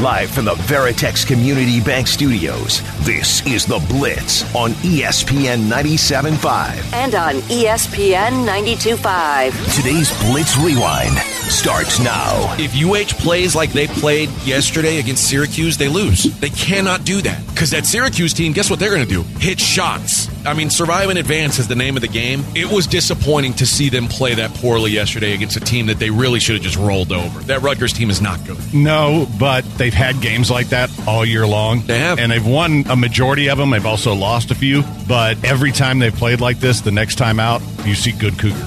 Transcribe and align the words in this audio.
Live 0.00 0.30
from 0.30 0.46
the 0.46 0.54
Veritex 0.54 1.26
Community 1.26 1.78
Bank 1.78 2.06
Studios, 2.06 2.80
this 3.04 3.44
is 3.46 3.66
The 3.66 3.78
Blitz 3.90 4.42
on 4.54 4.70
ESPN 4.80 5.68
97.5. 5.68 6.94
and 6.94 7.14
on 7.14 7.34
ESPN 7.50 8.46
92.5. 8.46 9.76
Today's 9.76 10.10
Blitz 10.22 10.56
Rewind 10.56 11.18
starts 11.50 11.98
now. 11.98 12.56
If 12.58 12.74
UH 12.74 13.20
plays 13.22 13.54
like 13.54 13.72
they 13.72 13.88
played 13.88 14.30
yesterday 14.42 15.00
against 15.00 15.28
Syracuse, 15.28 15.76
they 15.76 15.88
lose. 15.88 16.22
They 16.40 16.48
cannot 16.48 17.04
do 17.04 17.20
that. 17.20 17.46
Because 17.48 17.70
that 17.72 17.84
Syracuse 17.84 18.32
team, 18.32 18.54
guess 18.54 18.70
what 18.70 18.78
they're 18.78 18.94
going 18.94 19.06
to 19.06 19.14
do? 19.14 19.22
Hit 19.38 19.60
shots. 19.60 20.28
I 20.46 20.54
mean, 20.54 20.70
survive 20.70 21.10
in 21.10 21.16
advance 21.16 21.58
is 21.58 21.68
the 21.68 21.74
name 21.74 21.96
of 21.96 22.02
the 22.02 22.08
game. 22.08 22.42
It 22.54 22.70
was 22.70 22.86
disappointing 22.86 23.54
to 23.54 23.66
see 23.66 23.88
them 23.88 24.08
play 24.08 24.34
that 24.34 24.54
poorly 24.54 24.90
yesterday 24.90 25.34
against 25.34 25.56
a 25.56 25.60
team 25.60 25.86
that 25.86 25.98
they 25.98 26.10
really 26.10 26.40
should 26.40 26.56
have 26.56 26.64
just 26.64 26.76
rolled 26.76 27.12
over. 27.12 27.40
That 27.40 27.62
Rutgers 27.62 27.92
team 27.92 28.10
is 28.10 28.22
not 28.22 28.44
good. 28.46 28.58
No, 28.72 29.28
but 29.38 29.62
they've 29.76 29.92
had 29.92 30.20
games 30.20 30.50
like 30.50 30.68
that 30.68 30.90
all 31.06 31.24
year 31.24 31.46
long. 31.46 31.82
They 31.82 31.98
have. 31.98 32.18
And 32.18 32.32
they've 32.32 32.46
won 32.46 32.84
a 32.88 32.96
majority 32.96 33.50
of 33.50 33.58
them. 33.58 33.70
They've 33.70 33.84
also 33.84 34.14
lost 34.14 34.50
a 34.50 34.54
few. 34.54 34.82
But 35.06 35.42
every 35.44 35.72
time 35.72 35.98
they've 35.98 36.14
played 36.14 36.40
like 36.40 36.58
this, 36.58 36.80
the 36.80 36.92
next 36.92 37.16
time 37.16 37.38
out, 37.38 37.62
you 37.84 37.94
see 37.94 38.12
good 38.12 38.38
Cougar. 38.38 38.66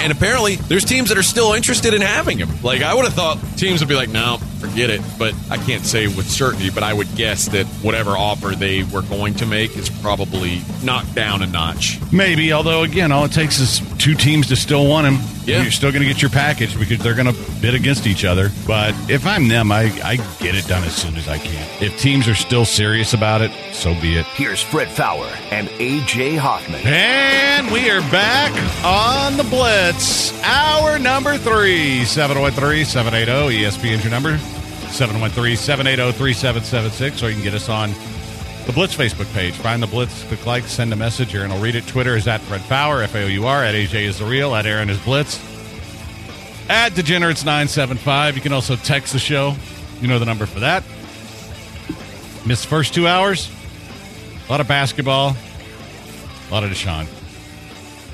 And 0.00 0.10
apparently, 0.10 0.56
there's 0.56 0.84
teams 0.84 1.10
that 1.10 1.18
are 1.18 1.22
still 1.22 1.52
interested 1.52 1.94
in 1.94 2.00
having 2.02 2.38
him. 2.38 2.48
Like, 2.60 2.82
I 2.82 2.92
would 2.92 3.04
have 3.04 3.14
thought 3.14 3.38
teams 3.56 3.80
would 3.80 3.88
be 3.88 3.94
like, 3.94 4.08
no, 4.08 4.38
forget 4.62 4.90
it. 4.90 5.00
But 5.18 5.34
I 5.50 5.58
can't 5.58 5.84
say 5.84 6.06
with 6.06 6.30
certainty, 6.30 6.70
but 6.70 6.82
I 6.82 6.92
would 6.92 7.12
guess 7.16 7.48
that 7.48 7.66
whatever 7.82 8.10
offer 8.10 8.50
they 8.50 8.84
were 8.84 9.02
going 9.02 9.34
to 9.34 9.46
make 9.46 9.76
is 9.76 9.90
probably 9.90 10.62
knocked 10.84 11.14
down 11.14 11.42
a 11.42 11.46
notch. 11.46 11.98
Maybe, 12.12 12.52
although, 12.52 12.82
again, 12.82 13.10
all 13.10 13.24
it 13.24 13.32
takes 13.32 13.58
is 13.58 13.80
two 13.98 14.14
teams 14.14 14.48
to 14.48 14.56
still 14.56 14.86
want 14.88 15.06
him. 15.06 15.32
Yeah. 15.44 15.62
You're 15.62 15.72
still 15.72 15.90
going 15.90 16.02
to 16.02 16.08
get 16.08 16.22
your 16.22 16.30
package 16.30 16.78
because 16.78 17.00
they're 17.00 17.16
going 17.16 17.32
to 17.32 17.52
bid 17.60 17.74
against 17.74 18.06
each 18.06 18.24
other. 18.24 18.50
But 18.64 18.94
if 19.10 19.26
I'm 19.26 19.48
them, 19.48 19.72
I, 19.72 19.84
I 20.04 20.16
get 20.38 20.54
it 20.54 20.66
done 20.68 20.84
as 20.84 20.94
soon 20.94 21.16
as 21.16 21.26
I 21.26 21.38
can. 21.38 21.82
If 21.82 21.98
teams 21.98 22.28
are 22.28 22.34
still 22.34 22.64
serious 22.64 23.12
about 23.12 23.42
it, 23.42 23.50
so 23.74 23.92
be 24.00 24.18
it. 24.18 24.26
Here's 24.26 24.62
Fred 24.62 24.88
Faour 24.88 25.26
and 25.50 25.68
AJ 25.68 26.38
Hoffman. 26.38 26.80
And 26.84 27.72
we 27.72 27.90
are 27.90 28.00
back 28.12 28.52
on 28.84 29.36
the 29.36 29.44
Blitz. 29.44 30.32
Hour 30.44 31.00
number 31.00 31.36
three, 31.38 32.04
713 32.04 32.84
780 32.84 33.64
ESPN's 33.64 34.04
your 34.04 34.10
number. 34.12 34.38
713 34.92 35.56
780 35.56 36.16
3776. 36.16 37.22
Or 37.22 37.28
you 37.28 37.34
can 37.34 37.44
get 37.44 37.54
us 37.54 37.68
on 37.68 37.92
the 38.66 38.72
Blitz 38.72 38.94
Facebook 38.96 39.32
page. 39.34 39.54
Find 39.54 39.82
the 39.82 39.86
Blitz, 39.86 40.22
click 40.24 40.46
like, 40.46 40.64
send 40.64 40.92
a 40.92 40.96
message, 40.96 41.32
here, 41.32 41.42
and 41.42 41.52
I'll 41.52 41.60
read 41.60 41.74
it. 41.74 41.86
Twitter 41.86 42.16
is 42.16 42.28
at 42.28 42.40
Fred 42.42 42.60
Faour, 42.60 43.02
F 43.02 43.14
A 43.14 43.24
O 43.24 43.26
U 43.26 43.46
R, 43.46 43.64
at 43.64 43.74
AJ 43.74 44.04
is 44.04 44.18
the 44.18 44.24
real, 44.24 44.54
at 44.54 44.66
Aaron 44.66 44.88
is 44.88 44.98
Blitz, 44.98 45.40
at 46.68 46.92
Degenerates975. 46.92 48.36
You 48.36 48.40
can 48.40 48.52
also 48.52 48.76
text 48.76 49.12
the 49.12 49.18
show. 49.18 49.54
You 50.00 50.08
know 50.08 50.18
the 50.18 50.24
number 50.24 50.46
for 50.46 50.60
that. 50.60 50.84
Missed 52.46 52.66
first 52.66 52.94
two 52.94 53.06
hours. 53.06 53.50
A 54.48 54.50
lot 54.50 54.60
of 54.60 54.68
basketball. 54.68 55.36
A 56.48 56.52
lot 56.52 56.64
of 56.64 56.70
Deshaun, 56.70 57.06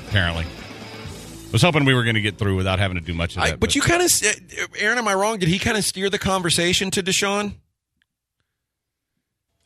apparently. 0.07 0.45
Was 1.51 1.61
hoping 1.63 1.83
we 1.85 1.93
were 1.93 2.03
going 2.03 2.15
to 2.15 2.21
get 2.21 2.37
through 2.37 2.55
without 2.55 2.77
having 2.79 2.95
to 2.95 3.01
do 3.01 3.13
much 3.13 3.35
of 3.35 3.41
I, 3.41 3.51
that. 3.51 3.59
but 3.59 3.73
you 3.75 3.81
kind 3.81 4.03
of, 4.03 4.11
eh, 4.23 4.33
eh, 4.57 4.65
Aaron, 4.77 4.97
am 4.99 5.07
I 5.07 5.13
wrong? 5.15 5.39
Did 5.39 5.49
he 5.49 5.57
kind 5.57 5.77
of 5.77 5.83
steer 5.83 6.09
the 6.09 6.19
conversation 6.19 6.91
to 6.91 7.01
Deshaun? 7.01 7.55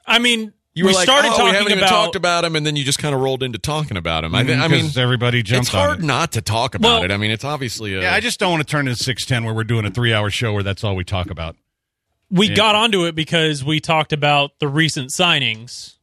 I 0.05 0.19
mean, 0.19 0.53
You 0.73 0.85
were 0.85 0.89
we 0.91 0.95
like, 0.95 1.03
started 1.03 1.27
oh, 1.29 1.31
we 1.31 1.37
talking 1.37 1.53
haven't 1.53 1.71
even 1.71 1.79
about 1.83 1.89
talked 1.89 2.15
about 2.15 2.45
him, 2.45 2.55
and 2.55 2.65
then 2.65 2.75
you 2.75 2.83
just 2.83 2.99
kind 2.99 3.13
of 3.13 3.21
rolled 3.21 3.43
into 3.43 3.59
talking 3.59 3.97
about 3.97 4.23
him. 4.23 4.33
I, 4.35 4.43
thi- 4.43 4.53
I 4.53 4.67
mm, 4.67 4.71
mean, 4.71 4.91
everybody 4.97 5.43
jumped 5.43 5.67
it's 5.67 5.75
on 5.75 5.85
hard 5.87 5.99
it. 5.99 6.05
not 6.05 6.31
to 6.33 6.41
talk 6.41 6.75
about 6.75 6.87
Well- 6.87 7.03
it. 7.03 7.11
I 7.11 7.17
mean, 7.17 7.31
it's 7.31 7.43
obviously 7.45 7.93
a, 7.95 8.01
Yeah, 8.01 8.13
I 8.13 8.19
just 8.19 8.39
don't 8.39 8.51
want 8.51 8.65
to 8.65 8.71
turn 8.71 8.87
into 8.87 9.01
six 9.03 9.25
ten 9.25 9.43
where 9.43 9.53
we're 9.53 9.63
doing 9.63 9.85
a 9.85 9.91
three 9.91 10.13
hour 10.13 10.29
show 10.29 10.53
where 10.53 10.63
that's 10.63 10.83
all 10.83 10.95
we 10.95 11.03
talk 11.03 11.29
about. 11.29 11.55
we 12.29 12.47
Yeah. 12.49 12.55
got 12.55 12.75
onto 12.75 13.05
it 13.05 13.13
because 13.15 13.63
we 13.63 13.79
talked 13.79 14.11
about 14.13 14.57
the 14.59 14.67
recent 14.67 15.11
signings 15.11 15.93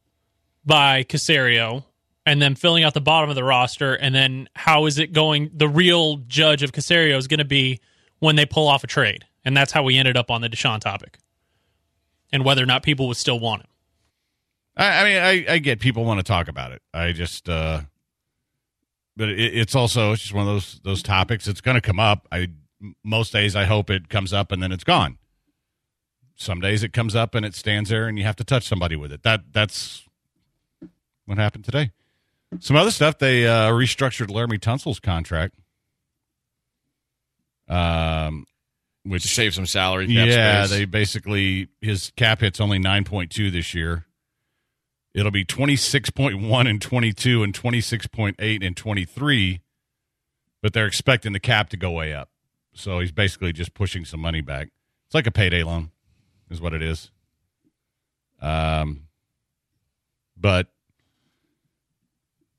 by 0.64 1.02
Caserio 1.04 1.84
and 2.26 2.40
then 2.40 2.54
filling 2.54 2.84
out 2.84 2.94
the 2.94 3.00
bottom 3.00 3.30
of 3.30 3.36
the 3.36 3.44
roster 3.44 3.94
and 3.94 4.14
then 4.14 4.48
how 4.54 4.86
is 4.86 4.98
it 4.98 5.12
going 5.12 5.50
the 5.54 5.68
real 5.68 6.16
judge 6.28 6.62
of 6.62 6.72
Caserio 6.72 7.16
is 7.16 7.26
going 7.26 7.38
to 7.38 7.44
be 7.44 7.80
when 8.18 8.36
they 8.36 8.46
pull 8.46 8.68
off 8.68 8.84
a 8.84 8.86
trade. 8.86 9.24
And 9.44 9.56
that's 9.56 9.72
how 9.72 9.82
we 9.82 9.96
ended 9.96 10.16
up 10.16 10.30
on 10.30 10.42
the 10.42 10.48
Deshaun 10.48 10.80
topic. 10.80 11.18
And 12.32 12.44
whether 12.44 12.62
or 12.62 12.66
not 12.66 12.82
people 12.82 13.08
would 13.08 13.16
still 13.16 13.40
want 13.40 13.62
him. 13.62 13.68
I, 14.76 15.00
I 15.00 15.04
mean, 15.04 15.22
I, 15.48 15.54
I 15.54 15.58
get 15.58 15.80
people 15.80 16.04
want 16.04 16.20
to 16.20 16.24
talk 16.24 16.48
about 16.48 16.72
it. 16.72 16.82
I 16.94 17.12
just, 17.12 17.48
uh, 17.48 17.80
but 19.16 19.30
it, 19.30 19.38
it's 19.38 19.74
also 19.74 20.12
it's 20.12 20.22
just 20.22 20.34
one 20.34 20.46
of 20.46 20.54
those 20.54 20.80
those 20.84 21.02
topics. 21.02 21.48
It's 21.48 21.60
going 21.60 21.74
to 21.74 21.80
come 21.80 21.98
up. 21.98 22.28
I 22.30 22.48
most 23.02 23.32
days 23.32 23.56
I 23.56 23.64
hope 23.64 23.90
it 23.90 24.08
comes 24.08 24.32
up 24.32 24.52
and 24.52 24.62
then 24.62 24.72
it's 24.72 24.84
gone. 24.84 25.18
Some 26.36 26.60
days 26.60 26.82
it 26.82 26.92
comes 26.92 27.14
up 27.14 27.34
and 27.34 27.44
it 27.44 27.54
stands 27.54 27.90
there 27.90 28.06
and 28.06 28.16
you 28.16 28.24
have 28.24 28.36
to 28.36 28.44
touch 28.44 28.66
somebody 28.66 28.96
with 28.96 29.12
it. 29.12 29.22
That 29.22 29.52
that's 29.52 30.06
what 31.26 31.38
happened 31.38 31.64
today. 31.64 31.90
Some 32.58 32.76
other 32.76 32.90
stuff 32.90 33.18
they 33.18 33.46
uh, 33.46 33.70
restructured 33.70 34.26
Laremy 34.26 34.60
Tunsil's 34.60 34.98
contract. 34.98 35.54
Um, 37.68 38.46
which 39.04 39.22
save 39.22 39.54
some 39.54 39.66
salary. 39.66 40.08
Cap 40.08 40.28
yeah, 40.28 40.64
space. 40.64 40.78
they 40.78 40.84
basically 40.84 41.68
his 41.80 42.12
cap 42.16 42.40
hit's 42.40 42.60
only 42.60 42.78
nine 42.78 43.04
point 43.04 43.30
two 43.30 43.50
this 43.50 43.74
year. 43.74 44.06
It'll 45.14 45.30
be 45.30 45.44
twenty 45.44 45.76
six 45.76 46.10
point 46.10 46.42
one 46.42 46.66
and 46.66 46.82
twenty 46.82 47.12
two 47.12 47.42
and 47.42 47.54
twenty 47.54 47.80
six 47.80 48.06
point 48.06 48.36
eight 48.40 48.62
and 48.62 48.76
twenty 48.76 49.04
three, 49.04 49.60
but 50.62 50.72
they're 50.72 50.86
expecting 50.86 51.32
the 51.32 51.40
cap 51.40 51.70
to 51.70 51.76
go 51.76 51.92
way 51.92 52.12
up. 52.12 52.30
So 52.72 52.98
he's 53.00 53.12
basically 53.12 53.52
just 53.52 53.74
pushing 53.74 54.04
some 54.04 54.20
money 54.20 54.40
back. 54.40 54.68
It's 55.06 55.14
like 55.14 55.26
a 55.26 55.32
payday 55.32 55.62
loan, 55.62 55.90
is 56.50 56.60
what 56.60 56.74
it 56.74 56.82
is. 56.82 57.10
Um, 58.40 59.08
but 60.36 60.68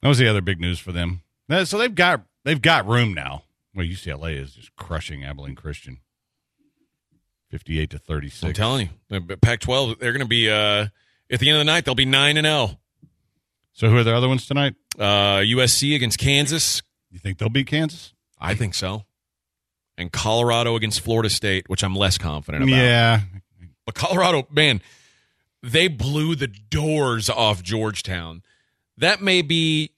that 0.01 0.07
was 0.07 0.17
the 0.17 0.28
other 0.28 0.41
big 0.41 0.59
news 0.59 0.79
for 0.79 0.91
them. 0.91 1.22
So 1.66 1.78
they've 1.78 1.94
got 1.94 2.23
they've 2.45 2.62
got 2.62 2.88
room 2.88 3.13
now. 3.13 3.44
Well, 3.75 3.85
UCLA 3.85 4.38
is 4.41 4.53
just 4.53 4.75
crushing 4.75 5.23
Abilene 5.23 5.56
Christian, 5.56 6.00
fifty-eight 7.50 7.89
to 7.91 8.00
thirty-six. 8.00 8.44
I'm 8.44 8.53
telling 8.53 8.89
you, 9.09 9.19
the 9.19 9.38
Pac-12, 9.38 10.00
they're 10.00 10.12
going 10.12 10.22
to 10.22 10.28
be 10.28 10.50
uh, 10.50 10.88
at 11.31 11.39
the 11.39 11.50
end 11.50 11.57
of 11.57 11.59
the 11.62 11.66
night. 11.72 11.85
They'll 11.85 11.95
be 11.95 12.06
nine 12.06 12.38
and 12.38 12.45
zero. 12.45 12.79
So 13.73 13.89
who 13.89 13.97
are 13.97 14.03
the 14.03 14.16
other 14.16 14.28
ones 14.28 14.45
tonight? 14.45 14.75
Uh, 15.00 15.38
USC 15.39 15.95
against 15.95 16.19
Kansas. 16.19 16.81
You 17.09 17.19
think 17.19 17.38
they'll 17.38 17.50
beat 17.50 17.68
Kansas? 17.68 18.13
I 18.39 18.56
think 18.56 18.73
so. 18.73 19.06
And 19.97 20.12
Colorado 20.12 20.75
against 20.75 21.01
Florida 21.01 21.29
State, 21.29 21.69
which 21.69 21.83
I'm 21.83 21.95
less 21.95 22.18
confident 22.18 22.63
about. 22.63 22.75
Yeah, 22.75 23.22
But 23.85 23.95
Colorado, 23.95 24.47
man, 24.51 24.81
they 25.62 25.88
blew 25.88 26.35
the 26.35 26.47
doors 26.47 27.29
off 27.29 27.62
Georgetown. 27.62 28.41
That 29.01 29.22
may 29.22 29.41
be 29.41 29.91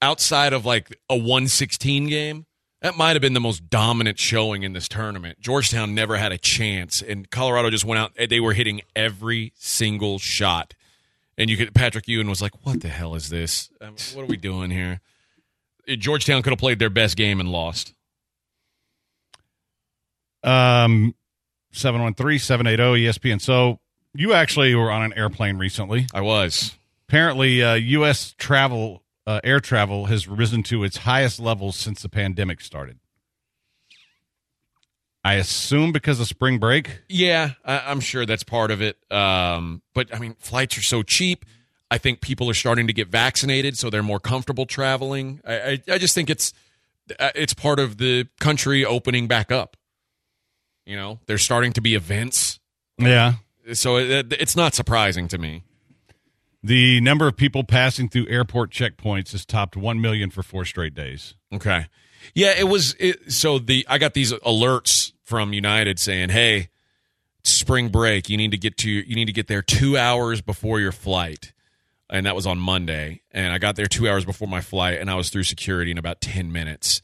outside 0.00 0.52
of 0.52 0.64
like 0.64 0.96
a 1.10 1.16
116 1.16 2.08
game. 2.08 2.46
That 2.82 2.96
might 2.98 3.12
have 3.14 3.22
been 3.22 3.32
the 3.32 3.40
most 3.40 3.70
dominant 3.70 4.18
showing 4.18 4.62
in 4.62 4.74
this 4.74 4.86
tournament. 4.88 5.40
Georgetown 5.40 5.94
never 5.94 6.18
had 6.18 6.32
a 6.32 6.38
chance, 6.38 7.00
and 7.00 7.30
Colorado 7.30 7.70
just 7.70 7.86
went 7.86 7.98
out. 7.98 8.12
They 8.28 8.40
were 8.40 8.52
hitting 8.52 8.82
every 8.94 9.54
single 9.56 10.18
shot, 10.18 10.74
and 11.38 11.48
you 11.48 11.56
could. 11.56 11.74
Patrick 11.74 12.06
Ewing 12.06 12.28
was 12.28 12.42
like, 12.42 12.52
"What 12.66 12.82
the 12.82 12.88
hell 12.88 13.14
is 13.14 13.30
this? 13.30 13.70
Um, 13.80 13.96
What 14.12 14.24
are 14.24 14.26
we 14.26 14.36
doing 14.36 14.70
here?" 14.70 15.00
Georgetown 15.88 16.42
could 16.42 16.50
have 16.50 16.58
played 16.58 16.78
their 16.78 16.90
best 16.90 17.16
game 17.16 17.40
and 17.40 17.50
lost. 17.50 17.94
um, 20.42 21.14
seven 21.72 22.02
one 22.02 22.12
three 22.12 22.38
seven 22.38 22.66
eight 22.66 22.76
zero 22.76 22.94
ESPN. 22.94 23.40
So 23.40 23.80
you 24.12 24.34
actually 24.34 24.74
were 24.74 24.90
on 24.90 25.02
an 25.02 25.14
airplane 25.14 25.56
recently. 25.56 26.06
I 26.12 26.20
was. 26.20 26.74
Apparently, 27.14 27.62
uh, 27.62 27.74
U.S. 27.74 28.34
travel 28.38 29.04
uh, 29.24 29.40
air 29.44 29.60
travel 29.60 30.06
has 30.06 30.26
risen 30.26 30.64
to 30.64 30.82
its 30.82 30.96
highest 30.96 31.38
levels 31.38 31.76
since 31.76 32.02
the 32.02 32.08
pandemic 32.08 32.60
started. 32.60 32.98
I 35.22 35.34
assume 35.34 35.92
because 35.92 36.18
of 36.18 36.26
spring 36.26 36.58
break. 36.58 37.02
Yeah, 37.08 37.52
I, 37.64 37.84
I'm 37.86 38.00
sure 38.00 38.26
that's 38.26 38.42
part 38.42 38.72
of 38.72 38.82
it. 38.82 38.96
Um, 39.12 39.80
but 39.94 40.12
I 40.12 40.18
mean, 40.18 40.34
flights 40.40 40.76
are 40.76 40.82
so 40.82 41.04
cheap. 41.04 41.44
I 41.88 41.98
think 41.98 42.20
people 42.20 42.50
are 42.50 42.54
starting 42.54 42.88
to 42.88 42.92
get 42.92 43.06
vaccinated, 43.06 43.78
so 43.78 43.90
they're 43.90 44.02
more 44.02 44.18
comfortable 44.18 44.66
traveling. 44.66 45.40
I, 45.46 45.54
I, 45.54 45.82
I 45.92 45.98
just 45.98 46.16
think 46.16 46.30
it's 46.30 46.52
uh, 47.20 47.30
it's 47.36 47.54
part 47.54 47.78
of 47.78 47.98
the 47.98 48.26
country 48.40 48.84
opening 48.84 49.28
back 49.28 49.52
up. 49.52 49.76
You 50.84 50.96
know, 50.96 51.20
there's 51.26 51.44
starting 51.44 51.74
to 51.74 51.80
be 51.80 51.94
events, 51.94 52.58
Yeah, 52.98 53.34
so 53.72 53.98
it, 53.98 54.32
it's 54.32 54.56
not 54.56 54.74
surprising 54.74 55.28
to 55.28 55.38
me. 55.38 55.62
The 56.66 56.98
number 57.02 57.26
of 57.28 57.36
people 57.36 57.62
passing 57.62 58.08
through 58.08 58.26
airport 58.28 58.70
checkpoints 58.70 59.32
has 59.32 59.44
topped 59.44 59.76
1 59.76 60.00
million 60.00 60.30
for 60.30 60.42
four 60.42 60.64
straight 60.64 60.94
days. 60.94 61.34
Okay. 61.52 61.86
Yeah, 62.34 62.54
it 62.58 62.68
was 62.68 62.96
it, 62.98 63.30
so 63.30 63.58
the 63.58 63.84
I 63.86 63.98
got 63.98 64.14
these 64.14 64.32
alerts 64.32 65.12
from 65.22 65.52
United 65.52 65.98
saying, 65.98 66.30
"Hey, 66.30 66.70
spring 67.44 67.90
break, 67.90 68.30
you 68.30 68.38
need 68.38 68.50
to 68.52 68.56
get 68.56 68.78
to 68.78 68.90
you 68.90 69.14
need 69.14 69.26
to 69.26 69.32
get 69.32 69.46
there 69.46 69.60
2 69.60 69.98
hours 69.98 70.40
before 70.40 70.80
your 70.80 70.90
flight." 70.92 71.52
And 72.08 72.24
that 72.24 72.34
was 72.34 72.46
on 72.46 72.58
Monday, 72.58 73.20
and 73.30 73.52
I 73.52 73.58
got 73.58 73.76
there 73.76 73.84
2 73.86 74.08
hours 74.08 74.24
before 74.24 74.48
my 74.48 74.62
flight 74.62 75.00
and 75.00 75.10
I 75.10 75.16
was 75.16 75.28
through 75.28 75.42
security 75.42 75.90
in 75.90 75.98
about 75.98 76.22
10 76.22 76.50
minutes. 76.50 77.02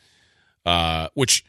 Uh, 0.65 1.09
which 1.13 1.45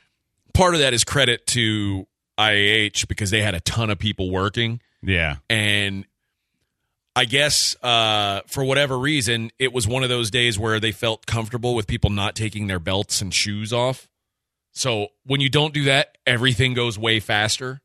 part 0.54 0.74
of 0.74 0.82
that 0.82 0.94
is 0.94 1.06
credit 1.06 1.48
to 1.48 2.08
IAH 2.38 3.08
because 3.08 3.30
they 3.30 3.42
had 3.42 3.56
a 3.56 3.60
ton 3.62 3.90
of 3.90 4.00
people 4.00 4.30
working 4.32 4.82
Yeah. 5.02 5.38
and 5.50 6.06
I 7.16 7.26
guess 7.26 7.76
uh, 7.84 8.42
for 8.48 8.64
whatever 8.64 8.98
reason, 8.98 9.52
it 9.60 9.74
was 9.74 9.88
one 9.88 10.04
of 10.04 10.10
those 10.10 10.32
days 10.32 10.58
where 10.58 10.80
they 10.80 10.92
felt 10.92 11.26
comfortable 11.26 11.76
with 11.76 11.88
people 11.88 12.10
not 12.10 12.36
taking 12.36 12.68
their 12.68 12.80
belts 12.80 13.22
and 13.22 13.34
shoes 13.34 13.74
off. 13.74 14.10
So 14.72 15.08
when 15.26 15.42
you 15.42 15.50
don't 15.50 15.74
do 15.74 15.84
that, 15.86 16.18
everything 16.26 16.74
goes 16.74 16.98
way 16.98 17.20
faster. 17.20 17.82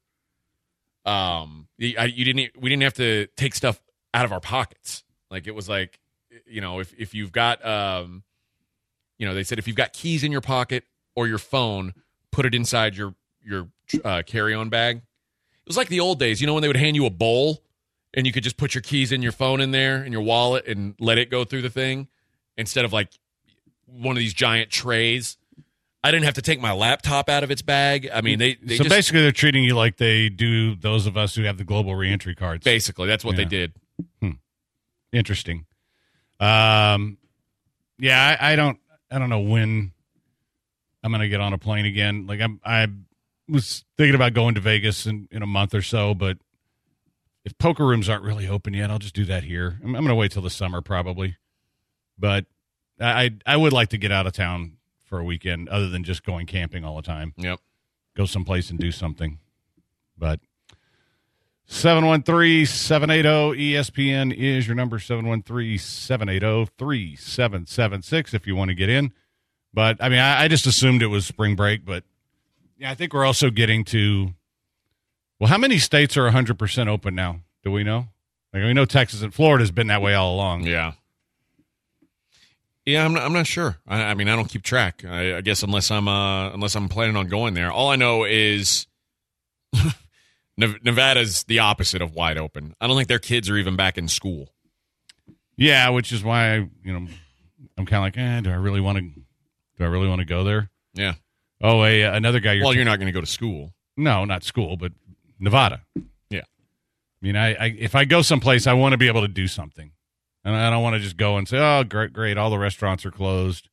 Um, 1.04 1.66
you, 1.78 1.94
I, 1.98 2.04
you 2.04 2.24
didn't. 2.24 2.60
We 2.60 2.70
didn't 2.70 2.84
have 2.84 2.94
to 2.94 3.26
take 3.36 3.54
stuff 3.54 3.80
out 4.14 4.24
of 4.24 4.32
our 4.32 4.40
pockets. 4.40 5.02
Like 5.30 5.48
it 5.48 5.54
was 5.54 5.68
like, 5.68 5.98
you 6.46 6.60
know, 6.60 6.78
if 6.78 6.94
if 6.96 7.14
you've 7.14 7.32
got, 7.32 7.64
um, 7.66 8.22
you 9.18 9.26
know, 9.26 9.34
they 9.34 9.42
said 9.42 9.58
if 9.58 9.66
you've 9.66 9.76
got 9.76 9.92
keys 9.92 10.22
in 10.22 10.30
your 10.30 10.40
pocket 10.40 10.84
or 11.16 11.26
your 11.26 11.38
phone, 11.38 11.94
put 12.30 12.46
it 12.46 12.54
inside 12.54 12.96
your 12.96 13.14
your 13.44 13.68
uh, 14.04 14.22
carry 14.24 14.54
on 14.54 14.68
bag. 14.68 14.98
It 14.98 15.68
was 15.68 15.76
like 15.76 15.88
the 15.88 16.00
old 16.00 16.20
days, 16.20 16.40
you 16.40 16.46
know, 16.46 16.54
when 16.54 16.62
they 16.62 16.68
would 16.68 16.76
hand 16.76 16.94
you 16.94 17.06
a 17.06 17.10
bowl 17.10 17.62
and 18.14 18.26
you 18.26 18.32
could 18.32 18.42
just 18.42 18.56
put 18.56 18.74
your 18.74 18.82
keys 18.82 19.12
in 19.12 19.22
your 19.22 19.32
phone 19.32 19.60
in 19.60 19.70
there 19.70 20.02
in 20.04 20.12
your 20.12 20.22
wallet 20.22 20.66
and 20.66 20.94
let 20.98 21.18
it 21.18 21.30
go 21.30 21.44
through 21.44 21.62
the 21.62 21.70
thing 21.70 22.08
instead 22.56 22.84
of 22.84 22.92
like 22.92 23.10
one 23.86 24.16
of 24.16 24.18
these 24.20 24.34
giant 24.34 24.70
trays. 24.70 25.36
I 26.04 26.10
didn't 26.12 26.24
have 26.26 26.34
to 26.34 26.42
take 26.42 26.60
my 26.60 26.72
laptop 26.72 27.28
out 27.28 27.42
of 27.42 27.50
its 27.50 27.62
bag. 27.62 28.08
I 28.14 28.20
mean, 28.20 28.38
they, 28.38 28.54
they 28.62 28.76
so 28.76 28.84
just, 28.84 28.94
basically, 28.94 29.22
they're 29.22 29.32
treating 29.32 29.64
you 29.64 29.74
like 29.74 29.96
they 29.96 30.28
do 30.28 30.76
those 30.76 31.06
of 31.06 31.16
us 31.16 31.34
who 31.34 31.42
have 31.42 31.58
the 31.58 31.64
global 31.64 31.96
reentry 31.96 32.34
cards. 32.36 32.62
basically 32.64 33.08
that's 33.08 33.24
what 33.24 33.34
they 33.36 33.42
Yeah. 33.42 33.48
did. 33.48 33.72
Interesting. 35.12 35.66
Um, 36.38 37.18
yeah, 37.98 38.36
I, 38.40 38.52
I 38.52 38.56
don't, 38.56 38.78
I 39.10 39.18
don't 39.18 39.30
know 39.30 39.40
when 39.40 39.92
I'm 41.02 41.10
going 41.10 41.22
to 41.22 41.28
get 41.28 41.40
on 41.40 41.52
a 41.52 41.58
plane 41.58 41.86
again. 41.86 42.26
Like 42.26 42.40
I'm, 42.40 42.60
I 42.64 42.88
was 43.48 43.84
thinking 43.96 44.14
about 44.14 44.34
going 44.34 44.54
to 44.56 44.60
Vegas 44.60 45.06
in, 45.06 45.28
in 45.30 45.42
a 45.42 45.46
month 45.46 45.74
or 45.74 45.82
so, 45.82 46.12
but 46.14 46.36
if 47.46 47.56
poker 47.58 47.86
rooms 47.86 48.08
aren't 48.08 48.24
really 48.24 48.48
open 48.48 48.74
yet, 48.74 48.90
I'll 48.90 48.98
just 48.98 49.14
do 49.14 49.24
that 49.26 49.44
here. 49.44 49.78
I'm, 49.82 49.94
I'm 49.94 50.02
going 50.02 50.08
to 50.08 50.16
wait 50.16 50.32
till 50.32 50.42
the 50.42 50.50
summer 50.50 50.82
probably, 50.82 51.36
but 52.18 52.44
I, 53.00 53.30
I, 53.46 53.56
would 53.56 53.72
like 53.72 53.90
to 53.90 53.98
get 53.98 54.10
out 54.10 54.26
of 54.26 54.32
town 54.32 54.78
for 55.04 55.20
a 55.20 55.24
weekend 55.24 55.68
other 55.68 55.88
than 55.88 56.02
just 56.02 56.24
going 56.24 56.46
camping 56.46 56.84
all 56.84 56.96
the 56.96 57.02
time 57.02 57.34
Yep. 57.36 57.60
go 58.16 58.24
someplace 58.24 58.70
and 58.70 58.80
do 58.80 58.90
something. 58.90 59.38
But 60.18 60.40
713 61.66 62.66
780 62.66 63.74
ESPN 63.74 64.34
is 64.34 64.66
your 64.66 64.74
number 64.74 64.98
713 64.98 65.78
780 65.78 66.72
3776 66.76 68.34
if 68.34 68.46
you 68.48 68.56
want 68.56 68.70
to 68.70 68.74
get 68.74 68.88
in. 68.88 69.12
But 69.72 69.98
I 70.00 70.08
mean, 70.08 70.18
I, 70.18 70.44
I 70.44 70.48
just 70.48 70.66
assumed 70.66 71.00
it 71.00 71.08
was 71.08 71.26
spring 71.26 71.54
break, 71.54 71.84
but 71.84 72.02
yeah, 72.76 72.90
I 72.90 72.96
think 72.96 73.12
we're 73.12 73.24
also 73.24 73.50
getting 73.50 73.84
to. 73.86 74.34
Well, 75.38 75.48
how 75.48 75.58
many 75.58 75.78
states 75.78 76.16
are 76.16 76.28
100% 76.30 76.88
open 76.88 77.14
now? 77.14 77.40
Do 77.62 77.70
we 77.70 77.84
know? 77.84 78.08
Like, 78.52 78.62
we 78.62 78.72
know 78.72 78.84
Texas 78.84 79.22
and 79.22 79.34
Florida 79.34 79.62
has 79.62 79.70
been 79.70 79.88
that 79.88 80.00
way 80.00 80.14
all 80.14 80.34
along. 80.34 80.64
Yeah. 80.64 80.92
Yeah, 82.86 83.04
I'm 83.04 83.12
not, 83.14 83.24
I'm 83.24 83.32
not 83.32 83.46
sure. 83.46 83.78
I, 83.86 84.02
I 84.02 84.14
mean, 84.14 84.28
I 84.28 84.36
don't 84.36 84.48
keep 84.48 84.62
track. 84.62 85.04
I, 85.04 85.38
I 85.38 85.40
guess 85.40 85.62
unless 85.64 85.90
I'm 85.90 86.06
uh, 86.06 86.50
unless 86.52 86.76
I'm 86.76 86.88
planning 86.88 87.16
on 87.16 87.26
going 87.26 87.54
there. 87.54 87.72
All 87.72 87.90
I 87.90 87.96
know 87.96 88.22
is 88.24 88.86
Nevada's 90.56 91.42
the 91.44 91.58
opposite 91.58 92.00
of 92.00 92.14
wide 92.14 92.38
open. 92.38 92.74
I 92.80 92.86
don't 92.86 92.96
think 92.96 93.08
their 93.08 93.18
kids 93.18 93.50
are 93.50 93.56
even 93.56 93.76
back 93.76 93.98
in 93.98 94.06
school. 94.08 94.54
Yeah, 95.56 95.88
which 95.90 96.12
is 96.12 96.22
why 96.22 96.52
I, 96.54 96.56
you 96.84 96.92
know, 96.92 97.08
I'm 97.76 97.86
kind 97.86 97.96
of 97.96 98.02
like, 98.02 98.16
eh, 98.16 98.40
do 98.42 98.50
I 98.50 98.54
really 98.54 98.80
want 98.80 98.98
to? 98.98 99.02
Do 99.04 99.84
I 99.84 99.88
really 99.88 100.08
want 100.08 100.20
to 100.20 100.24
go 100.26 100.44
there? 100.44 100.70
Yeah. 100.94 101.14
Oh, 101.60 101.82
a 101.84 102.02
another 102.02 102.40
guy. 102.40 102.52
You're 102.52 102.64
Well, 102.66 102.74
you're 102.74 102.84
not 102.84 102.98
going 102.98 103.06
to 103.06 103.12
go 103.12 103.20
to 103.20 103.26
school. 103.26 103.72
no, 103.96 104.24
not 104.24 104.44
school, 104.44 104.76
but 104.76 104.92
Nevada. 105.38 105.82
Yeah. 106.30 106.40
I 106.40 107.20
mean, 107.20 107.36
I, 107.36 107.54
I 107.54 107.76
if 107.78 107.94
I 107.94 108.04
go 108.04 108.22
someplace, 108.22 108.66
I 108.66 108.72
want 108.72 108.92
to 108.92 108.98
be 108.98 109.08
able 109.08 109.22
to 109.22 109.28
do 109.28 109.46
something, 109.46 109.92
and 110.44 110.54
I 110.54 110.70
don't 110.70 110.82
want 110.82 110.94
to 110.94 111.00
just 111.00 111.16
go 111.16 111.36
and 111.36 111.48
say, 111.48 111.58
"Oh, 111.58 111.84
great, 111.84 112.12
great! 112.12 112.36
All 112.38 112.50
the 112.50 112.58
restaurants 112.58 113.04
are 113.04 113.10
closed, 113.10 113.68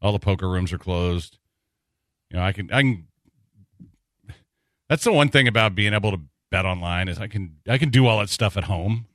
all 0.00 0.12
the 0.12 0.18
poker 0.18 0.48
rooms 0.48 0.72
are 0.72 0.78
closed." 0.78 1.38
You 2.30 2.38
know, 2.38 2.42
I 2.44 2.52
can, 2.52 2.72
I 2.72 2.82
can. 2.82 3.06
That's 4.88 5.04
the 5.04 5.12
one 5.12 5.28
thing 5.28 5.48
about 5.48 5.74
being 5.74 5.94
able 5.94 6.12
to 6.12 6.20
bet 6.50 6.64
online 6.64 7.08
is 7.08 7.18
I 7.18 7.26
can, 7.26 7.56
I 7.68 7.76
can 7.76 7.90
do 7.90 8.06
all 8.06 8.20
that 8.20 8.28
stuff 8.28 8.56
at 8.56 8.64
home, 8.64 9.06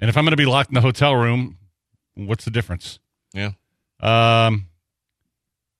and 0.00 0.08
if 0.08 0.16
I'm 0.16 0.24
going 0.24 0.32
to 0.32 0.36
be 0.36 0.46
locked 0.46 0.70
in 0.70 0.74
the 0.74 0.80
hotel 0.80 1.14
room, 1.14 1.58
what's 2.14 2.44
the 2.44 2.50
difference? 2.50 2.98
Yeah. 3.34 3.52
Um, 4.00 4.66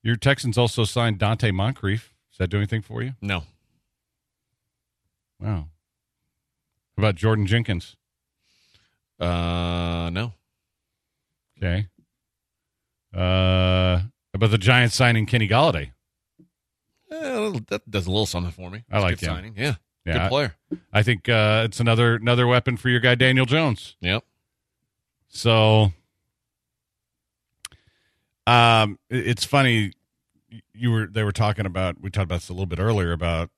your 0.02 0.16
Texans 0.16 0.58
also 0.58 0.84
signed 0.84 1.18
Donte 1.18 1.52
Moncrief. 1.52 2.14
Does 2.30 2.38
that 2.38 2.48
do 2.48 2.56
anything 2.56 2.82
for 2.82 3.02
you? 3.02 3.12
No. 3.20 3.44
Wow. 5.42 5.68
How 6.96 7.00
about 7.00 7.16
Jordan 7.16 7.46
Jenkins? 7.46 7.96
Uh, 9.18 10.10
no. 10.12 10.32
Okay. 11.58 11.88
Uh, 13.14 14.02
about 14.34 14.50
the 14.50 14.58
Giants 14.58 14.94
signing 14.94 15.26
Kenny 15.26 15.48
Golladay? 15.48 15.90
Eh, 17.10 17.60
that 17.68 17.82
does 17.90 18.06
a 18.06 18.10
little 18.10 18.26
something 18.26 18.52
for 18.52 18.70
me. 18.70 18.84
I 18.90 19.00
like 19.00 19.18
good 19.18 19.26
him. 19.28 19.34
signing. 19.34 19.54
Yeah. 19.56 19.74
Yeah, 20.04 20.12
Good 20.14 20.22
I- 20.22 20.28
player. 20.28 20.54
I 20.92 21.02
think 21.02 21.28
uh, 21.28 21.62
it's 21.66 21.78
another 21.78 22.16
another 22.16 22.46
weapon 22.46 22.76
for 22.76 22.88
your 22.88 22.98
guy 23.00 23.14
Daniel 23.14 23.46
Jones. 23.46 23.96
Yep. 24.00 24.24
So, 25.28 25.92
um, 28.46 28.98
it's 29.08 29.44
funny. 29.44 29.92
You 30.74 30.90
were 30.90 31.06
they 31.06 31.22
were 31.22 31.32
talking 31.32 31.66
about 31.66 32.00
we 32.00 32.10
talked 32.10 32.24
about 32.24 32.36
this 32.36 32.48
a 32.48 32.52
little 32.52 32.66
bit 32.66 32.80
earlier 32.80 33.12
about 33.12 33.50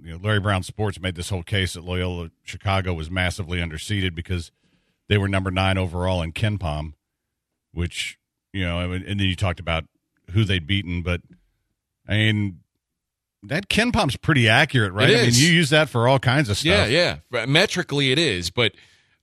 you 0.00 0.12
know 0.12 0.18
Larry 0.22 0.40
Brown 0.40 0.62
Sports 0.62 1.00
made 1.00 1.14
this 1.14 1.30
whole 1.30 1.42
case 1.42 1.74
that 1.74 1.84
Loyola 1.84 2.30
Chicago 2.42 2.94
was 2.94 3.10
massively 3.10 3.58
underseeded 3.58 4.14
because 4.14 4.50
they 5.08 5.18
were 5.18 5.28
number 5.28 5.50
nine 5.50 5.78
overall 5.78 6.22
in 6.22 6.32
KenPom, 6.32 6.94
which 7.72 8.18
you 8.52 8.64
know, 8.64 8.92
and 8.92 9.04
then 9.04 9.18
you 9.18 9.36
talked 9.36 9.60
about 9.60 9.84
who 10.30 10.44
they'd 10.44 10.66
beaten, 10.66 11.02
but 11.02 11.20
I 12.08 12.14
mean. 12.14 12.60
That 13.46 13.68
KenPom's 13.68 14.16
pretty 14.16 14.48
accurate, 14.48 14.94
right? 14.94 15.10
I 15.10 15.22
mean, 15.24 15.32
you 15.34 15.48
use 15.48 15.68
that 15.68 15.90
for 15.90 16.08
all 16.08 16.18
kinds 16.18 16.48
of 16.48 16.56
stuff. 16.56 16.88
Yeah, 16.88 17.18
yeah. 17.30 17.44
Metrically, 17.44 18.10
it 18.10 18.18
is, 18.18 18.48
but 18.48 18.72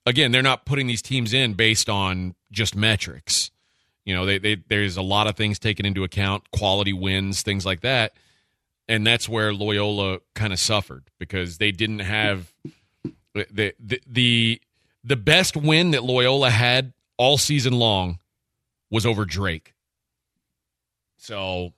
again, 0.06 0.32
they're 0.32 0.44
not 0.44 0.66
putting 0.66 0.86
these 0.86 1.02
teams 1.02 1.34
in 1.34 1.54
based 1.54 1.90
on 1.90 2.36
just 2.52 2.76
metrics. 2.76 3.50
You 4.06 4.14
know, 4.14 4.28
they, 4.28 4.38
they 4.38 4.56
there's 4.68 4.98
a 4.98 5.02
lot 5.02 5.26
of 5.26 5.36
things 5.36 5.58
taken 5.58 5.88
into 5.88 6.04
account, 6.04 6.44
quality 6.52 6.94
wins, 6.94 7.42
things 7.42 7.66
like 7.66 7.82
that, 7.82 8.14
and 8.92 9.08
that's 9.08 9.30
where 9.30 9.54
Loyola 9.54 10.20
kind 10.36 10.52
of 10.52 10.60
suffered 10.60 11.06
because 11.18 11.60
they 11.60 11.72
didn't 11.72 12.00
have 12.00 12.52
the 13.34 13.74
the 13.80 14.02
the 14.06 14.62
the 15.02 15.16
best 15.16 15.56
win 15.56 15.92
that 15.92 16.04
Loyola 16.04 16.50
had 16.50 16.92
all 17.16 17.38
season 17.38 17.72
long 17.72 18.20
was 18.90 19.06
over 19.06 19.24
Drake. 19.24 19.74
So 21.16 21.72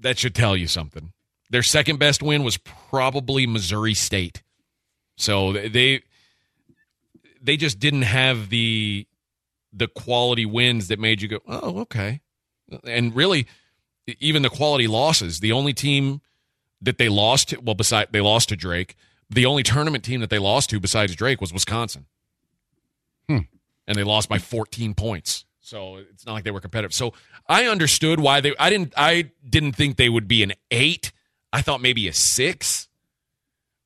that 0.00 0.18
should 0.18 0.34
tell 0.34 0.56
you 0.56 0.66
something. 0.66 1.12
Their 1.50 1.62
second 1.62 2.00
best 2.00 2.20
win 2.20 2.42
was 2.42 2.56
probably 2.56 3.46
Missouri 3.46 3.94
State. 3.94 4.42
So 5.16 5.52
they 5.52 6.02
they 7.40 7.56
just 7.56 7.78
didn't 7.78 8.02
have 8.02 8.48
the 8.50 9.06
the 9.72 9.86
quality 9.86 10.46
wins 10.46 10.88
that 10.88 10.98
made 10.98 11.22
you 11.22 11.28
go, 11.28 11.38
"Oh, 11.46 11.78
okay." 11.82 12.22
And 12.82 13.14
really 13.14 13.46
even 14.20 14.42
the 14.42 14.50
quality 14.50 14.86
losses, 14.86 15.40
the 15.40 15.52
only 15.52 15.72
team 15.72 16.20
that 16.80 16.98
they 16.98 17.08
lost 17.08 17.50
to, 17.50 17.60
well 17.60 17.74
beside 17.74 18.08
they 18.12 18.20
lost 18.20 18.48
to 18.50 18.56
Drake, 18.56 18.96
the 19.30 19.46
only 19.46 19.62
tournament 19.62 20.04
team 20.04 20.20
that 20.20 20.30
they 20.30 20.38
lost 20.38 20.70
to 20.70 20.80
besides 20.80 21.14
Drake 21.14 21.40
was 21.40 21.52
Wisconsin. 21.52 22.06
Hmm. 23.28 23.40
And 23.86 23.96
they 23.96 24.04
lost 24.04 24.28
by 24.28 24.38
14 24.38 24.94
points. 24.94 25.44
So 25.60 25.96
it's 25.96 26.24
not 26.24 26.32
like 26.32 26.44
they 26.44 26.50
were 26.50 26.60
competitive. 26.60 26.94
So 26.94 27.12
I 27.46 27.66
understood 27.66 28.20
why 28.20 28.40
they 28.40 28.54
I 28.58 28.70
didn't 28.70 28.94
I 28.96 29.30
didn't 29.48 29.72
think 29.72 29.96
they 29.96 30.08
would 30.08 30.26
be 30.28 30.42
an 30.42 30.54
8. 30.70 31.12
I 31.52 31.62
thought 31.62 31.80
maybe 31.80 32.08
a 32.08 32.12
6. 32.12 32.88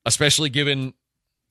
Especially 0.05 0.49
given 0.49 0.93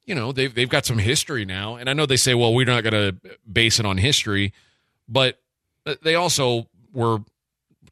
you 0.05 0.15
know, 0.15 0.33
they've 0.33 0.53
they've 0.55 0.69
got 0.69 0.87
some 0.87 0.99
history 0.99 1.45
now. 1.45 1.77
And 1.77 1.89
I 1.89 1.93
know 1.93 2.07
they 2.07 2.17
say, 2.17 2.35
well, 2.35 2.55
we're 2.55 2.67
not 2.67 2.83
going 2.83 2.93
to 2.93 3.37
base 3.51 3.79
it 3.79 3.87
on 3.87 3.99
history, 3.99 4.53
but 5.09 5.41
they 6.03 6.15
also 6.15 6.69
were 6.93 7.19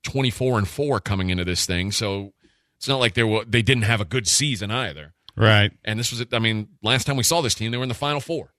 24 0.04 0.58
and 0.58 0.68
4 0.68 1.00
coming 1.00 1.30
into 1.30 1.44
this 1.44 1.66
thing. 1.66 1.92
So 1.92 2.32
it's 2.78 2.88
not 2.88 2.98
like 2.98 3.14
they 3.14 3.22
were 3.22 3.44
they 3.44 3.62
didn't 3.62 3.84
have 3.84 4.00
a 4.00 4.04
good 4.04 4.26
season 4.26 4.70
either. 4.70 5.12
Right. 5.36 5.72
And 5.84 5.98
this 5.98 6.10
was 6.10 6.24
I 6.32 6.38
mean, 6.38 6.68
last 6.82 7.06
time 7.06 7.16
we 7.16 7.22
saw 7.22 7.40
this 7.40 7.54
team, 7.54 7.70
they 7.70 7.76
were 7.76 7.82
in 7.82 7.88
the 7.88 7.94
final 7.94 8.20
four. 8.20 8.52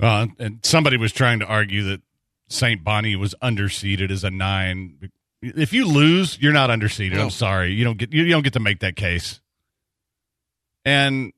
Uh, 0.00 0.26
and 0.38 0.58
somebody 0.64 0.96
was 0.96 1.12
trying 1.12 1.38
to 1.38 1.46
argue 1.46 1.84
that 1.84 2.02
St. 2.48 2.82
Bonnie 2.82 3.16
was 3.16 3.34
underseeded 3.42 4.10
as 4.10 4.24
a 4.24 4.30
nine. 4.30 5.10
If 5.40 5.72
you 5.72 5.86
lose, 5.86 6.38
you're 6.40 6.52
not 6.52 6.70
underseeded. 6.70 7.14
No. 7.14 7.22
I'm 7.22 7.30
sorry, 7.30 7.72
you 7.72 7.84
don't 7.84 7.98
get 7.98 8.12
you 8.12 8.28
don't 8.28 8.42
get 8.42 8.54
to 8.54 8.60
make 8.60 8.80
that 8.80 8.96
case. 8.96 9.40
And 10.84 11.32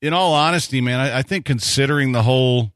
in 0.00 0.12
all 0.12 0.34
honesty, 0.34 0.80
man, 0.80 1.00
I, 1.00 1.18
I 1.18 1.22
think 1.22 1.44
considering 1.44 2.12
the 2.12 2.22
whole 2.22 2.71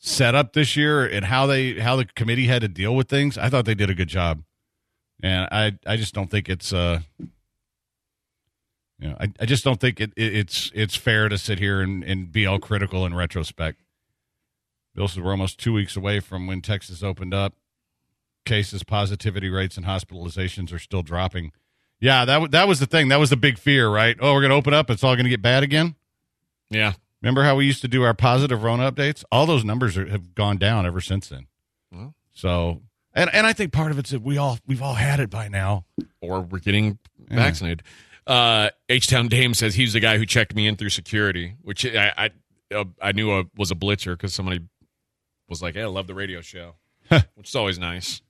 setup 0.00 0.54
this 0.54 0.76
year 0.76 1.06
and 1.06 1.26
how 1.26 1.46
they 1.46 1.74
how 1.78 1.94
the 1.94 2.06
committee 2.06 2.46
had 2.46 2.62
to 2.62 2.68
deal 2.68 2.96
with 2.96 3.08
things, 3.08 3.38
I 3.38 3.48
thought 3.48 3.66
they 3.66 3.74
did 3.74 3.90
a 3.90 3.94
good 3.94 4.08
job. 4.08 4.42
And 5.22 5.48
I 5.52 5.78
I 5.86 5.96
just 5.96 6.14
don't 6.14 6.30
think 6.30 6.48
it's 6.48 6.72
uh 6.72 7.00
you 8.98 9.08
know, 9.08 9.16
I, 9.18 9.32
I 9.40 9.46
just 9.46 9.64
don't 9.64 9.80
think 9.80 10.00
it, 10.00 10.12
it, 10.16 10.34
it's 10.34 10.70
it's 10.74 10.96
fair 10.96 11.28
to 11.28 11.38
sit 11.38 11.58
here 11.58 11.80
and, 11.80 12.02
and 12.04 12.32
be 12.32 12.46
all 12.46 12.58
critical 12.58 13.06
in 13.06 13.14
retrospect. 13.14 13.80
Bill 14.94 15.08
said 15.08 15.22
we're 15.22 15.30
almost 15.30 15.58
two 15.58 15.72
weeks 15.72 15.96
away 15.96 16.20
from 16.20 16.46
when 16.46 16.60
Texas 16.60 17.02
opened 17.02 17.32
up. 17.32 17.54
Cases, 18.46 18.82
positivity 18.82 19.50
rates, 19.50 19.76
and 19.76 19.86
hospitalizations 19.86 20.72
are 20.72 20.78
still 20.78 21.02
dropping. 21.02 21.52
Yeah, 22.00 22.24
that 22.24 22.34
w- 22.34 22.48
that 22.50 22.66
was 22.66 22.80
the 22.80 22.86
thing. 22.86 23.08
That 23.08 23.20
was 23.20 23.30
the 23.30 23.36
big 23.36 23.58
fear, 23.58 23.88
right? 23.88 24.16
Oh, 24.18 24.32
we're 24.32 24.40
going 24.40 24.50
to 24.50 24.56
open 24.56 24.72
up. 24.72 24.90
It's 24.90 25.04
all 25.04 25.14
going 25.14 25.24
to 25.24 25.30
get 25.30 25.42
bad 25.42 25.62
again. 25.62 25.94
Yeah. 26.70 26.94
Remember 27.22 27.44
how 27.44 27.56
we 27.56 27.66
used 27.66 27.82
to 27.82 27.88
do 27.88 28.02
our 28.02 28.14
positive 28.14 28.62
Rona 28.62 28.90
updates? 28.90 29.24
All 29.30 29.46
those 29.46 29.64
numbers 29.64 29.96
are, 29.96 30.08
have 30.08 30.34
gone 30.34 30.56
down 30.56 30.86
ever 30.86 31.00
since 31.00 31.28
then. 31.28 31.46
Well. 31.92 32.14
So, 32.32 32.82
and 33.12 33.28
and 33.32 33.46
I 33.46 33.52
think 33.52 33.72
part 33.72 33.90
of 33.90 33.98
it's 33.98 34.10
that 34.10 34.22
we 34.22 34.38
all 34.38 34.58
we've 34.66 34.82
all 34.82 34.94
had 34.94 35.20
it 35.20 35.30
by 35.30 35.48
now. 35.48 35.84
Or 36.20 36.40
we're 36.40 36.58
getting 36.58 36.98
vaccinated. 37.28 37.82
Uh, 38.26 38.70
H 38.88 39.08
Town 39.08 39.28
Dame 39.28 39.54
says 39.54 39.74
he's 39.74 39.92
the 39.92 40.00
guy 40.00 40.16
who 40.18 40.24
checked 40.24 40.54
me 40.54 40.66
in 40.66 40.76
through 40.76 40.90
security, 40.90 41.54
which 41.62 41.84
I 41.84 42.12
I, 42.16 42.74
uh, 42.74 42.84
I 43.02 43.12
knew 43.12 43.30
uh 43.32 43.44
was 43.56 43.70
a 43.70 43.74
blitzer 43.74 44.12
because 44.12 44.32
somebody 44.34 44.60
was 45.48 45.60
like, 45.62 45.74
"Hey, 45.74 45.82
I 45.82 45.86
love 45.86 46.06
the 46.06 46.14
radio 46.14 46.40
show," 46.40 46.76
which 47.34 47.48
is 47.48 47.56
always 47.56 47.78
nice. 47.78 48.22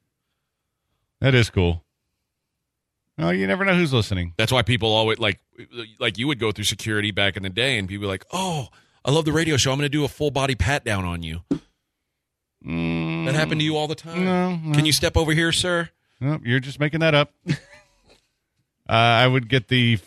That 1.20 1.35
is 1.35 1.50
cool. 1.50 1.85
Oh, 3.20 3.30
you 3.30 3.46
never 3.46 3.64
know 3.64 3.74
who's 3.74 3.92
listening. 3.92 4.34
That's 4.36 4.52
why 4.52 4.62
people 4.62 4.92
always 4.92 5.18
like 5.18 5.40
like 5.98 6.18
you 6.18 6.26
would 6.26 6.38
go 6.38 6.52
through 6.52 6.64
security 6.64 7.10
back 7.10 7.36
in 7.36 7.42
the 7.42 7.50
day, 7.50 7.78
and 7.78 7.88
people 7.88 8.06
were 8.06 8.12
like, 8.12 8.24
"Oh, 8.32 8.68
I 9.04 9.10
love 9.10 9.24
the 9.24 9.32
radio 9.32 9.56
show. 9.56 9.72
I'm 9.72 9.78
going 9.78 9.84
to 9.84 9.88
do 9.90 10.04
a 10.04 10.08
full 10.08 10.30
body 10.30 10.54
pat 10.54 10.84
down 10.84 11.04
on 11.04 11.22
you." 11.22 11.40
That 12.62 13.34
happened 13.34 13.60
to 13.60 13.64
you 13.64 13.76
all 13.76 13.88
the 13.88 13.94
time. 13.94 14.24
No, 14.24 14.56
no. 14.56 14.74
Can 14.74 14.84
you 14.84 14.92
step 14.92 15.16
over 15.16 15.32
here, 15.32 15.52
sir? 15.52 15.90
Nope, 16.20 16.42
you're 16.44 16.60
just 16.60 16.78
making 16.78 17.00
that 17.00 17.14
up. 17.14 17.32
uh, 17.48 17.54
I 18.88 19.26
would 19.26 19.48
get 19.48 19.68
the 19.68 19.98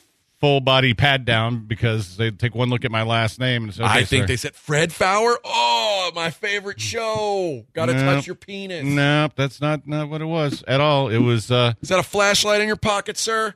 full 0.43 0.59
body 0.59 0.93
pad 0.93 1.23
down 1.23 1.63
because 1.65 2.17
they'd 2.17 2.37
take 2.37 2.53
one 2.53 2.69
look 2.69 2.83
at 2.83 2.91
my 2.91 3.03
last 3.03 3.39
name 3.39 3.63
and 3.63 3.73
say, 3.73 3.81
okay, 3.81 3.99
I 3.99 4.03
think 4.03 4.23
sir. 4.23 4.27
they 4.27 4.35
said 4.35 4.53
Fred 4.53 4.91
Faour. 4.91 5.37
Oh, 5.45 6.11
my 6.13 6.31
favorite 6.31 6.81
show. 6.81 7.65
Got 7.71 7.85
to 7.85 7.93
Nope. 7.93 8.03
touch 8.15 8.27
your 8.27 8.35
penis. 8.35 8.83
Nope, 8.83 9.31
that's 9.37 9.61
not 9.61 9.87
not 9.87 10.09
what 10.09 10.21
it 10.21 10.25
was 10.25 10.61
at 10.67 10.81
all. 10.81 11.07
It 11.07 11.19
was 11.19 11.49
uh 11.49 11.75
Is 11.81 11.87
that 11.87 11.99
a 11.99 12.03
flashlight 12.03 12.59
in 12.59 12.67
your 12.67 12.75
pocket, 12.75 13.17
sir? 13.17 13.55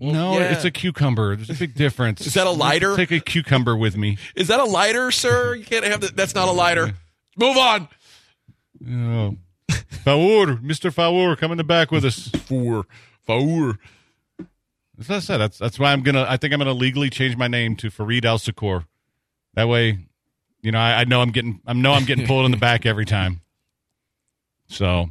no, 0.00 0.32
yeah. 0.32 0.52
it's 0.52 0.64
a 0.64 0.72
cucumber. 0.72 1.36
There's 1.36 1.48
a 1.50 1.54
big 1.54 1.76
difference. 1.76 2.20
Is 2.26 2.34
that 2.34 2.48
a 2.48 2.50
lighter? 2.50 2.96
Take 2.96 3.12
a 3.12 3.20
cucumber 3.20 3.76
with 3.76 3.96
me. 3.96 4.18
Is 4.34 4.48
that 4.48 4.58
a 4.58 4.64
lighter, 4.64 5.12
sir? 5.12 5.54
You 5.54 5.64
can't 5.64 5.84
have 5.84 6.00
that. 6.00 6.16
That's 6.16 6.34
not 6.34 6.48
a 6.48 6.52
lighter. 6.52 6.92
Move 7.36 7.56
on. 7.56 7.86
Oh. 8.84 9.36
Faour, 10.04 10.56
Mr. 10.56 10.92
Faour, 10.92 11.36
come 11.36 11.52
in 11.52 11.56
the 11.58 11.62
back 11.62 11.92
with 11.92 12.04
us. 12.04 12.30
For 12.46 12.84
Faour. 13.28 13.78
As 14.98 15.10
I 15.10 15.18
said, 15.18 15.38
that's 15.38 15.58
that's 15.58 15.78
why 15.78 15.92
I'm 15.92 16.02
gonna. 16.02 16.24
I 16.28 16.36
think 16.36 16.52
I'm 16.52 16.58
gonna 16.58 16.72
legally 16.72 17.10
change 17.10 17.36
my 17.36 17.48
name 17.48 17.74
to 17.76 17.90
Farid 17.90 18.24
Al 18.24 18.38
Sakur. 18.38 18.86
That 19.54 19.68
way, 19.68 19.98
you 20.62 20.70
know, 20.70 20.78
I, 20.78 21.00
I 21.00 21.04
know 21.04 21.20
I'm 21.20 21.30
getting. 21.30 21.60
I 21.66 21.72
know 21.72 21.92
I'm 21.92 22.04
getting 22.04 22.26
pulled 22.26 22.44
in 22.44 22.52
the 22.52 22.56
back 22.56 22.86
every 22.86 23.04
time. 23.04 23.40
So, 24.68 25.10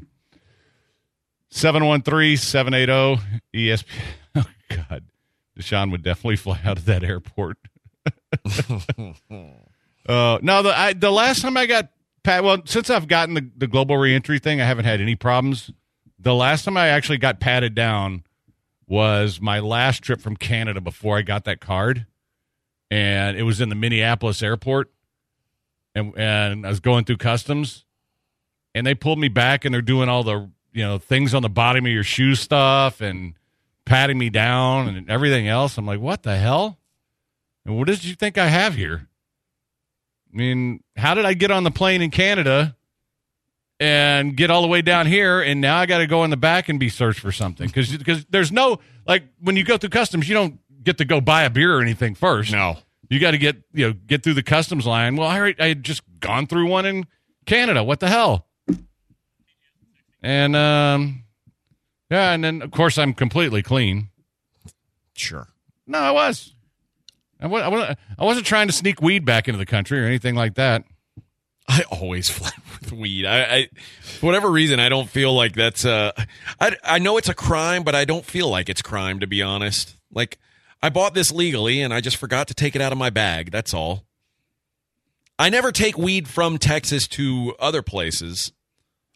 seven 1.49 1.85
one 1.85 2.01
three 2.01 2.35
seven 2.37 2.73
eight 2.73 2.87
zero 2.87 3.17
ESP. 3.53 3.85
Oh 4.35 4.45
God, 4.67 5.03
Deshaun 5.55 5.91
would 5.91 6.01
definitely 6.01 6.37
fly 6.37 6.59
out 6.65 6.79
of 6.79 6.85
that 6.85 7.03
airport. 7.03 7.57
uh, 10.09 10.39
no, 10.41 10.63
the 10.63 10.75
I, 10.75 10.93
the 10.93 11.11
last 11.11 11.43
time 11.43 11.55
I 11.55 11.67
got 11.67 11.89
pat. 12.23 12.43
Well, 12.43 12.63
since 12.65 12.89
I've 12.89 13.07
gotten 13.07 13.35
the, 13.35 13.47
the 13.55 13.67
global 13.67 13.95
reentry 13.97 14.39
thing, 14.39 14.59
I 14.59 14.65
haven't 14.65 14.85
had 14.85 15.01
any 15.01 15.15
problems. 15.15 15.69
The 16.17 16.33
last 16.33 16.65
time 16.65 16.77
I 16.77 16.87
actually 16.87 17.19
got 17.19 17.39
patted 17.39 17.75
down 17.75 18.23
was 18.93 19.41
my 19.41 19.59
last 19.59 20.03
trip 20.03 20.21
from 20.21 20.37
Canada 20.37 20.79
before 20.79 21.17
I 21.17 21.23
got 21.23 21.45
that 21.45 21.59
card, 21.59 22.05
and 22.91 23.35
it 23.35 23.41
was 23.41 23.59
in 23.59 23.69
the 23.69 23.75
Minneapolis 23.75 24.43
airport, 24.43 24.91
and 25.95 26.13
and 26.15 26.63
I 26.63 26.69
was 26.69 26.79
going 26.79 27.03
through 27.03 27.17
customs, 27.17 27.85
and 28.75 28.85
they 28.85 28.93
pulled 28.93 29.17
me 29.17 29.29
back, 29.29 29.65
and 29.65 29.73
they're 29.73 29.81
doing 29.81 30.09
all 30.09 30.23
the 30.23 30.47
you 30.73 30.83
know 30.83 30.99
things 30.99 31.33
on 31.33 31.41
the 31.41 31.49
bottom 31.49 31.87
of 31.87 31.91
your 31.91 32.03
shoe 32.03 32.35
stuff 32.35 33.01
and 33.01 33.33
patting 33.83 34.19
me 34.19 34.29
down 34.29 34.87
and 34.87 35.09
everything 35.09 35.47
else. 35.47 35.79
I'm 35.79 35.87
like, 35.87 35.99
what 35.99 36.21
the 36.21 36.37
hell? 36.37 36.77
And 37.65 37.75
what 37.75 37.87
did 37.87 38.03
you 38.03 38.13
think 38.13 38.37
I 38.37 38.45
have 38.45 38.75
here? 38.75 39.07
I 40.31 40.37
mean, 40.37 40.83
how 40.95 41.15
did 41.15 41.25
I 41.25 41.33
get 41.33 41.49
on 41.49 41.63
the 41.63 41.71
plane 41.71 42.03
in 42.03 42.11
Canada? 42.11 42.75
And 43.83 44.37
get 44.37 44.49
all 44.49 44.61
the 44.61 44.67
way 44.69 44.81
down 44.81 45.07
here, 45.07 45.41
and 45.41 45.59
now 45.59 45.77
I 45.77 45.85
got 45.85 45.97
to 45.97 46.07
go 46.07 46.23
in 46.23 46.29
the 46.29 46.37
back 46.37 46.69
and 46.69 46.79
be 46.79 46.87
searched 46.87 47.19
for 47.19 47.33
something 47.33 47.67
because 47.67 47.95
because 47.95 48.25
there's 48.29 48.49
no 48.51 48.79
like 49.05 49.23
when 49.41 49.57
you 49.57 49.65
go 49.65 49.77
through 49.77 49.89
customs, 49.89 50.29
you 50.29 50.33
don't 50.35 50.59
get 50.83 50.97
to 50.99 51.05
go 51.05 51.19
buy 51.19 51.43
a 51.43 51.49
beer 51.49 51.75
or 51.77 51.81
anything 51.81 52.15
first. 52.15 52.51
No. 52.53 52.77
you 53.09 53.19
got 53.19 53.31
to 53.31 53.37
get 53.37 53.57
you 53.73 53.87
know 53.87 53.93
get 54.07 54.23
through 54.23 54.35
the 54.35 54.43
customs 54.43 54.85
line. 54.87 55.17
Well, 55.17 55.27
I 55.27 55.37
already- 55.37 55.61
I 55.61 55.67
had 55.67 55.83
just 55.83 56.01
gone 56.21 56.47
through 56.47 56.67
one 56.67 56.85
in 56.85 57.07
Canada. 57.45 57.83
What 57.83 57.99
the 57.99 58.07
hell? 58.07 58.47
And 60.21 60.55
um, 60.55 61.23
yeah, 62.09 62.31
and 62.31 62.43
then 62.43 62.61
of 62.61 62.71
course 62.71 62.97
I'm 62.97 63.13
completely 63.13 63.61
clean. 63.61 64.09
Sure. 65.15 65.47
No, 65.85 65.97
I 65.99 66.11
was. 66.11 66.53
I 67.41 67.47
I 67.47 67.95
I 68.17 68.23
wasn't 68.23 68.45
trying 68.45 68.67
to 68.67 68.73
sneak 68.73 69.01
weed 69.01 69.25
back 69.25 69.49
into 69.49 69.57
the 69.57 69.65
country 69.65 70.01
or 70.01 70.05
anything 70.05 70.35
like 70.35 70.55
that. 70.55 70.85
I 71.67 71.83
always 71.89 72.29
fly 72.31 72.51
with 72.81 72.91
weed. 72.91 73.25
I, 73.25 73.41
I, 73.43 73.67
for 74.01 74.25
whatever 74.25 74.49
reason, 74.49 74.79
I 74.79 74.89
don't 74.89 75.09
feel 75.09 75.33
like 75.33 75.53
that's. 75.53 75.85
Uh, 75.85 76.11
I 76.59 76.75
I 76.83 76.99
know 76.99 77.17
it's 77.17 77.29
a 77.29 77.33
crime, 77.33 77.83
but 77.83 77.95
I 77.95 78.05
don't 78.05 78.25
feel 78.25 78.49
like 78.49 78.69
it's 78.69 78.81
crime 78.81 79.19
to 79.19 79.27
be 79.27 79.41
honest. 79.41 79.95
Like 80.11 80.39
I 80.81 80.89
bought 80.89 81.13
this 81.13 81.31
legally, 81.31 81.81
and 81.81 81.93
I 81.93 82.01
just 82.01 82.17
forgot 82.17 82.47
to 82.49 82.53
take 82.53 82.75
it 82.75 82.81
out 82.81 82.91
of 82.91 82.97
my 82.97 83.09
bag. 83.09 83.51
That's 83.51 83.73
all. 83.73 84.05
I 85.39 85.49
never 85.49 85.71
take 85.71 85.97
weed 85.97 86.27
from 86.27 86.57
Texas 86.57 87.07
to 87.09 87.55
other 87.59 87.81
places. 87.81 88.53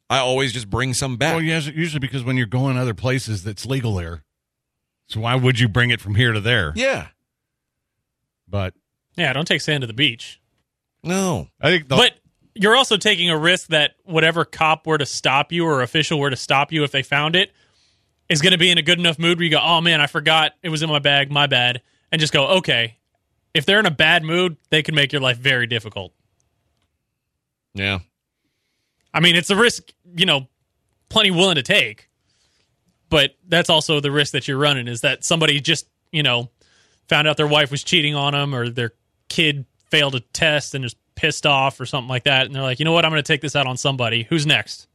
I 0.10 0.20
always 0.20 0.54
just 0.54 0.70
bring 0.70 0.94
some 0.94 1.18
back. 1.18 1.36
Well, 1.36 1.44
yes, 1.44 1.68
usually 1.68 2.00
because 2.00 2.24
when 2.24 2.38
you're 2.38 2.46
going 2.46 2.78
other 2.78 2.94
places, 2.94 3.44
that's 3.44 3.66
legal 3.66 3.96
there. 3.96 4.24
So 5.08 5.20
why 5.22 5.36
would 5.36 5.60
you 5.60 5.68
bring 5.68 5.90
it 5.90 6.02
from 6.02 6.16
here 6.16 6.32
to 6.32 6.40
there? 6.40 6.74
Yeah. 6.76 7.08
But 8.48 8.74
Yeah, 9.16 9.34
don't 9.34 9.46
take 9.46 9.62
sand 9.62 9.82
to 9.82 9.88
the 9.88 9.94
beach. 9.94 10.42
No. 11.04 11.50
I 11.62 11.70
think 11.70 11.90
the, 11.90 11.96
But 11.96 12.14
you're 12.60 12.76
also 12.76 12.98
taking 12.98 13.30
a 13.30 13.38
risk 13.38 13.68
that 13.68 13.96
whatever 14.04 14.46
cop 14.46 14.88
were 14.88 14.98
to 14.98 15.06
stop 15.06 15.52
you 15.52 15.66
or 15.66 15.82
official 15.82 16.20
were 16.20 16.30
to 16.30 16.36
stop 16.36 16.72
you 16.72 16.84
if 16.84 16.92
they 16.92 17.04
found 17.04 17.36
it 17.36 17.52
is 18.30 18.42
going 18.42 18.52
to 18.52 18.58
be 18.58 18.70
in 18.70 18.78
a 18.78 18.82
good 18.82 19.00
enough 19.00 19.18
mood 19.18 19.38
where 19.38 19.46
you 19.46 19.52
go, 19.52 19.60
oh 19.62 19.82
man, 19.82 20.02
I 20.02 20.08
forgot 20.08 20.54
it 20.62 20.70
was 20.70 20.84
in 20.84 20.90
my 20.90 21.00
bag, 21.00 21.32
my 21.32 21.48
bad, 21.48 21.82
and 22.12 22.20
just 22.20 22.34
go, 22.34 22.48
okay. 22.58 22.98
If 23.54 23.66
they're 23.66 23.80
in 23.80 23.86
a 23.86 23.92
bad 23.92 24.24
mood, 24.24 24.58
they 24.70 24.84
can 24.84 24.94
make 24.94 25.12
your 25.12 25.22
life 25.22 25.38
very 25.38 25.66
difficult. 25.66 26.14
Yeah. 27.74 28.00
I 29.14 29.20
mean, 29.20 29.36
it's 29.36 29.50
a 29.50 29.56
risk, 29.56 29.92
you 30.16 30.26
know, 30.26 30.48
plenty 31.10 31.32
willing 31.32 31.56
to 31.56 31.64
take, 31.64 32.10
but 33.10 33.36
that's 33.48 33.70
also 33.70 34.00
the 34.00 34.12
risk 34.12 34.34
that 34.34 34.48
you're 34.48 34.58
running 34.58 34.88
is 34.88 35.02
that 35.02 35.24
somebody 35.24 35.60
just, 35.60 35.88
you 36.12 36.22
know, 36.22 36.50
found 37.08 37.28
out 37.28 37.38
their 37.38 37.48
wife 37.48 37.72
was 37.72 37.84
cheating 37.84 38.14
on 38.14 38.34
them 38.34 38.54
or 38.54 38.70
their 38.70 38.92
kid 39.30 39.66
failed 39.90 40.16
a 40.16 40.20
test 40.20 40.76
and 40.76 40.86
is 40.86 40.96
pissed 41.18 41.46
off 41.46 41.80
or 41.82 41.86
something 41.86 42.08
like 42.08 42.24
that. 42.24 42.46
And 42.46 42.56
they're 42.56 42.64
like, 42.64 42.80
you 42.80 42.86
know 42.86 42.94
what? 42.94 43.04
I'm 43.04 43.12
going 43.12 43.22
to 43.22 43.28
take 43.28 43.42
this 43.42 43.56
out 43.56 43.68
on 43.68 43.76
somebody. 43.76 44.24
Who's 44.30 44.46
next? 44.46 44.88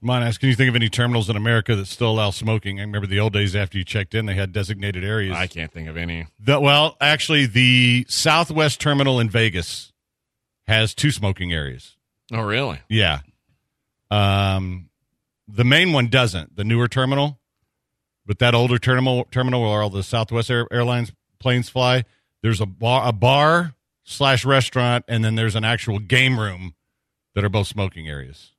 Mine 0.00 0.22
ask, 0.22 0.38
can 0.38 0.50
you 0.50 0.54
think 0.54 0.68
of 0.68 0.76
any 0.76 0.90
terminals 0.90 1.30
in 1.30 1.36
America 1.36 1.74
that 1.74 1.86
still 1.86 2.10
allow 2.10 2.30
smoking? 2.30 2.78
I 2.78 2.82
remember 2.82 3.06
the 3.06 3.18
old 3.18 3.32
days 3.32 3.56
after 3.56 3.78
you 3.78 3.84
checked 3.84 4.14
in, 4.14 4.26
they 4.26 4.34
had 4.34 4.52
designated 4.52 5.02
areas. 5.02 5.34
I 5.34 5.46
can't 5.46 5.72
think 5.72 5.88
of 5.88 5.96
any. 5.96 6.26
The- 6.38 6.60
well, 6.60 6.96
actually, 7.00 7.46
the 7.46 8.04
Southwest 8.08 8.80
Terminal 8.80 9.18
in 9.18 9.30
Vegas 9.30 9.92
has 10.66 10.94
two 10.94 11.10
smoking 11.10 11.54
areas. 11.54 11.96
Oh, 12.32 12.42
really? 12.42 12.80
Yeah. 12.88 13.20
Um, 14.10 14.90
the 15.48 15.64
main 15.64 15.92
one 15.94 16.08
doesn't. 16.08 16.54
The 16.54 16.64
newer 16.64 16.86
terminal, 16.86 17.40
but 18.26 18.38
that 18.40 18.54
older 18.54 18.78
terminal 18.78 19.24
terminal 19.30 19.62
where 19.62 19.82
all 19.82 19.90
the 19.90 20.02
Southwest 20.02 20.50
Air, 20.50 20.66
Airlines 20.70 21.12
planes 21.38 21.68
fly, 21.70 22.04
there's 22.42 22.60
a 22.60 22.66
bar, 22.66 23.08
a 23.08 23.12
bar 23.12 23.74
slash 24.04 24.44
restaurant, 24.44 25.04
and 25.08 25.24
then 25.24 25.34
there's 25.34 25.56
an 25.56 25.64
actual 25.64 25.98
game 25.98 26.38
room 26.38 26.74
that 27.34 27.44
are 27.44 27.48
both 27.48 27.66
smoking 27.66 28.08
areas, 28.08 28.52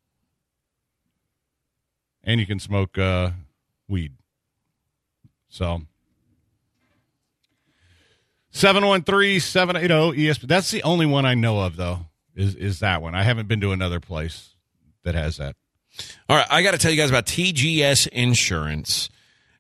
and 2.24 2.40
you 2.40 2.46
can 2.46 2.60
smoke 2.60 2.98
uh, 2.98 3.32
weed. 3.88 4.14
So. 5.50 5.82
713 8.52 9.42
780 9.42 10.18
ESPN. 10.18 10.48
That's 10.48 10.72
the 10.72 10.82
only 10.84 11.06
one 11.06 11.26
I 11.26 11.34
know 11.34 11.60
of, 11.60 11.76
though, 11.76 12.06
is, 12.36 12.56
is 12.56 12.80
that 12.80 13.02
one. 13.02 13.14
I 13.14 13.24
haven't 13.24 13.50
been 13.50 13.60
to 13.60 13.74
another 13.74 14.00
place 14.00 14.56
that 15.04 15.14
has 15.14 15.38
that. 15.38 15.58
All 16.30 16.38
right, 16.38 16.48
I 16.50 16.64
got 16.64 16.72
to 16.72 16.78
tell 16.78 16.92
you 16.92 16.98
guys 16.98 17.10
about 17.10 17.26
TGS 17.26 18.08
Insurance. 18.08 19.10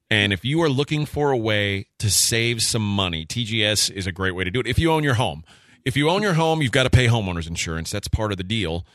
And 0.10 0.32
if 0.32 0.46
you 0.46 0.62
are 0.62 0.70
looking 0.70 1.06
for 1.06 1.32
a 1.32 1.38
way 1.38 1.88
to 2.00 2.10
save 2.10 2.62
some 2.62 2.88
money, 2.88 3.26
TGS 3.26 3.92
is 3.92 4.08
a 4.08 4.12
great 4.12 4.36
way 4.36 4.44
to 4.44 4.52
do 4.52 4.60
it. 4.60 4.68
If 4.68 4.78
you 4.80 4.92
own 4.92 5.04
your 5.04 5.16
home, 5.16 5.44
if 5.86 5.96
you 5.96 6.10
own 6.10 6.24
your 6.24 6.34
home, 6.34 6.62
you've 6.62 6.72
got 6.72 6.84
to 6.84 6.90
pay 6.90 7.08
homeowners 7.08 7.48
insurance. 7.48 7.92
That's 7.92 8.08
part 8.08 8.32
of 8.32 8.38
the 8.38 8.44
deal. 8.44 8.86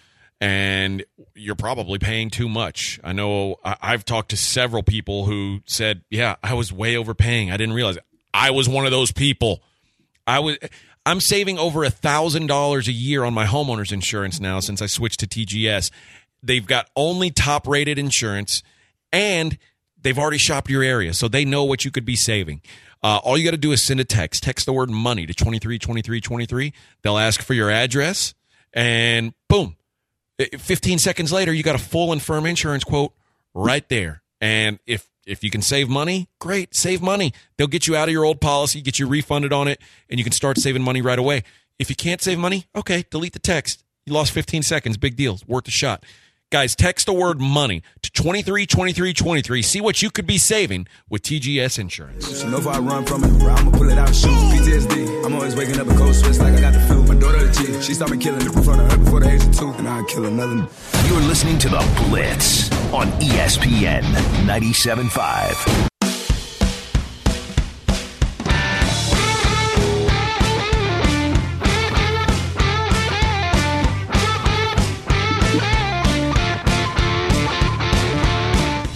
And 0.41 1.05
you're 1.35 1.55
probably 1.55 1.99
paying 1.99 2.31
too 2.31 2.49
much. 2.49 2.99
I 3.05 3.13
know 3.13 3.57
I've 3.63 4.05
talked 4.05 4.31
to 4.31 4.37
several 4.37 4.83
people 4.83 5.27
who 5.27 5.61
said, 5.67 6.03
Yeah, 6.11 6.37
I 6.43 6.55
was 6.55 6.73
way 6.73 6.97
overpaying. 6.97 7.51
I 7.51 7.57
didn't 7.57 7.75
realize 7.75 7.97
it. 7.97 8.05
I 8.33 8.51
was 8.51 8.69
one 8.69 8.85
of 8.85 8.91
those 8.91 9.13
people. 9.13 9.63
I 10.27 10.39
was. 10.39 10.57
I'm 11.07 11.21
saving 11.21 11.59
over 11.59 11.83
a 11.83 11.91
thousand 11.91 12.47
dollars 12.47 12.87
a 12.87 12.93
year 12.93 13.25
on 13.25 13.33
my 13.33 13.47
homeowners 13.47 13.93
insurance 13.93 14.39
now 14.39 14.61
since 14.61 14.83
I 14.83 14.87
switched 14.87 15.21
to 15.21 15.27
TGS. 15.27 15.91
They've 16.43 16.65
got 16.65 16.89
only 16.95 17.31
top 17.31 17.67
rated 17.67 17.99
insurance, 17.99 18.63
and 19.13 19.59
they've 20.01 20.19
already 20.19 20.39
shopped 20.39 20.71
your 20.71 20.83
area, 20.83 21.15
so 21.15 21.27
they 21.27 21.45
know 21.45 21.65
what 21.65 21.85
you 21.85 21.91
could 21.91 22.05
be 22.05 22.17
saving. 22.17 22.61
Uh, 23.03 23.19
all 23.23 23.39
you 23.39 23.45
got 23.45 23.53
to 23.53 23.57
do 23.57 23.73
is 23.73 23.85
send 23.85 24.01
a 24.01 24.05
text. 24.05 24.43
Text 24.43 24.67
the 24.67 24.73
word 24.73 24.91
money 24.91 25.27
to 25.27 25.35
232323. 25.35 26.73
They'll 27.03 27.19
ask 27.19 27.43
for 27.43 27.55
your 27.55 27.71
address, 27.71 28.35
and 28.73 29.35
boom. 29.49 29.77
15 30.39 30.99
seconds 30.99 31.33
later, 31.33 31.53
you 31.53 31.63
got 31.63 31.75
a 31.75 31.79
full 31.79 32.13
and 32.13 32.23
firm 32.23 32.47
insurance 32.47 32.85
quote 32.85 33.13
right 33.55 33.87
there. 33.89 34.23
And 34.41 34.79
if 34.87 35.11
if 35.27 35.45
you 35.45 35.51
can 35.51 35.63
save 35.63 35.89
money, 35.89 36.29
great, 36.39 36.75
save 36.75 37.03
money. 37.03 37.33
They'll 37.57 37.67
get 37.67 37.87
you 37.87 37.95
out 37.95 38.09
of 38.09 38.13
your 38.13 38.25
old 38.25 38.41
policy, 38.41 38.81
get 38.81 38.99
you 38.99 39.07
refunded 39.07 39.53
on 39.53 39.69
it, 39.69 39.81
and 40.09 40.19
you 40.19 40.25
can 40.25 40.33
start 40.33 40.59
saving 40.59 40.83
money 40.83 41.03
right 41.03 41.19
away. 41.19 41.45
If 41.79 41.89
you 41.89 41.97
can't 41.97 42.21
save 42.21 42.39
money, 42.39 42.67
okay, 42.75 43.05
delete 43.11 43.35
the 43.35 43.39
text. 43.39 43.85
You 44.07 44.15
lost 44.15 44.33
15 44.33 44.63
seconds, 44.63 44.97
big 44.97 45.17
deal, 45.17 45.39
worth 45.47 45.69
a 45.69 45.71
shot. 45.71 46.05
Guys, 46.53 46.75
text 46.75 47.07
the 47.07 47.13
word 47.13 47.41
money 47.41 47.81
to 48.03 48.11
232323. 48.11 49.63
See 49.63 49.81
what 49.81 50.03
you 50.03 50.11
could 50.11 50.27
be 50.27 50.37
saving 50.37 50.89
with 51.09 51.23
TGS 51.23 51.79
Insurance. 51.79 52.41
She 52.41 52.49
know 52.49 52.59
if 52.59 52.67
I 52.67 52.81
run 52.81 53.07
from 53.07 53.23
it, 53.23 53.41
I'ma 53.41 53.71
pull 53.71 53.89
it 53.89 53.97
out 53.97 54.09
and 54.09 54.17
shoot. 54.17 54.31
PTSD, 54.31 55.25
I'm 55.25 55.33
always 55.35 55.55
waking 55.55 55.79
up 55.79 55.87
a 55.87 55.95
cold 55.95 56.13
sweats 56.13 56.41
like 56.41 56.55
I 56.55 56.61
got 56.61 56.73
the 56.73 56.81
flu. 56.81 57.05
My 57.05 57.15
daughter 57.15 57.47
the 57.47 57.55
cheat, 57.55 57.85
she 57.85 57.95
saw 57.95 58.09
me 58.09 58.19
killing 58.19 58.41
it 58.41 58.53
in 58.53 58.63
front 58.65 58.81
of 58.81 58.91
her 58.91 58.99
before 58.99 59.21
the 59.21 59.31
age 59.31 59.45
of 59.45 59.57
two, 59.57 59.71
and 59.71 59.89
I'd 59.89 60.09
kill 60.09 60.25
another. 60.25 60.67
You're 61.07 61.21
listening 61.21 61.57
to 61.59 61.69
The 61.69 62.05
Blitz 62.09 62.69
on 62.93 63.07
ESPN 63.21 64.03
97.5. 64.03 66.00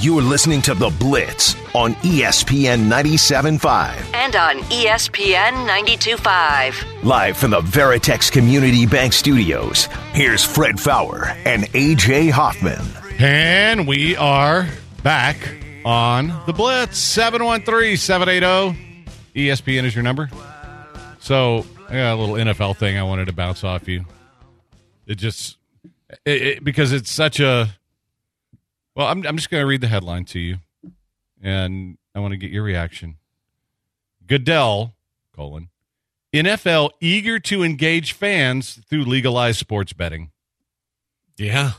You 0.04 0.18
are 0.18 0.22
listening 0.22 0.60
to 0.60 0.74
The 0.74 0.90
Blitz 0.90 1.54
on 1.74 1.94
ESPN 1.94 2.90
97.5. 2.90 4.12
And 4.12 4.36
on 4.36 4.56
ESPN 4.64 5.66
92.5. 5.66 7.04
Live 7.04 7.38
from 7.38 7.52
the 7.52 7.62
Veritex 7.62 8.30
Community 8.30 8.84
Bank 8.84 9.14
Studios, 9.14 9.86
here's 10.12 10.44
Fred 10.44 10.78
Faour 10.78 11.28
and 11.46 11.62
AJ 11.72 12.32
Hoffman. 12.32 12.84
And 13.18 13.88
we 13.88 14.14
are 14.16 14.68
back 15.02 15.38
on 15.86 16.38
the 16.44 16.52
Blitz. 16.52 16.98
713 16.98 17.96
780 17.96 19.08
ESPN 19.34 19.84
is 19.84 19.94
your 19.94 20.04
number. 20.04 20.28
So, 21.18 21.64
I 21.88 21.94
got 21.94 22.12
a 22.12 22.16
little 22.16 22.34
NFL 22.34 22.76
thing 22.76 22.98
I 22.98 23.04
wanted 23.04 23.28
to 23.28 23.32
bounce 23.32 23.64
off 23.64 23.88
you. 23.88 24.04
It 25.06 25.14
just, 25.14 25.56
it, 26.26 26.42
it, 26.42 26.62
because 26.62 26.92
it's 26.92 27.10
such 27.10 27.40
a, 27.40 27.74
well, 28.94 29.06
I'm, 29.08 29.26
I'm 29.26 29.36
just 29.36 29.50
going 29.50 29.62
to 29.62 29.66
read 29.66 29.80
the 29.80 29.88
headline 29.88 30.24
to 30.26 30.38
you, 30.38 30.58
and 31.42 31.98
I 32.14 32.20
want 32.20 32.32
to 32.32 32.38
get 32.38 32.50
your 32.50 32.62
reaction. 32.62 33.16
Goodell, 34.26 34.94
colon, 35.34 35.68
NFL 36.32 36.90
eager 37.00 37.38
to 37.38 37.62
engage 37.62 38.12
fans 38.12 38.80
through 38.88 39.04
legalized 39.04 39.58
sports 39.58 39.92
betting. 39.92 40.30
Yeah. 41.36 41.72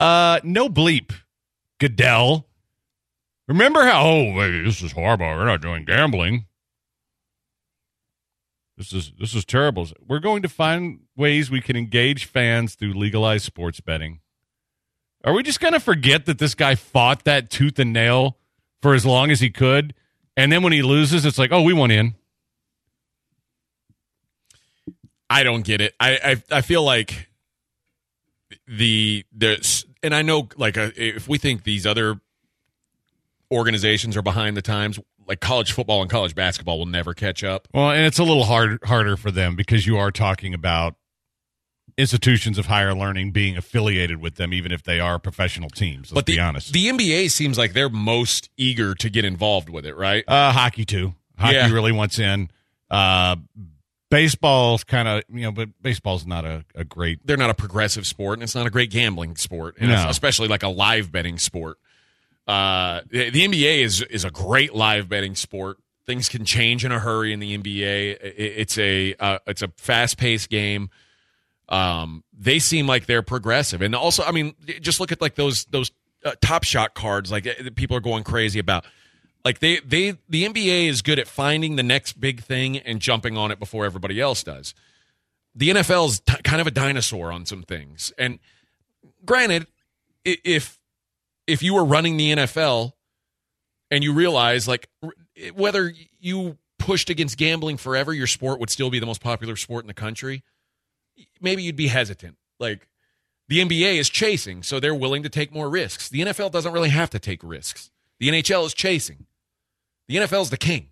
Uh, 0.00 0.40
no 0.42 0.68
bleep, 0.68 1.12
Goodell. 1.78 2.46
Remember 3.48 3.84
how? 3.84 4.02
Oh, 4.04 4.32
hey, 4.34 4.62
this 4.62 4.82
is 4.82 4.92
horrible. 4.92 5.26
We're 5.26 5.44
not 5.44 5.60
doing 5.60 5.84
gambling. 5.84 6.46
This 8.76 8.92
is 8.92 9.12
this 9.18 9.34
is 9.34 9.44
terrible. 9.44 9.88
We're 10.08 10.18
going 10.18 10.42
to 10.42 10.48
find 10.48 11.00
ways 11.16 11.50
we 11.50 11.60
can 11.60 11.76
engage 11.76 12.24
fans 12.24 12.74
through 12.74 12.94
legalized 12.94 13.44
sports 13.44 13.80
betting. 13.80 14.21
Are 15.24 15.32
we 15.32 15.42
just 15.42 15.60
going 15.60 15.72
to 15.72 15.80
forget 15.80 16.26
that 16.26 16.38
this 16.38 16.54
guy 16.54 16.74
fought 16.74 17.24
that 17.24 17.50
tooth 17.50 17.78
and 17.78 17.92
nail 17.92 18.38
for 18.80 18.94
as 18.94 19.06
long 19.06 19.30
as 19.30 19.40
he 19.40 19.50
could, 19.50 19.94
and 20.36 20.50
then 20.50 20.62
when 20.62 20.72
he 20.72 20.82
loses, 20.82 21.24
it's 21.24 21.38
like, 21.38 21.52
oh, 21.52 21.62
we 21.62 21.72
went 21.72 21.92
in. 21.92 22.14
I 25.30 25.44
don't 25.44 25.64
get 25.64 25.80
it. 25.80 25.94
I 25.98 26.18
I, 26.50 26.58
I 26.58 26.60
feel 26.60 26.82
like 26.82 27.28
the 28.66 29.24
there's 29.32 29.86
and 30.02 30.14
I 30.14 30.22
know 30.22 30.48
like 30.56 30.76
uh, 30.76 30.90
if 30.96 31.28
we 31.28 31.38
think 31.38 31.64
these 31.64 31.86
other 31.86 32.20
organizations 33.50 34.16
are 34.16 34.22
behind 34.22 34.56
the 34.56 34.62
times, 34.62 34.98
like 35.26 35.40
college 35.40 35.72
football 35.72 36.02
and 36.02 36.10
college 36.10 36.34
basketball 36.34 36.78
will 36.78 36.86
never 36.86 37.14
catch 37.14 37.44
up. 37.44 37.68
Well, 37.72 37.90
and 37.90 38.04
it's 38.04 38.18
a 38.18 38.24
little 38.24 38.44
hard 38.44 38.78
harder 38.84 39.16
for 39.16 39.30
them 39.30 39.56
because 39.56 39.86
you 39.86 39.96
are 39.96 40.10
talking 40.10 40.52
about 40.52 40.96
institutions 42.02 42.58
of 42.58 42.66
higher 42.66 42.94
learning 42.94 43.30
being 43.30 43.56
affiliated 43.56 44.20
with 44.20 44.34
them, 44.34 44.52
even 44.52 44.70
if 44.72 44.82
they 44.82 45.00
are 45.00 45.18
professional 45.18 45.70
teams. 45.70 46.10
Let's 46.10 46.12
but 46.12 46.26
the 46.26 46.34
be 46.34 46.40
honest. 46.40 46.72
the 46.74 46.88
NBA 46.88 47.30
seems 47.30 47.56
like 47.56 47.72
they're 47.72 47.88
most 47.88 48.50
eager 48.58 48.94
to 48.96 49.08
get 49.08 49.24
involved 49.24 49.70
with 49.70 49.86
it, 49.86 49.96
right? 49.96 50.22
uh, 50.28 50.52
hockey 50.52 50.84
too. 50.84 51.14
Hockey 51.38 51.54
Yeah. 51.54 51.70
really 51.72 51.92
wants 51.92 52.18
in. 52.18 52.50
Uh, 52.90 53.36
baseball's 54.10 54.84
kind 54.84 55.08
of 55.08 55.22
you 55.32 55.42
know, 55.42 55.52
but 55.52 55.68
baseball's 55.80 56.26
not 56.26 56.44
a, 56.44 56.64
a 56.74 56.84
great. 56.84 57.26
They're 57.26 57.36
not 57.36 57.50
a 57.50 57.54
progressive 57.54 58.06
sport, 58.06 58.34
and 58.38 58.42
it's 58.42 58.54
not 58.54 58.66
a 58.66 58.70
great 58.70 58.90
gambling 58.90 59.36
sport, 59.36 59.76
and 59.80 59.90
No. 59.90 60.08
especially 60.08 60.48
like 60.48 60.62
a 60.62 60.68
live 60.68 61.10
betting 61.10 61.38
sport. 61.38 61.78
Uh, 62.46 63.00
the, 63.10 63.30
the 63.30 63.46
NBA 63.46 63.82
is 63.82 64.02
is 64.02 64.24
a 64.24 64.30
great 64.30 64.74
live 64.74 65.08
betting 65.08 65.34
sport. 65.34 65.78
Things 66.04 66.28
can 66.28 66.44
change 66.44 66.84
in 66.84 66.90
a 66.92 66.98
hurry 66.98 67.32
in 67.32 67.38
the 67.40 67.56
NBA. 67.56 68.18
It's 68.20 68.76
a 68.76 69.14
uh, 69.20 69.38
it's 69.46 69.62
a 69.62 69.68
fast 69.76 70.18
paced 70.18 70.50
game. 70.50 70.90
Um, 71.68 72.24
they 72.32 72.58
seem 72.58 72.86
like 72.86 73.06
they're 73.06 73.22
progressive, 73.22 73.82
and 73.82 73.94
also, 73.94 74.22
I 74.24 74.32
mean, 74.32 74.54
just 74.80 75.00
look 75.00 75.12
at 75.12 75.20
like 75.20 75.36
those 75.36 75.64
those 75.66 75.90
uh, 76.24 76.32
top 76.40 76.64
shot 76.64 76.94
cards, 76.94 77.30
like 77.30 77.44
that 77.44 77.74
people 77.76 77.96
are 77.96 78.00
going 78.00 78.24
crazy 78.24 78.58
about. 78.58 78.84
Like 79.44 79.58
they 79.60 79.80
they 79.80 80.18
the 80.28 80.44
NBA 80.44 80.88
is 80.88 81.02
good 81.02 81.18
at 81.18 81.26
finding 81.26 81.76
the 81.76 81.82
next 81.82 82.20
big 82.20 82.42
thing 82.42 82.78
and 82.78 83.00
jumping 83.00 83.36
on 83.36 83.50
it 83.50 83.58
before 83.58 83.84
everybody 83.84 84.20
else 84.20 84.42
does. 84.42 84.74
The 85.54 85.70
NFL 85.70 86.08
is 86.08 86.20
t- 86.20 86.42
kind 86.44 86.60
of 86.60 86.66
a 86.66 86.70
dinosaur 86.70 87.32
on 87.32 87.46
some 87.46 87.62
things, 87.62 88.12
and 88.18 88.38
granted, 89.24 89.66
if 90.24 90.78
if 91.46 91.62
you 91.62 91.74
were 91.74 91.84
running 91.84 92.16
the 92.16 92.32
NFL 92.32 92.92
and 93.90 94.04
you 94.04 94.12
realize 94.12 94.68
like 94.68 94.88
whether 95.54 95.92
you 96.20 96.58
pushed 96.78 97.10
against 97.10 97.36
gambling 97.36 97.76
forever, 97.76 98.12
your 98.12 98.26
sport 98.26 98.60
would 98.60 98.70
still 98.70 98.90
be 98.90 98.98
the 98.98 99.06
most 99.06 99.20
popular 99.20 99.56
sport 99.56 99.84
in 99.84 99.88
the 99.88 99.94
country. 99.94 100.42
Maybe 101.40 101.62
you'd 101.62 101.76
be 101.76 101.88
hesitant. 101.88 102.36
Like 102.58 102.88
the 103.48 103.60
NBA 103.60 103.96
is 103.96 104.08
chasing, 104.08 104.62
so 104.62 104.80
they're 104.80 104.94
willing 104.94 105.22
to 105.24 105.28
take 105.28 105.52
more 105.52 105.68
risks. 105.68 106.08
The 106.08 106.20
NFL 106.20 106.52
doesn't 106.52 106.72
really 106.72 106.88
have 106.90 107.10
to 107.10 107.18
take 107.18 107.42
risks. 107.42 107.90
The 108.18 108.28
NHL 108.28 108.64
is 108.66 108.74
chasing. 108.74 109.26
The 110.08 110.16
NFL 110.16 110.42
is 110.42 110.50
the 110.50 110.56
king. 110.56 110.88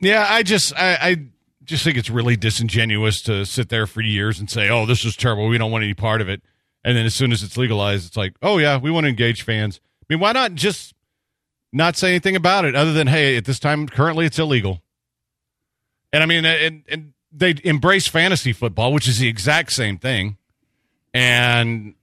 Yeah, 0.00 0.26
I 0.28 0.42
just 0.42 0.74
I, 0.76 0.98
I 1.00 1.16
just 1.64 1.84
think 1.84 1.96
it's 1.96 2.10
really 2.10 2.36
disingenuous 2.36 3.22
to 3.22 3.44
sit 3.44 3.68
there 3.68 3.86
for 3.86 4.00
years 4.00 4.40
and 4.40 4.50
say, 4.50 4.68
"Oh, 4.68 4.86
this 4.86 5.04
is 5.04 5.16
terrible. 5.16 5.46
We 5.48 5.58
don't 5.58 5.70
want 5.70 5.84
any 5.84 5.94
part 5.94 6.20
of 6.20 6.28
it." 6.28 6.42
And 6.82 6.96
then 6.96 7.04
as 7.04 7.14
soon 7.14 7.32
as 7.32 7.42
it's 7.42 7.56
legalized, 7.56 8.06
it's 8.06 8.16
like, 8.16 8.34
"Oh 8.42 8.58
yeah, 8.58 8.78
we 8.78 8.90
want 8.90 9.04
to 9.04 9.08
engage 9.08 9.42
fans." 9.42 9.80
I 10.02 10.06
mean, 10.08 10.20
why 10.20 10.32
not 10.32 10.54
just 10.54 10.94
not 11.72 11.96
say 11.96 12.08
anything 12.08 12.36
about 12.36 12.64
it 12.64 12.74
other 12.74 12.92
than, 12.92 13.06
"Hey, 13.06 13.36
at 13.36 13.44
this 13.44 13.58
time 13.58 13.86
currently 13.86 14.26
it's 14.26 14.38
illegal." 14.38 14.82
And 16.12 16.22
I 16.22 16.26
mean, 16.26 16.44
and 16.44 16.82
and 16.88 17.12
they 17.32 17.54
embrace 17.64 18.06
fantasy 18.06 18.52
football, 18.52 18.92
which 18.92 19.08
is 19.08 19.18
the 19.18 19.28
exact 19.28 19.72
same 19.72 19.98
thing, 19.98 20.36
and 21.14 21.94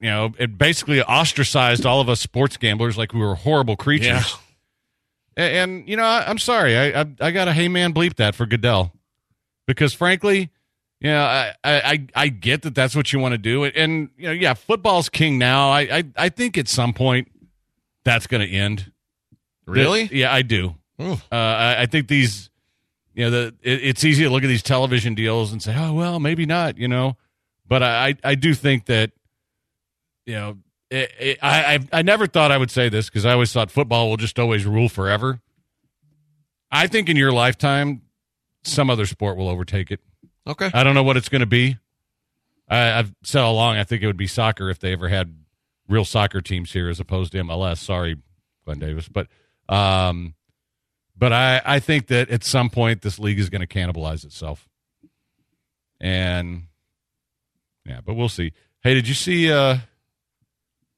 you 0.00 0.10
know, 0.10 0.32
it 0.38 0.58
basically 0.58 1.02
ostracized 1.02 1.86
all 1.86 2.00
of 2.00 2.08
us 2.08 2.20
sports 2.20 2.56
gamblers 2.56 2.98
like 2.98 3.12
we 3.14 3.20
were 3.20 3.34
horrible 3.34 3.76
creatures. 3.76 4.06
Yeah. 4.08 4.22
And, 5.38 5.56
and, 5.56 5.88
you 5.88 5.96
know, 5.96 6.04
I, 6.04 6.24
I'm 6.28 6.38
sorry, 6.38 6.76
I, 6.76 7.00
I 7.00 7.06
I 7.20 7.30
got 7.30 7.48
a 7.48 7.52
hey 7.52 7.68
man 7.68 7.92
bleep 7.92 8.16
that 8.16 8.34
for 8.34 8.46
Goodell, 8.46 8.92
because 9.66 9.92
frankly, 9.92 10.50
you 11.00 11.10
know, 11.10 11.22
I 11.22 11.54
I 11.64 12.06
I 12.14 12.28
get 12.28 12.62
that 12.62 12.74
that's 12.74 12.96
what 12.96 13.12
you 13.12 13.18
want 13.18 13.32
to 13.32 13.38
do, 13.38 13.64
and, 13.64 13.76
and 13.76 14.10
you 14.16 14.26
know, 14.26 14.32
yeah, 14.32 14.54
football's 14.54 15.08
king 15.08 15.38
now. 15.38 15.70
I 15.70 15.80
I, 15.80 16.04
I 16.16 16.28
think 16.28 16.56
at 16.56 16.68
some 16.68 16.92
point 16.92 17.30
that's 18.04 18.26
going 18.26 18.46
to 18.46 18.54
end. 18.54 18.92
Really? 19.66 20.08
Yeah, 20.12 20.32
I 20.32 20.42
do. 20.42 20.76
Uh, 20.98 21.16
I, 21.30 21.82
I 21.82 21.86
think 21.86 22.08
these 22.08 22.50
you 23.16 23.24
know, 23.24 23.30
the 23.30 23.54
it, 23.62 23.82
it's 23.82 24.04
easy 24.04 24.24
to 24.24 24.30
look 24.30 24.44
at 24.44 24.48
these 24.48 24.62
television 24.62 25.14
deals 25.14 25.50
and 25.50 25.62
say, 25.62 25.74
oh 25.76 25.94
well, 25.94 26.20
maybe 26.20 26.44
not, 26.44 26.76
you 26.76 26.86
know. 26.86 27.16
But 27.66 27.82
I 27.82 28.08
I, 28.08 28.14
I 28.22 28.34
do 28.34 28.54
think 28.54 28.84
that 28.86 29.10
you 30.26 30.34
know 30.34 30.58
it, 30.90 31.10
it, 31.18 31.38
I 31.42 31.74
I 31.74 31.98
I 31.98 32.02
never 32.02 32.26
thought 32.26 32.52
I 32.52 32.58
would 32.58 32.70
say 32.70 32.90
this 32.90 33.08
because 33.08 33.24
I 33.24 33.32
always 33.32 33.52
thought 33.52 33.70
football 33.70 34.10
will 34.10 34.18
just 34.18 34.38
always 34.38 34.66
rule 34.66 34.90
forever. 34.90 35.40
I 36.70 36.86
think 36.88 37.08
in 37.08 37.16
your 37.16 37.32
lifetime, 37.32 38.02
some 38.62 38.90
other 38.90 39.06
sport 39.06 39.38
will 39.38 39.48
overtake 39.48 39.90
it. 39.90 40.00
Okay. 40.46 40.70
I 40.74 40.84
don't 40.84 40.94
know 40.94 41.02
what 41.02 41.16
it's 41.16 41.30
going 41.30 41.40
to 41.40 41.46
be. 41.46 41.78
I, 42.68 42.98
I've 42.98 43.14
said 43.22 43.40
all 43.40 43.54
along 43.54 43.76
I 43.76 43.84
think 43.84 44.02
it 44.02 44.06
would 44.06 44.16
be 44.16 44.26
soccer 44.26 44.68
if 44.68 44.78
they 44.78 44.92
ever 44.92 45.08
had 45.08 45.34
real 45.88 46.04
soccer 46.04 46.40
teams 46.42 46.72
here 46.72 46.90
as 46.90 47.00
opposed 47.00 47.32
to 47.32 47.38
MLS. 47.38 47.78
Sorry, 47.78 48.16
Glenn 48.64 48.78
Davis, 48.78 49.08
but 49.08 49.28
um, 49.68 50.34
but 51.16 51.32
I 51.32 51.62
I 51.64 51.80
think 51.80 52.08
that 52.08 52.30
at 52.30 52.44
some 52.44 52.70
point 52.70 53.02
this 53.02 53.18
league 53.18 53.38
is 53.38 53.48
going 53.50 53.60
to 53.60 53.66
cannibalize 53.66 54.24
itself, 54.24 54.68
and 56.00 56.64
yeah, 57.84 58.00
but 58.04 58.14
we'll 58.14 58.28
see. 58.28 58.52
Hey, 58.82 58.94
did 58.94 59.08
you 59.08 59.14
see 59.14 59.50
uh 59.52 59.78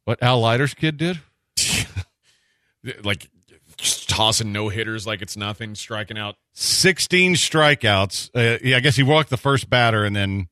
what 0.04 0.22
Al 0.22 0.40
Leiter's 0.40 0.74
kid 0.74 0.96
did? 0.96 1.20
like 3.04 3.28
just 3.76 4.08
tossing 4.08 4.52
no 4.52 4.68
hitters 4.68 5.06
like 5.06 5.22
it's 5.22 5.36
nothing, 5.36 5.74
striking 5.74 6.18
out. 6.18 6.36
16 6.54 7.34
strikeouts. 7.34 8.30
Uh, 8.34 8.58
yeah, 8.62 8.76
I 8.76 8.80
guess 8.80 8.96
he 8.96 9.02
walked 9.02 9.30
the 9.30 9.36
first 9.36 9.70
batter 9.70 10.04
and 10.04 10.14
then 10.16 10.48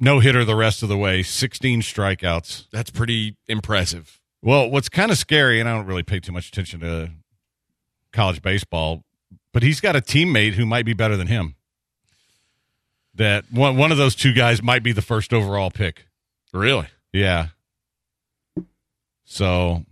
no 0.00 0.20
hitter 0.20 0.44
the 0.44 0.56
rest 0.56 0.82
of 0.82 0.88
the 0.88 0.96
way. 0.96 1.22
16 1.22 1.82
strikeouts. 1.82 2.68
That's 2.72 2.90
pretty 2.90 3.36
impressive. 3.46 4.20
Well, 4.42 4.70
what's 4.70 4.88
kind 4.88 5.10
of 5.10 5.18
scary, 5.18 5.60
and 5.60 5.68
I 5.68 5.72
don't 5.74 5.86
really 5.86 6.02
pay 6.02 6.20
too 6.20 6.32
much 6.32 6.48
attention 6.48 6.80
to 6.80 7.10
college 8.14 8.40
baseball, 8.40 9.04
but 9.52 9.62
he's 9.62 9.80
got 9.80 9.94
a 9.96 10.00
teammate 10.00 10.52
who 10.54 10.64
might 10.64 10.86
be 10.86 10.94
better 10.94 11.16
than 11.18 11.26
him. 11.26 11.56
That 13.16 13.44
one 13.52 13.76
one 13.76 13.92
of 13.92 13.98
those 13.98 14.14
two 14.14 14.32
guys 14.32 14.62
might 14.62 14.82
be 14.82 14.92
the 14.92 15.02
first 15.02 15.32
overall 15.34 15.70
pick. 15.70 16.06
Really? 16.52 16.86
Yeah. 17.12 17.48
So, 19.24 19.84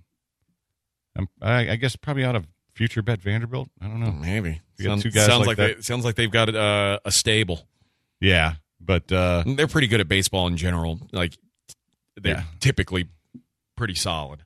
I'm, 1.16 1.28
I, 1.40 1.70
I 1.70 1.76
guess 1.76 1.96
probably 1.96 2.24
out 2.24 2.37
of 2.37 2.46
future 2.74 3.02
bet 3.02 3.20
Vanderbilt. 3.20 3.68
I 3.80 3.87
don't 3.87 4.00
know. 4.00 4.12
Maybe. 4.12 4.61
Sounds, 4.80 5.02
two 5.02 5.11
guys 5.11 5.26
sounds 5.26 5.46
like 5.46 5.58
like, 5.58 5.76
they, 5.76 5.82
sounds 5.82 6.04
like 6.04 6.16
they've 6.16 6.30
got 6.30 6.54
uh, 6.54 6.98
a 7.04 7.12
stable. 7.12 7.66
Yeah, 8.20 8.54
but 8.80 9.11
uh, 9.12 9.44
They're 9.46 9.68
pretty 9.68 9.87
good 9.87 10.00
at 10.00 10.08
baseball 10.08 10.46
in 10.48 10.56
general. 10.56 10.98
Like 11.12 11.37
they're 12.20 12.35
Yeah. 12.35 12.42
typically 12.61 13.08
pretty 13.76 13.94
solid. 13.94 14.44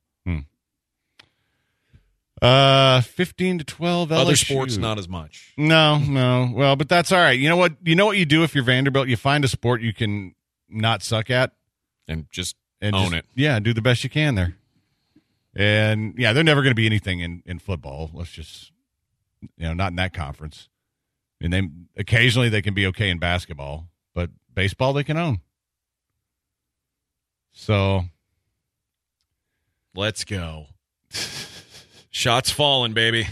Uh, 2.43 3.01
fifteen 3.01 3.59
to 3.59 3.65
twelve. 3.65 4.13
Other 4.13 4.37
sports, 4.37 4.77
not 4.77 4.99
as 4.99 5.09
much. 5.09 5.53
No, 5.57 5.99
no. 5.99 6.51
Well, 6.55 6.77
but 6.77 6.89
that's 6.89 7.11
all 7.13 7.19
right. 7.21 7.39
You 7.39 7.49
know 7.49 7.57
what? 7.57 7.75
You 7.83 7.95
know 7.95 8.07
what 8.07 8.19
you 8.19 8.27
do 8.27 8.43
if 8.43 8.55
you're 8.55 8.65
Vanderbilt. 8.65 9.09
You 9.09 9.17
find 9.17 9.45
a 9.45 9.49
sport 9.49 9.81
you 9.81 9.93
can 9.95 10.35
not 10.69 11.03
suck 11.03 11.31
at 11.31 11.53
And 12.09 12.27
just 12.31 12.57
and 12.81 12.95
own 12.95 13.03
just- 13.05 13.15
it. 13.15 13.25
Yeah, 13.35 13.59
do 13.61 13.73
the 13.73 13.83
best 13.83 14.05
you 14.05 14.11
can 14.11 14.35
there. 14.35 14.57
And 15.55 16.15
yeah, 16.19 16.33
they're 16.35 16.45
never 16.45 16.61
going 16.63 16.73
to 16.73 16.75
be 16.77 16.87
anything 16.87 17.21
in 17.21 17.43
in 17.47 17.59
football. 17.59 18.11
Let's 18.13 18.31
just 18.31 18.71
you 19.57 19.67
know, 19.67 19.75
not 19.75 19.93
in 19.93 19.97
that 19.97 20.13
conference. 20.13 20.69
And 21.41 21.53
they 21.53 21.63
occasionally 21.97 22.49
they 22.49 22.63
can 22.63 22.75
be 22.75 22.87
okay 22.89 23.09
in 23.11 23.19
basketball, 23.19 23.89
but 24.15 24.31
baseball 24.55 24.93
they 24.93 25.05
can 25.05 25.17
own. 25.17 25.41
So 27.53 28.05
Let's 29.95 30.25
go. 30.25 30.67
Shots 32.17 32.51
falling, 32.51 32.95
baby. 32.95 33.29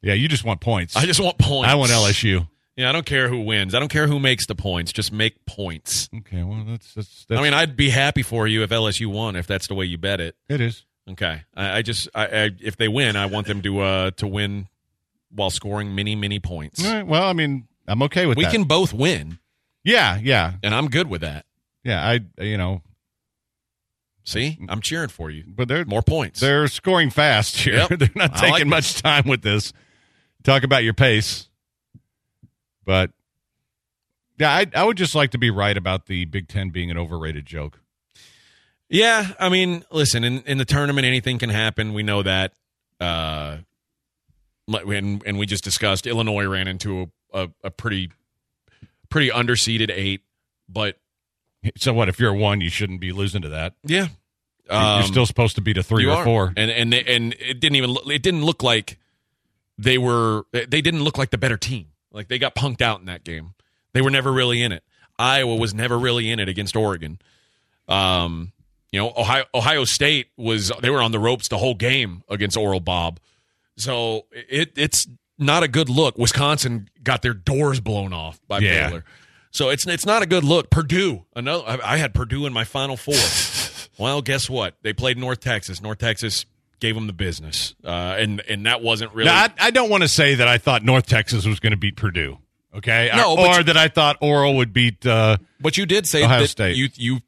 yeah, 0.00 0.14
you 0.14 0.26
just 0.26 0.42
want 0.42 0.62
points. 0.62 0.96
I 0.96 1.04
just 1.04 1.20
want 1.20 1.36
points. 1.36 1.68
I 1.68 1.74
want 1.74 1.90
LSU. 1.90 2.48
Yeah, 2.74 2.88
I 2.88 2.92
don't 2.92 3.04
care 3.04 3.28
who 3.28 3.42
wins. 3.42 3.74
I 3.74 3.78
don't 3.78 3.90
care 3.90 4.06
who 4.06 4.18
makes 4.18 4.46
the 4.46 4.54
points. 4.54 4.90
Just 4.90 5.12
make 5.12 5.44
points. 5.44 6.08
Okay, 6.16 6.42
well 6.42 6.64
that's 6.66 6.94
that's, 6.94 7.26
that's 7.26 7.38
I 7.38 7.44
mean, 7.44 7.52
I'd 7.52 7.76
be 7.76 7.90
happy 7.90 8.22
for 8.22 8.48
you 8.48 8.62
if 8.62 8.70
LSU 8.70 9.06
won, 9.08 9.36
if 9.36 9.46
that's 9.46 9.68
the 9.68 9.74
way 9.74 9.84
you 9.84 9.98
bet 9.98 10.18
it. 10.18 10.34
it 10.48 10.62
is. 10.62 10.86
Okay, 11.10 11.42
I, 11.54 11.76
I 11.78 11.82
just, 11.82 12.08
I, 12.14 12.26
I, 12.26 12.50
if 12.62 12.78
they 12.78 12.88
win, 12.88 13.16
I 13.16 13.26
want 13.26 13.46
them 13.46 13.60
to, 13.60 13.80
uh, 13.80 14.10
to 14.12 14.26
win 14.26 14.68
while 15.30 15.50
scoring 15.50 15.94
many, 15.94 16.16
many 16.16 16.40
points. 16.40 16.82
All 16.82 16.90
right, 16.90 17.06
well, 17.06 17.24
I 17.24 17.34
mean, 17.34 17.68
I'm 17.86 18.02
okay 18.04 18.24
with 18.24 18.36
that. 18.36 18.38
We 18.38 18.44
that. 18.44 18.52
can 18.52 18.64
both 18.64 18.94
win, 18.94 19.40
Yeah, 19.84 20.18
yeah, 20.22 20.54
and 20.62 20.74
I'm 20.74 20.88
good 20.88 21.10
with 21.10 21.20
that. 21.20 21.44
yeah. 21.84 22.02
I 22.02 22.20
you 22.42 22.56
know, 22.56 22.80
See, 24.24 24.58
I'm 24.68 24.80
cheering 24.80 25.08
for 25.08 25.30
you. 25.30 25.44
but 25.48 25.66
they're 25.68 25.84
More 25.84 26.02
points. 26.02 26.40
they're 26.40 26.68
scoring 26.68 27.10
fast 27.10 27.56
here. 27.56 27.86
Yep. 27.88 27.88
they're 27.98 28.10
not 28.14 28.36
I 28.36 28.42
like 28.42 28.52
taking 28.54 28.68
much 28.68 29.02
time 29.02 29.24
with 29.26 29.42
this. 29.42 29.72
Talk 30.42 30.62
about 30.62 30.84
your 30.84 30.94
pace, 30.94 31.48
but 32.84 33.10
yeah, 34.38 34.50
I 34.52 34.66
I 34.74 34.84
would 34.84 34.96
just 34.96 35.14
like 35.14 35.30
to 35.32 35.38
be 35.38 35.50
right 35.50 35.76
about 35.76 36.06
the 36.06 36.24
Big 36.26 36.48
Ten 36.48 36.70
being 36.70 36.90
an 36.90 36.96
overrated 36.96 37.44
joke. 37.46 37.80
Yeah, 38.88 39.32
I 39.38 39.48
mean, 39.50 39.84
listen, 39.92 40.24
in, 40.24 40.42
in 40.42 40.58
the 40.58 40.64
tournament, 40.64 41.06
anything 41.06 41.38
can 41.38 41.50
happen. 41.50 41.92
We 41.94 42.02
know 42.02 42.22
that. 42.24 42.52
Uh, 42.98 43.58
and, 44.66 45.22
and 45.24 45.38
we 45.38 45.46
just 45.46 45.62
discussed 45.62 46.06
Illinois 46.06 46.46
ran 46.46 46.66
into 46.68 47.02
a, 47.32 47.42
a, 47.44 47.48
a 47.64 47.70
pretty 47.70 48.10
pretty 49.08 49.30
underseeded 49.30 49.90
eight, 49.94 50.22
but 50.68 50.96
So 51.76 51.92
what 51.92 52.08
if 52.08 52.18
you're 52.18 52.30
a 52.32 52.36
one, 52.36 52.60
you 52.60 52.70
shouldn't 52.70 53.00
be 53.00 53.12
losing 53.12 53.42
to 53.42 53.48
that. 53.50 53.74
yeah, 53.84 54.08
you're 54.70 54.78
Um, 54.78 55.02
still 55.04 55.26
supposed 55.26 55.56
to 55.56 55.60
beat 55.60 55.76
a 55.78 55.82
three 55.82 56.06
or 56.06 56.12
are. 56.16 56.24
four. 56.24 56.52
and 56.56 56.70
and 56.70 56.92
they, 56.92 57.02
and 57.04 57.34
it 57.38 57.60
didn't 57.60 57.76
even 57.76 57.90
look, 57.90 58.06
it 58.08 58.22
didn't 58.22 58.44
look 58.44 58.62
like 58.62 58.98
they 59.78 59.98
were 59.98 60.44
they 60.52 60.80
didn't 60.80 61.02
look 61.04 61.18
like 61.18 61.30
the 61.30 61.38
better 61.38 61.56
team. 61.56 61.86
Like 62.12 62.28
they 62.28 62.38
got 62.38 62.54
punked 62.54 62.80
out 62.82 63.00
in 63.00 63.06
that 63.06 63.24
game. 63.24 63.54
They 63.92 64.00
were 64.02 64.10
never 64.10 64.32
really 64.32 64.62
in 64.62 64.72
it. 64.72 64.82
Iowa 65.18 65.56
was 65.56 65.74
never 65.74 65.98
really 65.98 66.30
in 66.30 66.38
it 66.40 66.48
against 66.48 66.76
Oregon. 66.76 67.18
Um, 67.88 68.52
you 68.92 69.00
know, 69.00 69.12
Ohio 69.16 69.44
Ohio 69.54 69.84
State 69.84 70.28
was 70.36 70.72
they 70.80 70.90
were 70.90 71.02
on 71.02 71.12
the 71.12 71.18
ropes 71.18 71.48
the 71.48 71.58
whole 71.58 71.74
game 71.74 72.22
against 72.28 72.56
Oral 72.56 72.80
Bob. 72.80 73.20
So 73.76 74.26
it 74.32 74.72
it's 74.76 75.06
not 75.38 75.62
a 75.62 75.68
good 75.68 75.88
look. 75.88 76.18
Wisconsin 76.18 76.88
got 77.02 77.22
their 77.22 77.34
doors 77.34 77.80
blown 77.80 78.12
off 78.12 78.40
by 78.48 78.58
Yeah. 78.58 78.88
Baylor. 78.88 79.04
So 79.50 79.68
it's 79.68 79.86
it's 79.86 80.06
not 80.06 80.22
a 80.22 80.26
good 80.26 80.44
look. 80.44 80.70
Purdue, 80.70 81.24
another 81.34 81.64
I, 81.66 81.94
I 81.94 81.96
had 81.96 82.14
Purdue 82.14 82.46
in 82.46 82.52
my 82.52 82.64
final 82.64 82.96
four. 82.96 83.14
well, 83.98 84.22
guess 84.22 84.48
what? 84.48 84.74
They 84.82 84.92
played 84.92 85.18
North 85.18 85.40
Texas. 85.40 85.80
North 85.82 85.98
Texas 85.98 86.46
gave 86.78 86.94
them 86.94 87.06
the 87.08 87.12
business, 87.12 87.74
uh, 87.84 87.88
and 88.18 88.40
and 88.48 88.66
that 88.66 88.80
wasn't 88.82 89.12
really. 89.12 89.28
I, 89.30 89.50
I 89.58 89.70
don't 89.70 89.90
want 89.90 90.02
to 90.04 90.08
say 90.08 90.36
that 90.36 90.46
I 90.48 90.58
thought 90.58 90.84
North 90.84 91.06
Texas 91.06 91.44
was 91.46 91.58
going 91.60 91.72
to 91.72 91.76
beat 91.76 91.96
Purdue. 91.96 92.38
Okay, 92.72 93.10
No, 93.16 93.36
or, 93.36 93.46
or 93.48 93.56
you- 93.58 93.64
that 93.64 93.76
I 93.76 93.88
thought 93.88 94.16
Oral 94.20 94.56
would 94.58 94.72
beat. 94.72 95.04
Uh, 95.04 95.36
but 95.60 95.76
you 95.76 95.84
did 95.86 96.06
say 96.06 96.22
Ohio 96.24 96.42
that 96.42 96.48
State. 96.48 96.76
you 96.76 96.88
you 96.94 97.18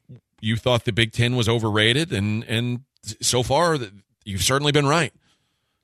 you 0.41 0.57
thought 0.57 0.85
the 0.85 0.93
Big 0.93 1.11
Ten 1.13 1.35
was 1.35 1.49
overrated, 1.49 2.13
and 2.13 2.45
and 2.45 2.83
so 3.21 3.43
far 3.43 3.77
you've 4.25 4.45
certainly 4.45 4.71
been 4.71 4.87
right. 4.87 5.13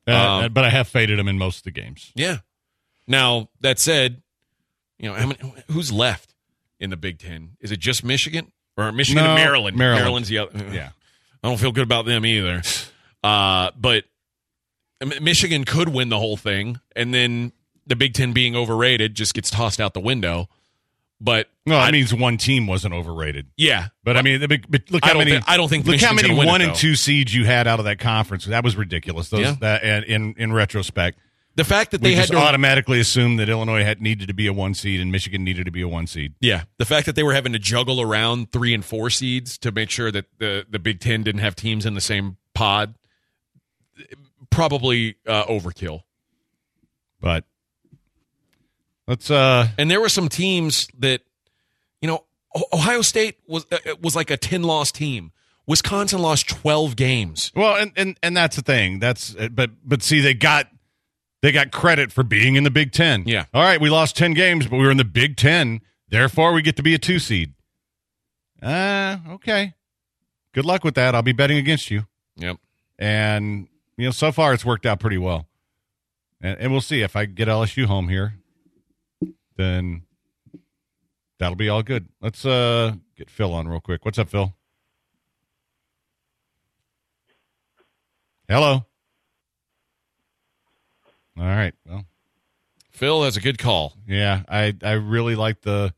uh, 0.07 0.45
Um, 0.45 0.53
but 0.53 0.63
I 0.65 0.71
have 0.71 0.87
faded 0.87 1.19
them 1.19 1.27
in 1.27 1.37
most 1.37 1.59
of 1.59 1.63
the 1.65 1.73
games. 1.73 2.13
Yeah. 2.15 2.39
Now 3.09 3.49
that 3.61 3.81
said, 3.81 4.23
you 4.99 5.09
know 5.09 5.15
how 5.17 5.27
many, 5.27 5.39
who's 5.73 5.91
left 5.91 6.28
in 6.81 6.91
the 6.91 6.97
Big 6.97 7.19
Ten? 7.19 7.57
Is 7.61 7.71
it 7.73 7.79
just 7.81 8.05
Michigan 8.05 8.53
or 8.77 8.91
Michigan 8.93 9.23
No, 9.23 9.31
and 9.31 9.35
Maryland? 9.43 9.77
Maryland. 9.77 10.03
Maryland's 10.05 10.29
the 10.29 10.39
other. 10.39 10.65
Yeah. 10.73 10.91
I 11.43 11.49
don't 11.49 11.59
feel 11.59 11.73
good 11.73 11.85
about 11.85 12.05
them 12.07 12.25
either. 12.27 12.63
Uh, 13.23 13.71
but 13.79 14.05
Michigan 15.21 15.65
could 15.65 15.89
win 15.91 16.09
the 16.09 16.19
whole 16.19 16.37
thing, 16.37 16.81
and 16.97 17.15
then 17.15 17.53
the 17.87 17.95
Big 17.97 18.15
Ten 18.15 18.33
being 18.33 18.57
overrated 18.57 19.15
just 19.15 19.35
gets 19.35 19.51
tossed 19.51 19.81
out 19.81 19.95
the 19.95 20.01
window. 20.01 20.49
But 21.21 21.49
No, 21.67 21.75
that 21.77 21.89
I- 21.89 21.91
means 21.91 22.15
one 22.15 22.37
team 22.37 22.67
wasn't 22.67 22.95
overrated. 22.95 23.47
yeah, 23.57 23.89
But 24.05 24.17
I 24.17 24.23
mean, 24.23 24.41
but, 24.49 24.61
but 24.69 24.83
look 24.91 25.05
how 25.05 25.11
don't 25.15 25.19
many. 25.19 25.33
think- 25.33 25.45
I 25.49 25.57
don't 25.57 25.69
think 25.69 25.85
look 25.87 26.01
how 26.01 26.15
many 26.15 26.33
one 26.33 26.61
and 26.63 26.75
two 26.77 26.95
seeds 26.95 27.35
you 27.35 27.45
had 27.45 27.67
out 27.67 27.79
of 27.81 27.85
that 27.87 27.99
conference. 27.99 28.45
That 28.47 28.63
was 28.63 28.77
ridiculous. 28.77 29.29
Those 29.29 29.41
Yeah. 29.41 29.57
that 29.61 29.83
and 29.85 30.05
in 30.05 30.35
in 30.39 30.53
retrospect, 30.53 31.19
the 31.59 31.65
fact 31.65 31.91
that 31.91 32.01
we 32.01 32.11
they 32.11 32.15
had 32.15 32.29
just 32.29 32.33
to 32.33 32.39
automatically 32.39 33.01
assumed 33.01 33.41
that 33.41 33.49
Illinois 33.49 33.83
had 33.83 34.01
needed 34.01 34.29
to 34.29 34.33
be 34.33 34.47
a 34.47 34.53
one 34.53 34.75
seed 34.75 35.01
and 35.01 35.11
Michigan 35.11 35.43
needed 35.43 35.65
to 35.65 35.73
be 35.73 35.83
a 35.83 35.89
one 35.89 36.07
seed. 36.07 36.35
Yeah, 36.41 36.63
the 36.77 36.85
fact 36.85 37.07
that 37.07 37.17
they 37.17 37.25
were 37.25 37.35
having 37.35 37.53
to 37.53 37.59
juggle 37.59 38.01
around 38.01 38.53
three 38.53 38.73
and 38.73 38.85
four 38.85 39.11
seeds 39.11 39.59
to 39.59 39.73
make 39.73 39.91
sure 39.91 40.13
that 40.13 40.27
the 40.39 40.65
the 40.71 40.79
Big 40.79 41.01
Ten 41.01 41.25
didn't 41.25 41.41
have 41.41 41.57
teams 41.57 41.85
in 41.85 41.95
the 41.95 42.01
same 42.01 42.37
pod, 42.55 42.95
probably 44.51 45.17
uh, 45.27 45.47
overkill. 45.47 46.03
But 47.21 47.45
let's 49.09 49.29
uh 49.29 49.67
And 49.77 49.91
there 49.91 50.01
were 50.01 50.09
some 50.09 50.29
teams 50.29 50.87
that, 51.01 51.23
you 52.01 52.07
know, 52.07 52.25
Ohio 52.73 53.03
State 53.03 53.39
was 53.49 53.67
uh, 53.73 53.79
was 54.01 54.15
like 54.15 54.31
a 54.31 54.37
ten 54.37 54.63
loss 54.63 54.93
team. 54.93 55.33
Wisconsin 55.67 56.23
lost 56.23 56.49
twelve 56.49 56.95
games. 56.95 57.51
well 57.57 57.75
and 57.75 57.91
and 57.97 58.17
and 58.23 58.37
that's 58.37 58.55
the 58.55 58.63
thing. 58.63 59.01
That's 59.01 59.35
but 59.51 59.71
but 59.85 60.05
see 60.05 60.21
they 60.21 60.35
got 60.35 60.69
they 61.43 61.53
got 61.53 61.71
credit 61.71 62.13
for 62.13 62.23
being 62.23 62.57
in 62.57 62.65
the 62.65 62.71
Big 62.71 62.93
10. 62.93 63.25
Yeah. 63.27 63.45
All 63.55 63.63
right, 63.63 63.81
we 63.81 63.91
lost 63.91 64.17
10 64.17 64.35
games, 64.35 64.67
but 64.67 64.77
we 64.77 64.85
were 64.85 64.91
in 64.91 64.97
the 64.97 65.05
Big 65.05 65.37
10. 65.37 65.81
Therefore, 66.09 66.53
we 66.53 66.63
get 66.63 66.77
to 66.77 66.83
be 66.83 66.95
a 66.95 66.99
2 66.99 67.19
seed. 67.19 67.55
Uh, 68.63 69.19
okay. 69.31 69.75
Good 70.53 70.65
luck 70.65 70.83
with 70.83 70.95
that. 70.97 71.15
I'll 71.15 71.23
be 71.23 71.33
betting 71.33 71.59
against 71.59 71.91
you. 71.91 72.07
Yep. 72.37 72.57
and 73.01 73.67
you 73.97 74.05
know 74.05 74.11
so 74.13 74.31
far 74.31 74.55
it's 74.55 74.65
worked 74.65 74.87
out 74.87 75.01
pretty 75.01 75.19
well 75.19 75.49
and, 76.41 76.59
and 76.61 76.73
we'll 76.73 76.81
see 76.81 77.03
if 77.03 77.17
I 77.17 77.25
get 77.25 77.49
LSU 77.49 77.87
home 77.87 78.09
here. 78.09 78.35
Then 79.57 80.03
that'll 81.39 81.57
be 81.57 81.69
all 81.69 81.83
good. 81.83 82.09
Let's 82.21 82.47
uh 82.47 82.95
get 83.17 83.29
Phil 83.31 83.53
on 83.53 83.67
real 83.67 83.81
quick. 83.81 84.05
What's 84.05 84.19
up, 84.19 84.29
Phil? 84.29 84.55
Hello. 88.49 88.85
All 91.39 91.47
right. 91.47 91.75
Well, 91.87 92.05
Phil 92.91 93.23
has 93.23 93.37
a 93.37 93.41
good 93.41 93.59
call. 93.59 93.95
yeah, 94.09 94.43
I 94.49 94.75
I 94.83 94.93
really 94.93 95.37
like 95.37 95.61
the 95.61 95.95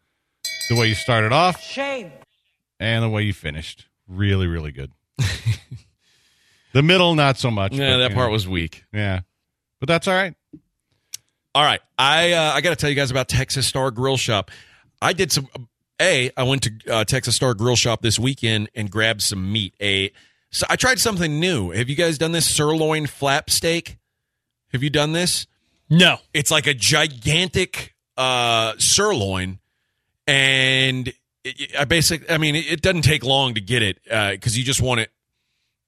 the 0.68 0.76
way 0.76 0.88
you 0.88 0.94
started 0.94 1.33
off. 1.33 1.61
Shame. 1.62 2.12
And 2.79 3.03
the 3.03 3.09
way 3.09 3.22
you 3.22 3.33
finished. 3.33 3.87
Really, 4.09 4.46
really 4.46 4.72
good. 4.72 4.90
the 6.72 6.83
middle, 6.83 7.14
not 7.14 7.38
so 7.38 7.50
much. 7.50 7.72
Yeah, 7.72 7.94
but, 7.94 7.98
that 7.98 8.14
part 8.14 8.29
know, 8.29 8.33
was 8.33 8.48
weak. 8.48 8.85
Yeah, 8.92 9.20
but 9.81 9.88
that's 9.88 10.09
all 10.09 10.14
right. 10.14 10.35
All 11.55 11.64
right, 11.64 11.81
I 11.98 12.33
uh, 12.33 12.53
I 12.55 12.61
got 12.61 12.70
to 12.70 12.76
tell 12.76 12.90
you 12.90 12.96
guys 12.96 13.11
about 13.11 13.29
Texas 13.29 13.66
Star 13.66 13.90
Grill 13.90 14.16
Shop. 14.16 14.50
I 15.00 15.12
did 15.12 15.33
some. 15.33 15.48
A, 16.00 16.31
I 16.37 16.42
went 16.44 16.62
to 16.62 16.72
uh, 16.88 17.05
Texas 17.05 17.37
Star 17.37 17.55
Grill 17.55 17.76
Shop 17.76 18.00
this 18.00 18.18
weekend 18.18 18.70
and 18.74 18.90
grabbed 18.90 19.20
some 19.20 19.53
meat. 19.53 19.74
A, 19.83 20.12
so 20.50 20.66
I 20.70 20.76
tried 20.76 20.98
something 20.98 21.40
new. 21.40 21.70
Have 21.70 21.88
you 21.88 21.96
guys 21.96 22.18
done 22.18 22.33
this 22.33 22.55
sirloin 22.55 23.07
flap 23.07 23.50
steak? 23.50 23.98
Have 24.72 24.83
you 24.83 24.90
done 24.90 25.12
this? 25.12 25.46
No. 25.88 26.18
It's 26.33 26.50
like 26.50 26.66
a 26.66 26.74
gigantic 26.74 27.94
uh, 28.16 28.74
sirloin, 28.78 29.59
and 30.26 31.12
it, 31.44 31.76
I 31.78 31.85
basically, 31.85 32.30
I 32.30 32.38
mean, 32.38 32.54
it, 32.54 32.70
it 32.70 32.83
doesn't 32.83 33.02
take 33.02 33.24
long 33.24 33.54
to 33.54 33.61
get 33.61 33.83
it 33.83 33.98
because 34.04 34.56
you 34.56 34.64
just 34.64 34.80
want 34.80 35.00
it. 35.00 35.11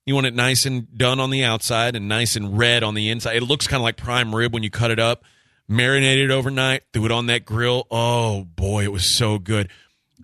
You 0.05 0.17
want 0.17 0.27
it 0.27 0.35
nice 0.35 0.67
and 0.67 0.93
done 0.99 1.21
on 1.21 1.31
the 1.31 1.45
outside 1.45 1.95
and 1.95 2.09
nice 2.09 2.35
and 2.35 2.59
red 2.59 2.83
on 2.83 2.95
the 2.95 3.09
inside. 3.09 3.37
It 3.37 3.45
looks 3.45 3.69
kind 3.69 3.81
of 3.81 3.85
like 3.85 3.97
prime 3.97 4.35
rib 4.35 4.53
when 4.53 4.65
you 4.65 4.71
cut 4.71 4.91
it 4.91 4.99
up. 4.99 5.25
Marinated 5.69 6.33
overnight, 6.33 6.83
threw 6.93 7.05
it 7.05 7.13
on 7.13 7.27
that 7.27 7.45
grill. 7.45 7.87
Oh 7.89 8.43
boy, 8.45 8.83
it 8.83 8.91
was 8.91 9.17
so 9.17 9.39
good. 9.39 9.69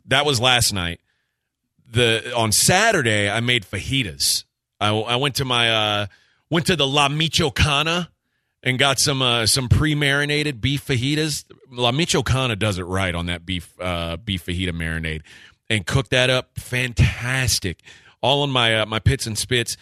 That 0.06 0.26
was 0.26 0.40
last 0.40 0.72
night. 0.72 1.00
The 1.90 2.34
on 2.34 2.50
Saturday, 2.50 3.30
I 3.30 3.38
made 3.38 3.64
fajitas. 3.64 4.44
I, 4.80 4.88
I 4.88 5.16
went 5.16 5.36
to 5.36 5.44
my 5.44 5.70
uh, 5.70 6.06
went 6.50 6.66
to 6.66 6.76
the 6.76 6.86
La 6.86 7.08
Michoacana 7.08 8.08
and 8.62 8.78
got 8.78 8.98
some 8.98 9.22
uh, 9.22 9.46
some 9.46 9.68
pre-marinated 9.68 10.60
beef 10.60 10.86
fajitas. 10.86 11.44
La 11.70 11.92
Michoacana 11.92 12.58
does 12.58 12.78
it 12.78 12.84
right 12.84 13.14
on 13.14 13.26
that 13.26 13.46
beef 13.46 13.72
uh, 13.80 14.16
beef 14.16 14.46
fajita 14.46 14.70
marinade, 14.70 15.22
and 15.68 15.86
cooked 15.86 16.10
that 16.10 16.30
up 16.30 16.58
fantastic. 16.58 17.80
All 18.20 18.42
on 18.42 18.50
my 18.50 18.80
uh, 18.80 18.86
my 18.86 18.98
pits 18.98 19.26
and 19.26 19.38
spits, 19.38 19.76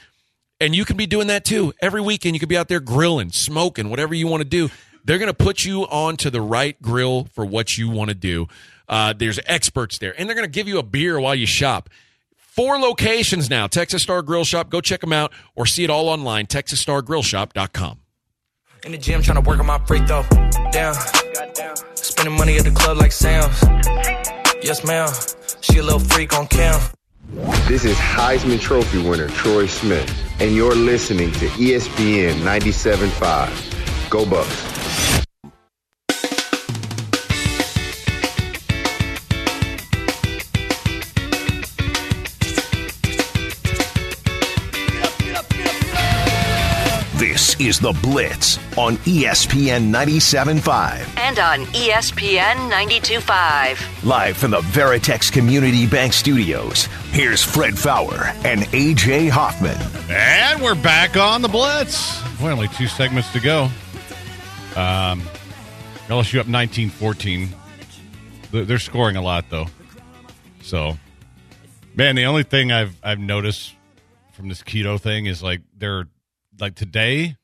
and 0.61 0.75
you 0.75 0.85
can 0.85 0.97
be 0.97 1.07
doing 1.07 1.29
that 1.29 1.45
too 1.45 1.73
every 1.81 2.01
weekend. 2.01 2.35
You 2.35 2.41
could 2.41 2.49
be 2.49 2.57
out 2.57 2.69
there 2.69 2.81
grilling, 2.81 3.31
smoking, 3.31 3.89
whatever 3.89 4.15
you 4.15 4.27
want 4.27 4.43
to 4.43 4.49
do. 4.49 4.71
They're 5.05 5.19
going 5.19 5.31
to 5.31 5.35
put 5.35 5.65
you 5.65 5.83
onto 5.83 6.31
the 6.31 6.41
right 6.41 6.81
grill 6.83 7.27
for 7.33 7.45
what 7.45 7.79
you 7.79 7.89
want 7.89 8.09
to 8.09 8.15
do. 8.15 8.49
Uh, 8.89 9.13
there's 9.17 9.39
experts 9.47 9.99
there, 9.99 10.19
and 10.19 10.29
they're 10.29 10.35
going 10.35 10.47
to 10.47 10.51
give 10.51 10.69
you 10.69 10.79
a 10.79 10.83
beer 10.83 11.19
while 11.21 11.35
you 11.35 11.47
shop. 11.47 11.89
Four 12.37 12.79
locations 12.79 13.51
now. 13.51 13.67
Texas 13.67 14.03
Star 14.03 14.23
Grill 14.23 14.45
Shop. 14.45 14.71
Go 14.71 14.81
check 14.81 15.03
them 15.03 15.13
out 15.13 15.31
or 15.55 15.67
see 15.67 15.85
it 15.85 15.91
all 15.91 16.09
online. 16.09 16.47
TexasStarGrillShop.com. 16.47 18.01
In 18.87 18.93
the 18.93 18.99
gym 18.99 19.21
trying 19.21 19.43
to 19.43 19.49
work 19.51 19.59
on 19.59 19.67
my 19.67 19.79
free 19.79 19.99
throw. 20.07 20.23
Down. 20.71 20.95
Spending 21.97 22.37
money 22.37 22.57
at 22.57 22.63
the 22.63 22.71
club 22.71 22.99
like 22.99 23.11
Sam's. 23.11 23.61
Yes, 24.63 24.85
ma'am. 24.85 25.09
She 25.61 25.79
a 25.79 25.83
little 25.83 25.99
freak 25.99 26.33
on 26.39 26.47
cam. 26.47 26.81
This 27.67 27.85
is 27.85 27.97
Heisman 27.97 28.61
Trophy 28.61 29.03
winner 29.03 29.27
Troy 29.31 29.67
Smith, 29.67 30.09
and 30.41 30.55
you're 30.55 30.77
listening 30.77 31.33
to 31.33 31.49
ESPN 31.59 32.35
97.5. 32.43 34.09
Go 34.09 34.25
Bucks. 34.25 35.06
This 47.57 47.67
is 47.69 47.81
The 47.81 47.93
Blitz 48.03 48.59
on 48.77 48.97
ESPN 48.99 49.91
97.5. 49.91 51.19
And 51.19 51.39
on 51.39 51.61
ESPN 51.67 52.71
92.5. 52.71 54.05
Live 54.05 54.37
from 54.37 54.51
the 54.51 54.61
Veritex 54.61 55.31
Community 55.33 55.87
Bank 55.87 56.13
Studios, 56.13 56.87
here's 57.11 57.43
Fred 57.43 57.79
Faour 57.79 58.27
and 58.45 58.63
AJ 58.73 59.31
Hoffman. 59.31 59.77
And 60.11 60.63
we're 60.63 60.75
back 60.75 61.17
on 61.17 61.43
the 61.43 61.49
Blitz. 61.49 62.23
Well, 62.41 62.53
only 62.53 62.69
two 62.69 62.87
segments 62.87 63.33
to 63.33 63.41
go. 63.41 63.65
Um, 64.75 65.23
LSU 66.09 66.39
up 66.41 66.49
19 66.49 66.91
14. 66.91 67.49
They're 68.53 68.79
scoring 68.79 69.17
a 69.17 69.23
lot, 69.23 69.47
though. 69.51 69.67
So, 70.63 70.99
man, 71.95 72.17
the 72.17 72.25
only 72.25 72.43
thing 72.43 72.73
I've 72.73 72.97
I've 73.03 73.19
noticed 73.19 73.75
from 74.33 74.49
this 74.49 74.63
keto 74.63 75.01
thing 75.01 75.27
is 75.27 75.43
like 75.43 75.63
they're 75.77 76.07
like 76.61 76.75
today. 76.75 77.37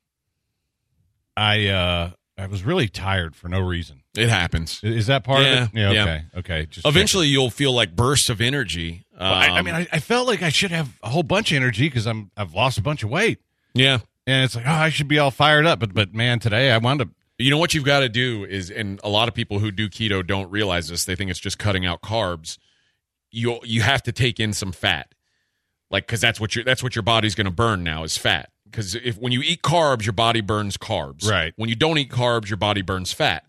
I 1.37 1.68
uh 1.68 2.11
I 2.38 2.47
was 2.47 2.64
really 2.64 2.88
tired 2.88 3.37
for 3.37 3.49
no 3.49 3.61
reason. 3.61 4.03
It 4.16 4.29
happens. 4.29 4.81
Is 4.83 5.07
that 5.07 5.23
part 5.25 5.42
Yeah, 5.42 5.62
of 5.64 5.68
it? 5.75 5.79
Yeah. 5.79 5.92
yeah. 5.92 6.03
Okay. 6.03 6.23
Okay. 6.38 6.66
Just 6.66 6.87
Eventually, 6.87 7.29
you'll 7.29 7.51
feel 7.51 7.73
like 7.73 7.95
bursts 7.95 8.29
of 8.29 8.40
energy. 8.40 9.05
Well, 9.18 9.33
I, 9.33 9.47
I 9.49 9.59
Um, 9.59 9.64
mean, 9.64 9.75
I, 9.75 9.87
I 9.92 10.01
felt 10.01 10.27
like 10.27 10.42
I 10.42 10.49
should 10.49 10.71
have 10.71 10.99
a 11.03 11.09
whole 11.11 11.23
bunch 11.23 11.53
of 11.53 11.57
energy 11.57 11.88
because 11.88 12.07
I'm 12.07 12.31
I've 12.37 12.55
lost 12.55 12.79
a 12.79 12.83
bunch 12.83 13.03
of 13.03 13.11
weight, 13.11 13.38
yeah. 13.75 13.99
and 14.27 14.45
it's 14.45 14.57
like 14.57 14.66
oh 14.66 14.71
I 14.71 14.88
should 14.90 15.09
be 15.09 15.18
all 15.18 15.31
fired 15.31 15.66
up, 15.66 15.79
but 15.81 15.95
but 15.95 16.14
man, 16.14 16.38
today 16.40 16.71
I 16.73 16.79
wound 16.79 17.01
up 17.03 17.09
You 17.38 17.51
know 17.51 17.59
what 17.59 17.75
you've 17.75 17.85
got 17.85 18.01
to 18.01 18.09
do 18.09 18.45
is, 18.45 18.71
and 18.71 18.99
a 19.05 19.09
lot 19.09 19.29
of 19.29 19.35
people 19.35 19.59
who 19.61 19.71
do 19.71 19.88
keto 19.88 20.27
don't 20.27 20.51
realize 20.51 20.88
this. 20.88 21.05
They 21.05 21.14
think 21.16 21.31
it's 21.31 21.40
just 21.40 21.59
cutting 21.59 21.87
out 21.87 22.03
carbs. 22.03 22.59
You 23.31 23.61
you 23.62 23.83
have 23.83 24.03
to 24.05 24.12
take 24.12 24.40
in 24.40 24.53
some 24.53 24.73
fat, 24.73 25.14
like 25.90 26.07
because 26.07 26.21
that's 26.21 26.40
what 26.40 26.55
your 26.57 26.64
that's 26.64 26.83
what 26.83 26.95
your 26.97 27.03
body's 27.03 27.35
going 27.35 27.47
to 27.47 27.51
burn 27.53 27.83
now 27.85 28.03
is 28.05 28.16
fat. 28.18 28.51
Because 28.72 28.94
if 28.96 29.16
when 29.18 29.30
you 29.32 29.40
eat 29.42 29.62
carbs, 29.62 30.04
your 30.04 30.12
body 30.14 30.40
burns 30.40 30.76
carbs. 30.76 31.28
Right. 31.30 31.52
When 31.56 31.68
you 31.68 31.76
don't 31.76 31.98
eat 31.98 32.11
carbs, 32.11 32.48
your 32.50 32.56
body 32.56 32.82
burns 32.82 33.12
fat. 33.12 33.44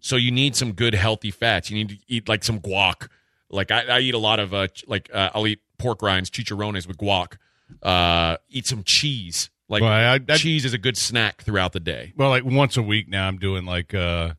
So 0.00 0.16
you 0.16 0.30
need 0.30 0.54
some 0.54 0.72
good 0.72 0.94
healthy 0.94 1.30
fats. 1.30 1.70
You 1.70 1.76
need 1.76 1.88
to 1.90 1.96
eat 2.08 2.28
like 2.28 2.44
some 2.44 2.60
guac. 2.60 3.08
Like 3.50 3.70
I, 3.70 3.84
I 3.86 4.00
eat 4.00 4.14
a 4.14 4.18
lot 4.18 4.38
of 4.40 4.52
uh, 4.52 4.68
like 4.86 5.08
uh, 5.14 5.30
I'll 5.34 5.46
eat 5.46 5.60
pork 5.78 6.02
rinds, 6.02 6.28
chicharrones 6.28 6.86
with 6.86 6.98
guac. 6.98 7.36
Uh, 7.82 8.36
eat 8.50 8.66
some 8.66 8.82
cheese. 8.84 9.48
Like 9.68 9.80
Well, 9.82 9.90
I- 9.92 10.20
I- 10.28 10.36
cheese 10.36 10.64
is 10.66 10.74
a 10.74 10.78
good 10.78 10.96
snack 10.98 11.42
throughout 11.42 11.72
the 11.72 11.80
day. 11.80 12.12
well 12.16 12.28
like 12.28 12.44
once 12.44 12.76
a 12.76 12.82
week 12.82 13.08
now. 13.08 13.26
I'm 13.26 13.38
doing 13.38 13.64
like 13.64 13.94
uh 13.94 14.34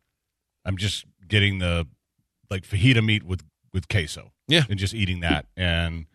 I'm 0.64 0.78
just 0.78 1.06
getting 1.28 1.58
the 1.60 1.88
like 2.52 2.64
fajita 2.64 3.04
meat 3.04 3.24
with 3.24 3.44
with 3.74 3.88
queso, 3.88 4.32
Yeah. 4.48 4.64
and 4.70 4.78
just 4.78 4.94
eating 4.94 5.22
that, 5.22 5.48
and 5.58 6.06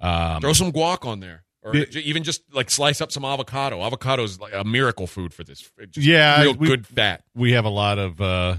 um 0.00 0.40
Throw 0.40 0.52
some 0.54 0.72
guac 0.72 1.06
on 1.06 1.20
there, 1.20 1.44
or 1.66 1.72
j- 1.84 2.00
even 2.00 2.22
just 2.22 2.42
like 2.52 2.70
slice 2.70 3.00
up 3.00 3.10
some 3.12 3.24
avocado. 3.24 3.82
Avocado 3.82 4.22
is 4.22 4.38
like 4.40 4.52
a 4.54 4.64
miracle 4.64 5.06
food 5.06 5.34
for 5.34 5.44
this. 5.44 5.70
Just 5.90 6.06
Yeah, 6.06 6.42
real 6.42 6.54
we- 6.54 6.66
good 6.68 6.86
fat. 6.86 7.24
we 7.34 7.52
have 7.52 7.64
a 7.64 7.70
lot 7.70 7.98
of 7.98 8.20
uh 8.20 8.56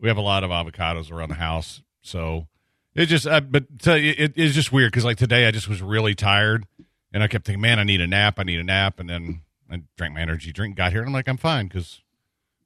we 0.00 0.08
have 0.08 0.16
a 0.16 0.22
lot 0.22 0.44
of 0.44 0.50
avocados 0.50 1.10
around 1.12 1.28
the 1.28 1.34
house 1.36 1.82
so 2.02 2.46
it 2.94 3.06
just 3.06 3.26
uh, 3.26 3.40
but 3.40 3.64
it, 3.86 4.32
it's 4.36 4.54
just 4.54 4.72
weird 4.72 4.90
because 4.90 5.04
like 5.04 5.18
today 5.18 5.46
i 5.46 5.50
just 5.50 5.68
was 5.68 5.82
really 5.82 6.14
tired 6.14 6.66
and 7.12 7.22
i 7.22 7.28
kept 7.28 7.44
thinking 7.44 7.60
man 7.60 7.78
i 7.78 7.82
need 7.84 8.00
a 8.00 8.06
nap 8.06 8.38
i 8.38 8.42
need 8.42 8.58
a 8.58 8.64
nap 8.64 8.98
and 8.98 9.10
then 9.10 9.42
i 9.70 9.82
drank 9.98 10.14
my 10.14 10.20
energy 10.22 10.52
drink 10.52 10.74
got 10.76 10.90
here 10.90 11.00
and 11.02 11.08
i'm 11.08 11.12
like 11.12 11.28
i'm 11.28 11.36
fine 11.36 11.66
because 11.68 12.00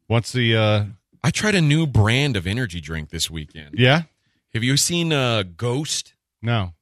once 0.08 0.30
the 0.32 0.56
uh 0.56 0.84
I 1.24 1.30
tried 1.30 1.54
a 1.56 1.60
new 1.60 1.86
brand 1.86 2.36
of 2.36 2.46
energy 2.46 2.80
drink 2.80 3.08
this 3.10 3.28
weekend. 3.30 3.70
yeah 3.78 4.02
Have 4.52 4.62
you 4.62 4.76
seen 4.76 5.12
uh, 5.12 5.42
Ghost? 5.56 6.14
no 6.40 6.74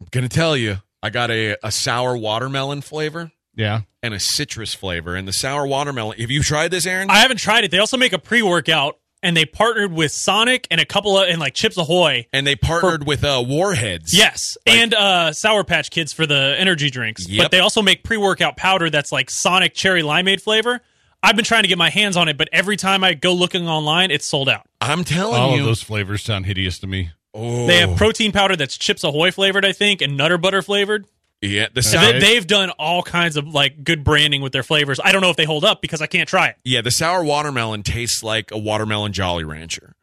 I'm 0.00 0.08
gonna 0.10 0.28
tell 0.28 0.56
you, 0.56 0.78
I 1.02 1.10
got 1.10 1.30
a, 1.30 1.56
a 1.64 1.72
sour 1.72 2.16
watermelon 2.16 2.80
flavor 2.80 3.32
yeah 3.54 3.82
and 4.02 4.14
a 4.14 4.20
citrus 4.20 4.74
flavor. 4.74 5.14
And 5.16 5.28
the 5.28 5.32
sour 5.32 5.66
watermelon. 5.66 6.18
Have 6.18 6.30
you 6.30 6.42
tried 6.42 6.70
this, 6.70 6.86
Aaron? 6.86 7.10
I 7.10 7.18
haven't 7.18 7.38
tried 7.38 7.64
it. 7.64 7.70
They 7.70 7.78
also 7.78 7.96
make 7.96 8.12
a 8.12 8.18
pre 8.18 8.42
workout 8.42 8.98
and 9.22 9.36
they 9.36 9.44
partnered 9.44 9.92
with 9.92 10.12
Sonic 10.12 10.66
and 10.70 10.80
a 10.80 10.84
couple 10.84 11.18
of 11.18 11.28
and 11.28 11.40
like 11.40 11.54
Chips 11.54 11.76
Ahoy. 11.76 12.26
and 12.32 12.46
they 12.46 12.56
partnered 12.56 13.06
with 13.06 13.24
uh, 13.24 13.42
Warheads. 13.46 14.16
Yes, 14.16 14.56
and 14.66 14.94
uh, 14.94 15.32
Sour 15.32 15.64
Patch 15.64 15.90
Kids 15.90 16.12
for 16.12 16.26
the 16.26 16.54
energy 16.56 16.90
drinks. 16.90 17.28
Yep. 17.28 17.44
But 17.44 17.50
they 17.50 17.60
also 17.60 17.82
make 17.82 18.04
pre-workout 18.04 18.56
powder 18.56 18.90
that's 18.90 19.12
like 19.12 19.28
Sonic 19.30 19.74
Cherry 19.74 20.02
Limeade 20.02 20.40
flavor. 20.40 20.80
I've 21.20 21.34
been 21.34 21.44
trying 21.44 21.62
to 21.62 21.68
get 21.68 21.78
my 21.78 21.90
hands 21.90 22.16
on 22.16 22.28
it, 22.28 22.38
but 22.38 22.48
every 22.52 22.76
time 22.76 23.02
I 23.02 23.14
go 23.14 23.32
looking 23.34 23.68
online, 23.68 24.12
it's 24.12 24.24
sold 24.24 24.48
out. 24.48 24.66
I'm 24.80 25.02
telling 25.02 25.34
you 25.34 25.40
all 25.40 25.54
you. 25.56 25.60
of 25.62 25.66
those 25.66 25.82
flavors 25.82 26.22
sound 26.22 26.46
hideous 26.46 26.78
to 26.78 26.86
me 26.86 27.10
oh, 27.34 27.66
They 27.66 27.78
have 27.78 27.96
protein 27.96 28.32
powder 28.32 28.56
that's 28.56 28.76
Chips 28.76 29.04
Ahoy 29.04 29.30
flavored, 29.30 29.64
I 29.64 29.72
think, 29.72 30.00
and 30.02 30.16
Nutter 30.16 30.38
Butter 30.38 30.62
flavored. 30.62 31.06
yeah, 31.40 31.68
the 31.72 31.82
sour, 31.82 32.12
they, 32.12 32.18
they've 32.20 32.46
done 32.46 32.70
all 32.78 33.02
kinds 33.02 33.36
of 33.36 33.46
like 33.48 33.84
good 33.84 34.02
branding 34.04 34.42
with 34.42 34.52
their 34.52 34.62
flavors. 34.62 34.98
I 35.02 35.12
don't 35.12 35.22
know 35.22 35.30
if 35.30 35.36
they 35.36 35.44
hold 35.44 35.64
up 35.64 35.80
because 35.82 36.02
I 36.02 36.06
can't 36.06 36.28
try 36.28 36.48
it. 36.48 36.56
yeah, 36.64 36.80
the 36.80 36.90
sour 36.90 37.22
watermelon 37.22 37.82
tastes 37.82 38.22
like 38.22 38.50
a 38.50 38.58
watermelon 38.58 39.12
Jolly 39.12 39.44
Rancher. 39.44 39.94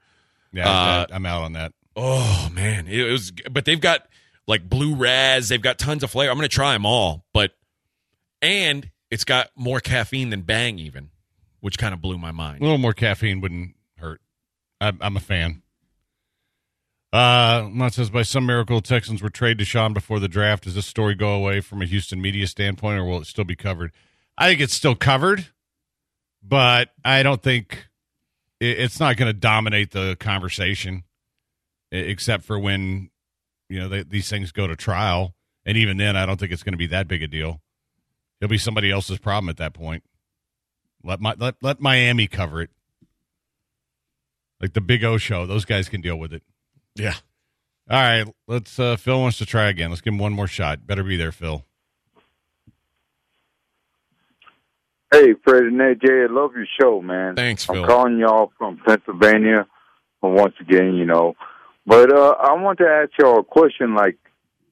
yeah 0.54 0.70
Uh, 0.70 1.06
i'm 1.12 1.26
out 1.26 1.44
on 1.44 1.54
that 1.54 1.74
Oh 1.98 2.50
man, 2.52 2.88
it 2.88 3.10
was. 3.10 3.32
But 3.50 3.64
they've 3.66 3.80
got 3.80 4.06
like 4.48 4.68
blue 4.68 4.96
raz. 4.96 5.48
They've 5.50 5.62
got 5.62 5.80
tons 5.80 6.04
of 6.04 6.12
flavor. 6.12 6.30
I'm 6.30 6.38
gonna 6.38 6.50
try 6.50 6.74
them 6.74 6.86
all. 6.86 7.24
But 7.34 7.54
and 8.42 8.90
it's 9.10 9.24
got 9.24 9.50
more 9.56 9.80
caffeine 9.80 10.30
than 10.30 10.42
Bang, 10.42 10.78
even, 10.78 11.10
which 11.62 11.78
kind 11.78 11.94
of 11.94 12.02
blew 12.02 12.18
my 12.18 12.32
mind. 12.32 12.60
A 12.60 12.64
little 12.64 12.78
more 12.78 12.92
caffeine 12.94 13.40
wouldn't 13.40 13.76
hurt. 13.98 14.20
I'm, 14.82 14.98
I'm 15.00 15.16
a 15.16 15.22
fan. 15.22 15.62
Uh, 17.16 17.70
Mott 17.72 17.94
says, 17.94 18.10
by 18.10 18.24
some 18.24 18.46
miracle, 18.46 18.82
Texans 18.82 19.22
were 19.22 19.30
traded 19.30 19.60
to 19.60 19.64
Sean 19.64 19.94
before 19.94 20.20
the 20.20 20.28
draft. 20.28 20.66
Does 20.66 20.76
this 20.76 20.86
story 20.86 21.16
go 21.16 21.34
away 21.34 21.62
from 21.62 21.82
a 21.82 21.86
Houston 21.86 22.22
media 22.22 22.46
standpoint, 22.46 23.00
or 23.00 23.06
will 23.06 23.22
it 23.22 23.26
still 23.26 23.46
be 23.46 23.56
covered? 23.56 23.94
I 24.38 24.50
think 24.50 24.60
it's 24.60 24.74
still 24.74 24.96
covered, 24.96 25.48
but 26.44 26.90
I 27.06 27.24
don't 27.24 27.42
think 27.42 27.88
it's 28.60 29.00
not 29.00 29.16
going 29.16 29.30
to 29.30 29.40
dominate 29.40 29.92
the 29.92 30.18
conversation, 30.20 31.06
except 31.90 32.44
for 32.44 32.60
when 32.60 33.12
you 33.70 33.80
know 33.80 33.88
they, 33.88 34.04
these 34.04 34.30
things 34.30 34.52
go 34.52 34.68
to 34.68 34.76
trial, 34.76 35.36
and 35.66 35.78
even 35.78 35.96
then, 35.96 36.18
I 36.18 36.26
don't 36.26 36.38
think 36.38 36.52
it's 36.52 36.64
going 36.64 36.74
to 36.74 36.78
be 36.78 36.88
that 36.88 37.08
big 37.08 37.24
a 37.24 37.28
deal. 37.28 37.62
It'll 38.42 38.52
be 38.52 38.58
somebody 38.58 38.92
else's 38.92 39.20
problem 39.20 39.48
at 39.48 39.56
that 39.56 39.74
point. 39.74 40.04
Let 41.02 41.22
my 41.22 41.34
let, 41.38 41.56
let 41.62 41.80
Miami 41.80 42.28
cover 42.28 42.62
it. 42.62 42.72
Like 44.60 44.74
the 44.74 44.82
Big 44.82 45.06
O 45.06 45.18
show, 45.18 45.46
those 45.46 45.64
guys 45.64 45.88
can 45.88 46.02
deal 46.02 46.18
with 46.18 46.34
it. 46.34 46.44
Yeah. 46.96 47.16
All 47.90 48.02
right, 48.02 48.26
let's. 48.48 48.80
Uh, 48.80 48.96
Phil 48.96 49.20
wants 49.20 49.38
to 49.38 49.46
try 49.46 49.68
again. 49.68 49.90
Let's 49.92 50.02
give 50.02 50.14
him 50.14 50.20
one 50.20 50.34
more 50.34 50.48
shot. 50.48 50.88
Better 50.88 51.04
be 51.04 51.18
there, 51.18 51.32
Phil. 51.32 51.64
Hey, 55.12 55.34
Fred 55.44 55.64
and 55.64 55.80
AJ, 55.80 56.30
I 56.30 56.34
love 56.34 56.56
your 56.56 56.66
show, 56.82 57.02
man. 57.02 57.36
Thanks, 57.36 57.70
I'm 57.70 57.86
calling 57.86 58.18
y'all 58.18 58.52
from 58.58 58.82
Pennsylvania 58.86 59.68
once 60.22 60.56
again, 60.60 60.96
you 60.96 61.06
know. 61.06 61.36
But 61.86 62.12
uh, 62.12 62.36
I 62.40 62.54
want 62.54 62.80
to 62.80 62.86
ask 62.86 63.12
y'all 63.20 63.40
a 63.40 63.44
question. 63.44 63.94
Like 63.94 64.18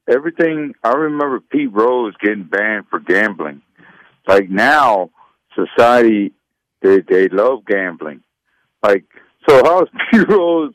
everything, 0.08 0.74
I 0.82 0.92
remember 0.92 1.40
Pete 1.40 1.72
Rose 1.72 2.14
getting 2.20 2.44
banned 2.44 2.86
for 2.90 2.98
gambling. 2.98 3.62
Like 4.26 4.50
now, 4.50 5.10
society 5.54 6.32
they 6.82 7.00
they 7.00 7.28
love 7.28 7.64
gambling. 7.64 8.22
Like 8.82 9.04
so, 9.48 9.62
how's 9.64 9.88
Pete 10.10 10.28
Rose? 10.28 10.74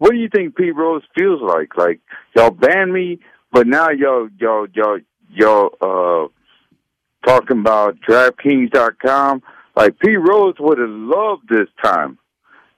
What 0.00 0.12
do 0.12 0.16
you 0.16 0.30
think 0.34 0.56
Pete 0.56 0.74
Rose 0.74 1.02
feels 1.14 1.42
like? 1.42 1.76
Like 1.76 2.00
y'all 2.34 2.50
banned 2.50 2.90
me, 2.90 3.20
but 3.52 3.66
now 3.66 3.90
y'all 3.90 4.30
y'all 4.40 4.66
y'all 4.74 4.98
y'all 5.30 5.70
uh 5.82 7.28
talking 7.28 7.60
about 7.60 7.98
DraftKings.com. 8.08 9.42
Like 9.76 9.98
Pete 9.98 10.18
Rose 10.18 10.54
would 10.58 10.78
have 10.78 10.88
loved 10.88 11.50
this 11.50 11.68
time, 11.84 12.18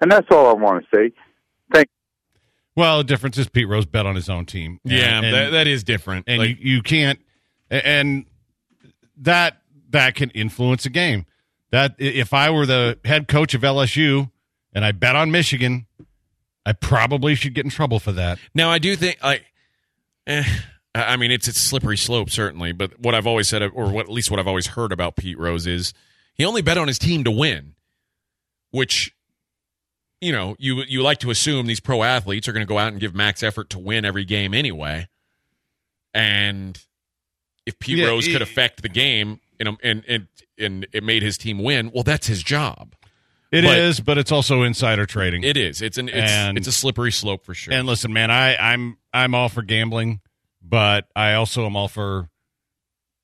and 0.00 0.10
that's 0.10 0.26
all 0.32 0.48
I 0.48 0.54
want 0.54 0.84
to 0.84 0.96
say. 0.96 1.12
Thank. 1.72 1.86
Well, 2.74 2.98
the 2.98 3.04
difference 3.04 3.38
is 3.38 3.48
Pete 3.48 3.68
Rose 3.68 3.86
bet 3.86 4.04
on 4.04 4.16
his 4.16 4.28
own 4.28 4.44
team. 4.44 4.80
Yeah, 4.82 5.20
and, 5.20 5.32
that, 5.32 5.50
that 5.50 5.66
is 5.68 5.84
different. 5.84 6.24
and 6.26 6.38
Like, 6.38 6.48
you, 6.48 6.56
you 6.76 6.82
can't, 6.82 7.20
and 7.70 8.26
that 9.18 9.58
that 9.90 10.16
can 10.16 10.30
influence 10.30 10.86
a 10.86 10.90
game. 10.90 11.26
That 11.70 11.94
if 11.98 12.34
I 12.34 12.50
were 12.50 12.66
the 12.66 12.98
head 13.04 13.28
coach 13.28 13.54
of 13.54 13.60
LSU 13.60 14.28
and 14.72 14.84
I 14.84 14.90
bet 14.90 15.14
on 15.14 15.30
Michigan, 15.30 15.86
I 16.64 16.72
probably 16.72 17.34
should 17.34 17.54
get 17.54 17.64
in 17.64 17.70
trouble 17.70 17.98
for 17.98 18.12
that. 18.12 18.38
Now 18.54 18.70
I 18.70 18.78
do 18.78 18.94
think 18.96 19.18
like, 19.22 19.44
eh, 20.26 20.44
I 20.94 21.02
I 21.14 21.16
mean 21.16 21.30
it's 21.30 21.48
it's 21.48 21.58
a 21.62 21.66
slippery 21.66 21.96
slope 21.96 22.30
certainly, 22.30 22.72
but 22.72 22.98
what 23.00 23.14
I've 23.14 23.26
always 23.26 23.48
said, 23.48 23.62
or 23.62 23.90
what 23.90 24.06
at 24.06 24.12
least 24.12 24.30
what 24.30 24.38
I've 24.40 24.46
always 24.48 24.68
heard 24.68 24.92
about 24.92 25.16
Pete 25.16 25.38
Rose 25.38 25.66
is 25.66 25.92
he 26.34 26.44
only 26.44 26.62
bet 26.62 26.78
on 26.78 26.86
his 26.88 26.98
team 26.98 27.24
to 27.24 27.30
win, 27.30 27.74
which 28.70 29.14
you 30.20 30.30
know 30.32 30.54
you 30.58 30.82
you 30.86 31.02
like 31.02 31.18
to 31.18 31.30
assume 31.30 31.66
these 31.66 31.80
pro 31.80 32.02
athletes 32.04 32.46
are 32.46 32.52
going 32.52 32.64
to 32.64 32.68
go 32.68 32.78
out 32.78 32.92
and 32.92 33.00
give 33.00 33.14
max 33.14 33.42
effort 33.42 33.68
to 33.70 33.78
win 33.78 34.04
every 34.04 34.24
game 34.24 34.54
anyway, 34.54 35.08
and 36.14 36.80
if 37.66 37.78
Pete 37.78 37.98
Yeah, 37.98 38.06
Rose 38.06 38.26
he- 38.26 38.32
could 38.32 38.42
affect 38.42 38.82
the 38.82 38.88
game 38.88 39.40
and 39.58 39.76
and 39.82 40.04
and 40.08 40.26
and 40.58 40.86
it 40.92 41.02
made 41.02 41.22
his 41.22 41.36
team 41.38 41.58
win, 41.58 41.90
well 41.92 42.04
that's 42.04 42.26
his 42.26 42.42
job. 42.42 42.91
It 43.52 43.64
is, 43.64 43.98
But- 44.00 44.06
but, 44.06 44.18
it's 44.18 44.32
also 44.32 44.62
insider 44.62 45.04
trading. 45.06 45.44
It 45.44 45.56
is. 45.56 45.82
It's 45.82 45.98
an 45.98 46.08
it's, 46.08 46.16
And- 46.32 46.56
it's 46.58 46.66
a 46.66 46.72
slippery 46.72 47.12
slope 47.12 47.44
for 47.44 47.54
sure. 47.54 47.74
And 47.74 47.86
listen, 47.86 48.12
man, 48.12 48.30
I, 48.30 48.56
I'm 48.56 48.96
I'm 49.12 49.34
all 49.34 49.48
for 49.50 49.62
gambling, 49.62 50.20
but 50.62 51.06
I 51.14 51.34
also 51.34 51.66
am 51.66 51.76
all 51.76 51.88
for, 51.88 52.30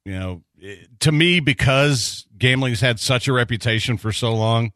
you 0.05 0.13
know, 0.13 0.43
eh, 0.63 0.77
to 1.01 1.13
me 1.13 1.41
because 1.41 2.27
gambling's 2.37 2.81
had 2.81 3.01
such 3.01 3.27
a 3.27 3.33
reputation 3.33 3.97
for 3.97 4.13
so 4.13 4.35
long, 4.35 4.73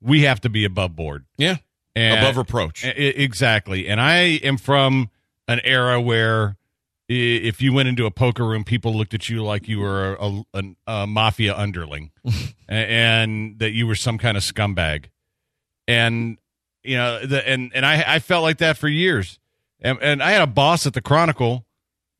we 0.00 0.22
have 0.22 0.40
to 0.40 0.48
be 0.48 0.64
above 0.64 0.96
board. 0.96 1.26
yeah, 1.36 1.56
And, 1.94 2.18
above 2.20 2.38
reproach. 2.38 2.84
Exactly. 2.86 3.86
And 3.86 4.00
I 4.00 4.14
am 4.42 4.56
from 4.56 5.10
an 5.46 5.60
era 5.62 6.00
where 6.00 6.56
if 7.12 7.60
you 7.60 7.72
went 7.72 7.88
into 7.88 8.06
a 8.06 8.10
poker 8.10 8.46
room, 8.46 8.62
people 8.62 8.94
looked 8.94 9.14
at 9.14 9.28
you 9.28 9.42
like 9.42 9.66
you 9.66 9.80
were 9.80 10.14
a, 10.14 10.42
a, 10.54 10.62
a 10.86 11.06
mafia 11.08 11.56
underling 11.56 12.12
and 12.68 13.58
that 13.58 13.72
you 13.72 13.88
were 13.88 13.96
some 13.96 14.16
kind 14.16 14.36
of 14.36 14.44
scumbag. 14.44 15.06
And, 15.88 16.38
you 16.84 16.96
know, 16.96 17.26
the, 17.26 17.46
and, 17.48 17.72
and 17.74 17.84
I, 17.84 18.04
I 18.06 18.18
felt 18.20 18.44
like 18.44 18.58
that 18.58 18.76
for 18.76 18.86
years. 18.86 19.40
And, 19.80 19.98
and 20.00 20.22
I 20.22 20.30
had 20.30 20.42
a 20.42 20.46
boss 20.46 20.86
at 20.86 20.94
the 20.94 21.00
Chronicle, 21.00 21.66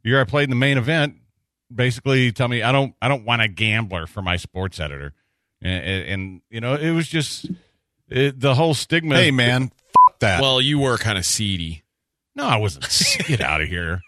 the 0.03 0.11
year 0.11 0.20
I 0.20 0.24
played 0.24 0.44
in 0.44 0.50
the 0.50 0.57
main 0.57 0.76
event, 0.76 1.14
basically 1.72 2.33
tell 2.33 2.48
me, 2.48 2.64
I 2.64 2.72
don't, 2.72 2.94
I 3.00 3.07
don't 3.07 3.24
want 3.24 3.42
a 3.42 3.48
gambler 3.48 4.09
for 4.09 4.22
my 4.22 4.37
sports 4.37 4.81
editor. 4.81 5.12
And, 5.62 5.85
and, 5.85 6.09
and 6.09 6.42
you 6.50 6.61
know, 6.61 6.74
it 6.74 6.90
was 6.90 7.07
just 7.07 7.48
it, 8.09 8.40
the 8.40 8.57
whole 8.57 8.74
stigma. 8.74 9.14
Hey, 9.14 9.31
man, 9.31 9.70
f- 9.72 10.18
that. 10.18 10.40
well, 10.40 10.61
you 10.61 10.81
were 10.81 10.98
kind 10.98 11.16
of 11.16 11.24
seedy. 11.24 11.85
No, 12.35 12.44
I 12.44 12.57
wasn't. 12.57 12.88
Get 13.26 13.40
out 13.40 13.61
of 13.61 13.68
here. 13.68 14.00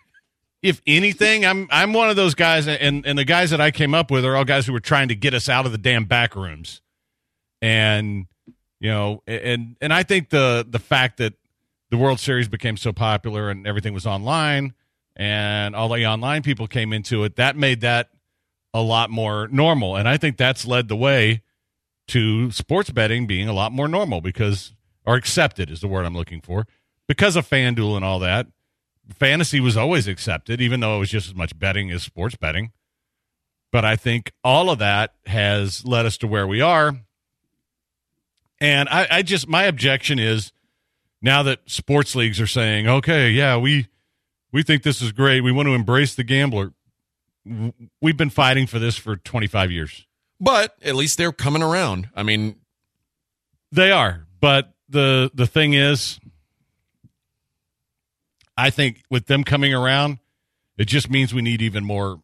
If 0.63 0.81
anything, 0.87 1.45
I'm 1.45 1.69
I'm 1.71 1.93
one 1.93 2.09
of 2.09 2.17
those 2.17 2.35
guys, 2.35 2.69
and 2.69 3.05
and 3.05 3.19
the 3.19 3.25
guys 3.25 3.51
that 3.51 3.61
I 3.61 3.71
came 3.71 3.95
up 3.95 4.11
with 4.11 4.25
are 4.25 4.37
all 4.37 4.45
guys 4.45 4.67
who 4.67 4.73
were 4.73 4.81
trying 4.81 5.09
to 5.09 5.17
get 5.17 5.35
us 5.35 5.49
out 5.49 5.67
of 5.67 5.73
the 5.73 5.79
damn 5.79 6.05
back 6.05 6.37
rooms, 6.37 6.81
and 7.61 8.27
you 8.81 8.89
know, 8.91 9.23
and 9.27 9.77
and 9.81 9.93
I 9.93 10.05
think 10.05 10.31
the 10.31 10.67
the 10.69 10.79
fact 10.79 11.19
that 11.19 11.35
the 11.91 11.97
World 11.97 12.21
Series 12.21 12.49
became 12.49 12.77
so 12.77 12.93
popular 12.93 13.51
and 13.51 13.67
everything 13.67 13.93
was 13.93 14.07
online, 14.07 14.75
and 15.17 15.75
all 15.75 15.89
the 15.89 16.07
online 16.07 16.43
people 16.43 16.69
came 16.69 16.93
into 16.93 17.25
it, 17.25 17.37
that 17.37 17.57
made 17.57 17.81
that 17.81 18.11
a 18.73 18.81
lot 18.81 19.11
more 19.11 19.49
normal, 19.49 19.97
and 19.97 20.09
I 20.09 20.17
think 20.17 20.37
that's 20.37 20.65
led 20.65 20.87
the 20.89 20.97
way 20.97 21.43
to 22.09 22.51
sports 22.51 22.91
betting 22.91 23.27
being 23.27 23.49
a 23.49 23.53
lot 23.53 23.73
more 23.73 23.89
normal 23.89 24.21
because 24.21 24.75
or 25.05 25.17
accepted 25.17 25.71
is 25.71 25.81
the 25.81 25.89
word 25.89 26.07
I'm 26.07 26.17
looking 26.17 26.41
for 26.41 26.67
because 27.09 27.37
of 27.37 27.49
FanDuel 27.49 27.97
and 27.97 28.05
all 28.05 28.19
that, 28.21 28.47
fantasy 29.13 29.61
was 29.61 29.77
always 29.77 30.09
accepted, 30.09 30.61
even 30.61 30.81
though 30.81 30.97
it 30.97 30.99
was 30.99 31.11
just 31.11 31.29
as 31.29 31.35
much 31.35 31.59
betting 31.59 31.91
as 31.91 32.03
sports 32.03 32.37
betting. 32.37 32.73
But 33.71 33.85
I 33.85 33.97
think 33.97 34.33
all 34.45 34.71
of 34.71 34.79
that 34.81 35.15
has 35.27 35.85
led 35.85 36.05
us 36.07 36.19
to 36.19 36.27
where 36.27 36.47
we 36.47 36.61
are. 36.61 36.95
And 38.61 38.89
I, 38.89 39.07
I 39.11 39.23
just, 39.23 39.49
my 39.49 39.65
objection 39.65 40.19
is 40.19 40.53
now 41.21 41.43
that 41.45 41.61
sports 41.67 42.15
leagues 42.15 42.41
are 42.41 42.47
saying, 42.47 42.87
okay, 42.87 43.31
yeah, 43.31 43.57
we, 43.57 43.89
we 44.53 44.63
think 44.63 44.83
this 44.83 45.01
is 45.01 45.11
great. 45.13 45.41
We 45.41 45.53
want 45.53 45.67
to 45.69 45.75
embrace 45.75 46.15
the 46.15 46.25
gambler. 46.25 46.73
We've 48.01 48.17
been 48.17 48.31
fighting 48.31 48.67
for 48.67 48.79
this 48.79 48.97
for 48.97 49.17
25 49.17 49.73
years. 49.73 50.07
But 50.39 50.77
at 50.85 50.95
least 50.95 51.19
they're 51.19 51.33
coming 51.33 51.63
around. 51.63 52.09
I 52.15 52.23
mean, 52.23 52.57
They 53.73 53.91
are, 53.91 54.27
but 54.41 54.75
the 54.89 55.31
the 55.33 55.47
thing 55.47 55.73
is, 55.73 56.21
I 58.63 58.71
think 58.71 59.03
with 59.11 59.27
them 59.27 59.43
coming 59.45 59.75
around, 59.75 60.19
it 60.79 60.87
just 60.87 61.11
means 61.11 61.35
we 61.35 61.43
need 61.43 61.61
even 61.63 61.85
more. 61.85 62.23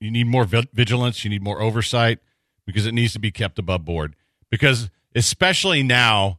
You 0.00 0.10
need 0.10 0.26
more 0.26 0.44
vigilance. 0.44 1.24
You 1.24 1.30
need 1.30 1.42
more 1.42 1.60
oversight 1.60 2.18
because 2.66 2.86
it 2.86 2.92
needs 2.92 3.12
to 3.14 3.18
be 3.18 3.30
kept 3.30 3.58
above 3.58 3.84
board. 3.84 4.14
Because 4.50 4.90
especially 5.14 5.82
now, 5.82 6.38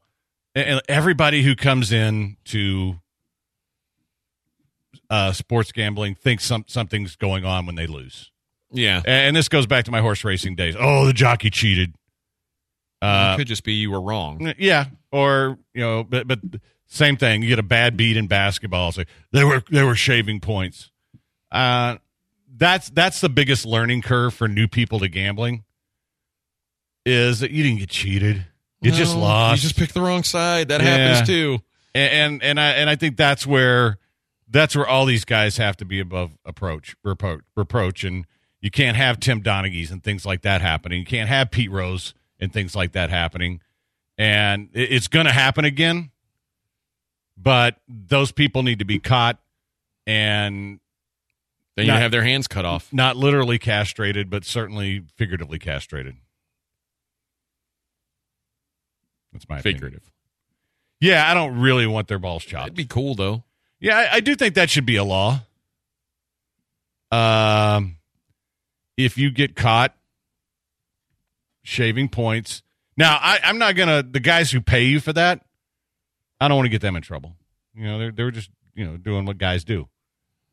and 0.54 0.82
everybody 0.88 1.41
who 1.41 1.56
comes 1.56 1.91
in 1.91 2.38
to 2.45 3.00
uh, 5.10 5.32
sports 5.34 5.71
gambling 5.71 6.15
thinks 6.15 6.45
some 6.45 6.63
something's 6.67 7.15
going 7.15 7.45
on 7.45 7.65
when 7.65 7.76
they 7.76 7.88
lose. 7.88 8.32
yeah, 8.71 9.02
And 9.06 9.36
this 9.36 9.50
goes 9.50 9.65
back 9.67 9.86
to 9.86 9.91
my 9.91 10.02
horse 10.02 10.24
racing 10.24 10.56
days. 10.56 10.76
Oh, 10.80 11.06
the 11.06 11.13
jockey 11.13 11.50
cheated. 11.50 11.96
Uh, 13.02 13.33
it 13.33 13.40
could 13.42 13.48
just 13.48 13.63
be 13.63 13.73
you 13.73 13.92
were 13.92 14.02
wrong. 14.02 14.54
yeah, 14.58 14.86
or 15.12 15.58
you 15.73 15.81
know, 15.81 16.04
but 16.04 16.27
but 16.27 16.40
same 16.88 17.17
thing. 17.17 17.42
You 17.42 17.50
get 17.50 17.60
a 17.60 17.63
bad 17.63 17.98
beat 17.98 18.17
in 18.17 18.27
basketball. 18.27 18.92
Say 18.92 19.06
they 19.31 19.44
were 19.44 19.63
they 19.69 19.83
were 19.83 19.96
shaving 19.96 20.40
points. 20.40 20.92
Uh, 21.52 21.98
that's 22.58 22.90
that's 22.90 23.21
the 23.21 23.29
biggest 23.29 23.65
learning 23.65 24.02
curve 24.02 24.33
for 24.33 24.48
new 24.48 24.67
people 24.67 25.00
to 25.00 25.08
gambling. 25.08 25.63
Is 27.06 27.40
that 27.42 27.52
you 27.52 27.63
didn't 27.63 27.79
get 27.79 27.90
cheated. 27.90 28.46
You 28.81 28.92
just 28.92 29.15
lost. 29.15 29.62
You 29.63 29.67
just 29.69 29.79
picked 29.79 29.94
the 29.94 30.02
wrong 30.02 30.23
side. 30.23 30.69
That 30.69 30.81
Yeah. 30.81 30.96
happens 30.98 31.27
too. 31.27 31.60
and, 31.94 32.12
and 32.13 32.44
and 32.44 32.60
I 32.60 32.71
and 32.71 32.90
I 32.90 32.96
think 32.96 33.15
that's 33.17 33.46
where 33.46 33.98
that's 34.50 34.75
where 34.75 34.88
all 34.88 35.06
these 35.06 35.25
guys 35.25 35.58
have 35.58 35.77
to 35.77 35.86
be 35.86 36.00
above 36.00 36.38
approach 36.46 36.96
reproach 37.04 37.42
reproach 37.56 38.04
and 38.04 38.25
you 38.62 38.71
can't 38.71 38.98
have 38.98 39.19
Tim 39.19 39.42
Donaghy's 39.44 39.92
and 39.92 40.04
things 40.04 40.25
like 40.25 40.42
that 40.42 40.62
happening. 40.62 41.00
You 41.00 41.06
can't 41.06 41.29
have 41.29 41.52
Pete 41.52 41.69
Rose 41.71 42.13
and 42.40 42.52
things 42.52 42.75
like 42.75 42.94
that 42.94 43.10
happening. 43.12 43.62
And 44.17 44.69
it- 44.73 44.92
it's 44.92 45.08
going 45.08 45.25
to 45.27 45.31
happen 45.31 45.65
again. 45.65 46.10
But 47.38 47.77
those 47.88 48.31
people 48.31 48.63
need 48.63 48.79
to 48.79 48.86
be 48.86 49.00
caught 49.00 49.40
and 50.08 50.79
Then 51.75 51.86
you 51.88 51.92
Not- 51.92 52.02
have 52.02 52.12
their 52.12 52.23
hands 52.23 52.48
cut 52.48 52.63
off. 52.63 52.94
Not 52.94 53.17
literally 53.17 53.60
castrated, 53.60 54.29
but 54.29 54.46
certainly 54.46 55.04
figuratively 55.17 55.60
castrated. 55.60 56.15
That's 59.33 59.48
my 59.50 59.60
opinion. 59.60 59.75
Figurative. 59.81 60.12
Yeah, 61.02 61.29
I 61.29 61.33
don't 61.33 61.60
really 61.60 61.86
want 61.86 62.08
their 62.08 62.19
balls 62.19 62.46
chopped. 62.46 62.67
It'd 62.67 62.75
be 62.75 62.86
cool 62.86 63.15
though. 63.15 63.44
Yeah, 63.81 63.98
I, 63.98 64.15
I 64.15 64.19
do 64.21 64.36
think 64.36 64.56
that 64.56 64.69
should 64.69 64.86
be 64.86 64.96
a 64.96 65.04
law. 65.04 65.42
Um, 67.12 67.98
if 68.98 69.17
you 69.17 69.29
get 69.31 69.56
caught 69.56 69.94
shaving 71.63 72.08
points, 72.10 72.63
now 72.98 73.17
I, 73.21 73.40
I'm 73.44 73.58
not 73.58 73.75
gonna. 73.75 74.02
The 74.04 74.21
guys 74.21 74.52
who 74.52 74.62
pay 74.62 74.86
you 74.86 75.00
for 75.02 75.12
that, 75.13 75.44
I 76.40 76.48
don't 76.48 76.58
want 76.58 76.65
to 76.65 76.71
get 76.71 76.81
them 76.81 76.96
in 76.96 77.02
trouble. 77.02 77.36
You 77.73 77.86
know, 77.86 78.00
they're 78.00 78.12
they're 78.12 78.31
just 78.31 78.50
you 78.73 78.86
know 78.86 78.98
doing 78.98 79.25
what 79.25 79.38
guys 79.38 79.63
do. 79.63 79.88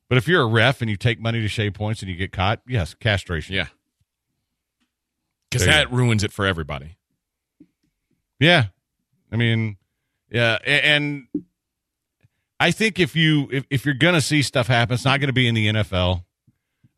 But 0.08 0.18
if 0.18 0.28
you're 0.28 0.42
a 0.42 0.46
ref 0.46 0.80
and 0.80 0.90
you 0.90 0.96
take 0.96 1.20
money 1.20 1.40
to 1.40 1.48
shave 1.48 1.74
points 1.74 2.02
and 2.02 2.10
you 2.10 2.16
get 2.16 2.32
caught, 2.32 2.60
yes, 2.66 2.94
castration. 2.94 3.54
Yeah. 3.54 3.68
Because 5.50 5.66
that 5.66 5.92
ruins 5.92 6.24
it 6.24 6.32
for 6.32 6.46
everybody. 6.46 6.96
Yeah, 8.40 8.66
I 9.30 9.36
mean, 9.36 9.76
yeah, 10.30 10.58
and 10.64 11.26
I 12.58 12.70
think 12.70 12.98
if 12.98 13.14
you 13.14 13.48
if, 13.52 13.64
if 13.70 13.84
you're 13.84 13.94
gonna 13.94 14.20
see 14.20 14.42
stuff 14.42 14.66
happen, 14.66 14.94
it's 14.94 15.04
not 15.04 15.20
going 15.20 15.28
to 15.28 15.34
be 15.34 15.46
in 15.46 15.54
the 15.54 15.68
NFL 15.68 16.24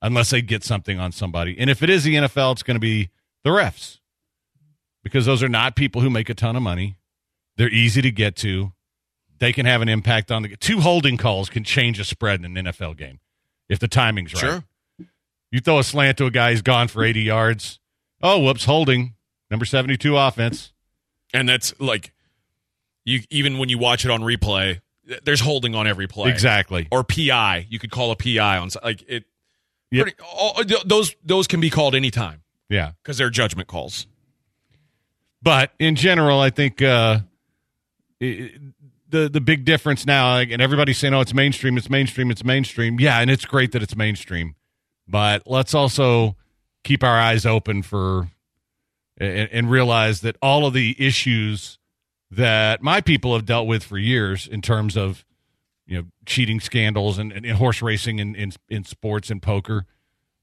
unless 0.05 0.31
they 0.31 0.43
get 0.43 0.63
something 0.63 1.01
on 1.01 1.11
somebody. 1.11 1.57
And 1.59 1.71
if 1.71 1.83
it 1.83 1.89
is 1.89 2.05
the 2.05 2.15
NFL, 2.15 2.53
it's 2.53 2.63
going 2.63 2.75
to 2.77 2.81
be 2.81 3.09
the 3.43 3.51
refs 3.51 4.01
because 5.03 5.25
those 5.25 5.43
are 5.43 5.49
not 5.49 5.75
people 5.75 6.03
who 6.03 6.11
make 6.11 6.29
a 6.29 6.35
ton 6.35 6.57
of 6.57 6.63
money. 6.63 6.99
They're 7.57 7.71
easy 7.71 8.03
to 8.03 8.11
get 8.11 8.37
to. 8.37 8.74
They 9.45 9.53
can 9.53 9.67
have 9.67 9.83
an 9.83 9.91
impact 9.91 10.33
on 10.33 10.41
the 10.43 10.57
two 10.57 10.81
holding 10.81 11.19
calls 11.19 11.51
can 11.51 11.65
change 11.65 12.01
a 12.01 12.05
spread 12.05 12.43
in 12.43 12.57
an 12.57 12.65
NFL 12.65 12.97
game 12.97 13.21
if 13.69 13.79
the 13.79 13.89
timing's 13.89 14.33
right. 14.33 14.41
Sure. 14.41 14.65
You 15.51 15.61
throw 15.61 15.79
a 15.81 15.85
slant 15.85 16.17
to 16.17 16.25
a 16.25 16.31
guy, 16.31 16.53
he's 16.53 16.63
gone 16.63 16.89
for 16.89 17.05
80 17.05 17.21
yards. 17.21 17.79
Oh, 18.23 18.39
whoops, 18.41 18.65
holding. 18.65 19.17
Number 19.51 19.67
72 19.67 20.17
offense. 20.17 20.73
And 21.35 21.47
that's 21.47 21.79
like 21.79 22.13
you 23.05 23.21
even 23.29 23.59
when 23.59 23.69
you 23.69 23.77
watch 23.77 24.07
it 24.07 24.11
on 24.11 24.23
replay, 24.23 24.81
there's 25.25 25.41
holding 25.41 25.75
on 25.75 25.87
every 25.87 26.07
play. 26.07 26.31
Exactly. 26.31 26.89
Or 26.91 27.05
PI. 27.05 27.67
You 27.69 27.79
could 27.79 27.91
call 27.91 28.13
a 28.13 28.17
PI 28.17 28.57
on 28.57 28.71
like 28.83 29.03
it 29.07 29.25
Yep. 29.91 30.03
pretty, 30.05 30.17
all, 30.23 30.59
those 30.87 31.15
those 31.23 31.47
can 31.49 31.61
be 31.61 31.69
called 31.69 31.95
anytime 31.95 32.41
Yeah. 32.71 32.93
because 33.03 33.19
they're 33.19 33.29
judgment 33.29 33.69
calls. 33.69 34.07
But 35.43 35.73
in 35.79 35.97
general, 35.97 36.41
I 36.41 36.49
think 36.49 36.81
uh, 36.81 37.19
the 39.15 39.29
the 39.29 39.41
big 39.41 39.65
difference 39.65 40.05
now, 40.05 40.33
like, 40.35 40.51
and 40.51 40.61
everybody's 40.61 40.99
saying, 40.99 41.15
"Oh, 41.15 41.21
it's 41.21 41.33
mainstream, 41.33 41.79
it's 41.79 41.89
mainstream, 41.89 42.31
it's 42.31 42.45
mainstream." 42.45 42.99
Yeah, 42.99 43.21
and 43.21 43.31
it's 43.31 43.45
great 43.45 43.73
that 43.73 43.83
it's 43.83 43.97
mainstream, 43.97 44.57
but 45.07 45.45
let's 45.47 45.73
also 45.73 46.37
keep 46.83 47.05
our 47.05 47.19
eyes 47.19 47.47
open 47.47 47.83
for 47.83 48.29
and, 49.17 49.49
and 49.53 49.71
realize 49.71 50.21
that 50.23 50.37
all 50.43 50.67
of 50.67 50.75
the 50.75 50.97
issues 50.99 51.79
that 52.31 52.83
my 52.83 53.01
people 53.01 53.35
have 53.35 53.47
dealt 53.47 53.69
with 53.69 53.85
for 53.85 53.97
years 53.97 54.49
in 54.49 54.61
terms 54.61 54.97
of 54.97 55.25
you 55.87 55.97
know 55.97 56.05
cheating 56.27 56.59
scandals 56.59 57.17
and, 57.17 57.33
and, 57.33 57.47
horse 57.53 57.81
racing 57.81 58.21
and 58.21 58.35
in, 58.35 58.53
in 58.69 58.85
sports 58.85 59.31
and 59.31 59.41
poker 59.41 59.87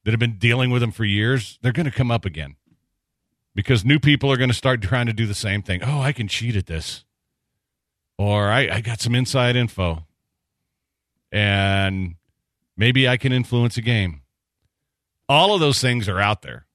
that 0.05 0.11
have 0.11 0.19
been 0.19 0.38
dealing 0.38 0.72
with 0.72 0.82
them 0.82 0.91
for 0.91 1.03
years, 1.03 1.59
they're 1.61 1.74
going 1.74 1.86
to 1.86 1.91
come 1.91 2.09
up 2.09 2.26
again 2.26 2.55
because 3.53 3.84
new 3.84 3.99
people 3.99 4.32
are 4.32 4.38
going 4.38 4.49
to 4.49 4.55
start 4.55 4.82
trying 4.82 5.07
to 5.07 5.13
do 5.13 5.28
the 5.28 5.36
same 5.36 5.61
thing. 5.61 5.84
Oh, 5.84 5.99
I 5.99 6.13
can 6.13 6.28
cheat 6.28 6.55
at 6.55 6.67
this. 6.67 7.03
Or 8.22 8.51
I, 8.51 8.69
I 8.69 8.82
got 8.82 9.01
some 9.01 9.15
inside 9.15 9.55
info. 9.55 10.05
And 11.32 12.17
maybe 12.78 13.09
I 13.09 13.17
can 13.17 13.32
influence 13.32 13.78
a 13.78 13.82
game. 13.82 14.22
All 15.28 15.55
of 15.55 15.59
those 15.59 15.82
things 15.82 16.07
are 16.07 16.19
out 16.19 16.43
there. 16.43 16.67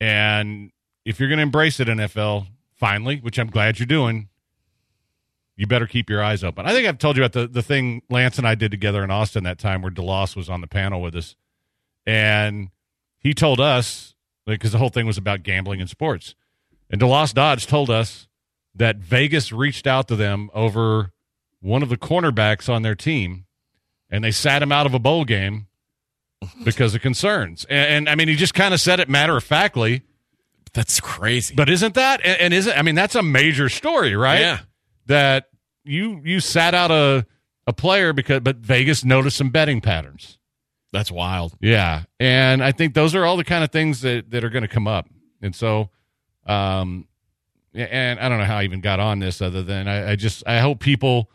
And 0.00 0.72
if 1.04 1.20
you're 1.20 1.28
going 1.28 1.38
to 1.38 1.44
embrace 1.44 1.78
it, 1.78 1.86
NFL, 1.86 2.48
finally, 2.74 3.18
which 3.18 3.38
I'm 3.38 3.50
glad 3.50 3.78
you're 3.78 3.86
doing, 3.86 4.28
you 5.54 5.68
better 5.68 5.86
keep 5.86 6.10
your 6.10 6.24
eyes 6.24 6.42
open. 6.42 6.66
I 6.66 6.72
think 6.72 6.88
I've 6.88 6.98
told 6.98 7.16
you 7.16 7.22
about 7.22 7.40
the, 7.40 7.46
the 7.46 7.62
thing 7.62 8.02
Lance 8.10 8.36
and 8.36 8.48
I 8.48 8.56
did 8.56 8.72
together 8.72 9.04
in 9.04 9.12
Austin 9.12 9.44
that 9.44 9.60
time 9.60 9.80
where 9.82 9.92
DeLoss 9.92 10.34
was 10.34 10.50
on 10.50 10.60
the 10.60 10.66
panel 10.66 11.00
with 11.00 11.14
us. 11.14 11.36
And 12.04 12.70
he 13.20 13.32
told 13.32 13.60
us, 13.60 14.16
because 14.44 14.72
the 14.72 14.78
whole 14.78 14.88
thing 14.88 15.06
was 15.06 15.18
about 15.18 15.44
gambling 15.44 15.80
and 15.80 15.88
sports. 15.88 16.34
And 16.90 17.00
DeLoss 17.00 17.32
Dodds 17.32 17.64
told 17.64 17.90
us 17.90 18.27
that 18.78 18.96
Vegas 18.96 19.52
reached 19.52 19.86
out 19.86 20.08
to 20.08 20.16
them 20.16 20.50
over 20.54 21.12
one 21.60 21.82
of 21.82 21.88
the 21.88 21.96
cornerbacks 21.96 22.72
on 22.72 22.82
their 22.82 22.94
team, 22.94 23.44
and 24.10 24.24
they 24.24 24.30
sat 24.30 24.62
him 24.62 24.72
out 24.72 24.86
of 24.86 24.94
a 24.94 24.98
bowl 24.98 25.24
game 25.24 25.66
because 26.64 26.94
of 26.94 27.02
concerns. 27.02 27.66
And, 27.68 27.88
and 27.88 28.08
I 28.08 28.14
mean, 28.14 28.28
he 28.28 28.36
just 28.36 28.54
kind 28.54 28.72
of 28.72 28.80
said 28.80 29.00
it 29.00 29.08
matter 29.08 29.36
of 29.36 29.44
factly. 29.44 30.02
That's 30.72 31.00
crazy. 31.00 31.54
But 31.54 31.68
isn't 31.68 31.94
that 31.94 32.20
and, 32.24 32.40
and 32.40 32.54
isn't 32.54 32.76
I 32.76 32.82
mean 32.82 32.94
that's 32.94 33.14
a 33.14 33.22
major 33.22 33.68
story, 33.68 34.14
right? 34.14 34.40
Yeah. 34.40 34.58
That 35.06 35.48
you 35.82 36.20
you 36.24 36.40
sat 36.40 36.74
out 36.74 36.90
a 36.90 37.26
a 37.66 37.72
player 37.72 38.12
because 38.12 38.40
but 38.40 38.56
Vegas 38.56 39.04
noticed 39.04 39.38
some 39.38 39.50
betting 39.50 39.80
patterns. 39.80 40.38
That's 40.92 41.10
wild. 41.10 41.54
Yeah. 41.60 42.04
And 42.20 42.62
I 42.62 42.72
think 42.72 42.94
those 42.94 43.14
are 43.14 43.24
all 43.24 43.36
the 43.36 43.44
kind 43.44 43.64
of 43.64 43.70
things 43.70 44.02
that, 44.02 44.30
that 44.30 44.44
are 44.44 44.50
going 44.50 44.62
to 44.62 44.68
come 44.68 44.86
up. 44.86 45.06
And 45.42 45.54
so, 45.54 45.90
um, 46.46 47.06
and 47.74 48.18
I 48.20 48.28
don't 48.28 48.38
know 48.38 48.44
how 48.44 48.58
I 48.58 48.64
even 48.64 48.80
got 48.80 49.00
on 49.00 49.18
this 49.18 49.40
other 49.42 49.62
than 49.62 49.88
I, 49.88 50.12
I 50.12 50.16
just, 50.16 50.42
I 50.46 50.58
hope 50.60 50.80
people, 50.80 51.30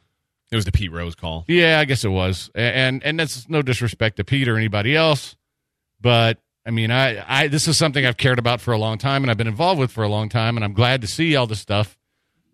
It 0.52 0.56
was 0.56 0.66
the 0.66 0.72
Pete 0.72 0.92
Rose 0.92 1.16
call. 1.16 1.46
yeah, 1.48 1.80
I 1.80 1.86
guess 1.86 2.04
it 2.04 2.10
was. 2.10 2.50
And, 2.56 3.04
and 3.04 3.20
that's 3.20 3.48
no 3.50 3.62
disrespect 3.62 4.18
to 4.18 4.24
Pete 4.24 4.48
or 4.48 4.58
anybody 4.58 4.96
else, 4.96 5.36
but 6.02 6.40
I 6.66 6.72
mean, 6.72 6.92
I, 6.92 7.24
I, 7.28 7.48
this 7.50 7.68
is 7.68 7.78
something 7.78 8.06
I've 8.06 8.16
cared 8.18 8.40
about 8.40 8.62
for 8.62 8.72
a 8.74 8.78
long 8.78 8.98
time 8.98 9.24
and 9.24 9.30
I've 9.30 9.38
been 9.38 9.48
involved 9.48 9.80
with 9.82 9.92
for 9.92 10.04
a 10.04 10.08
long 10.08 10.30
time. 10.30 10.56
And 10.56 10.64
I'm 10.64 10.72
glad 10.74 11.02
to 11.02 11.08
see 11.08 11.36
all 11.36 11.46
this 11.46 11.60
stuff. 11.60 11.98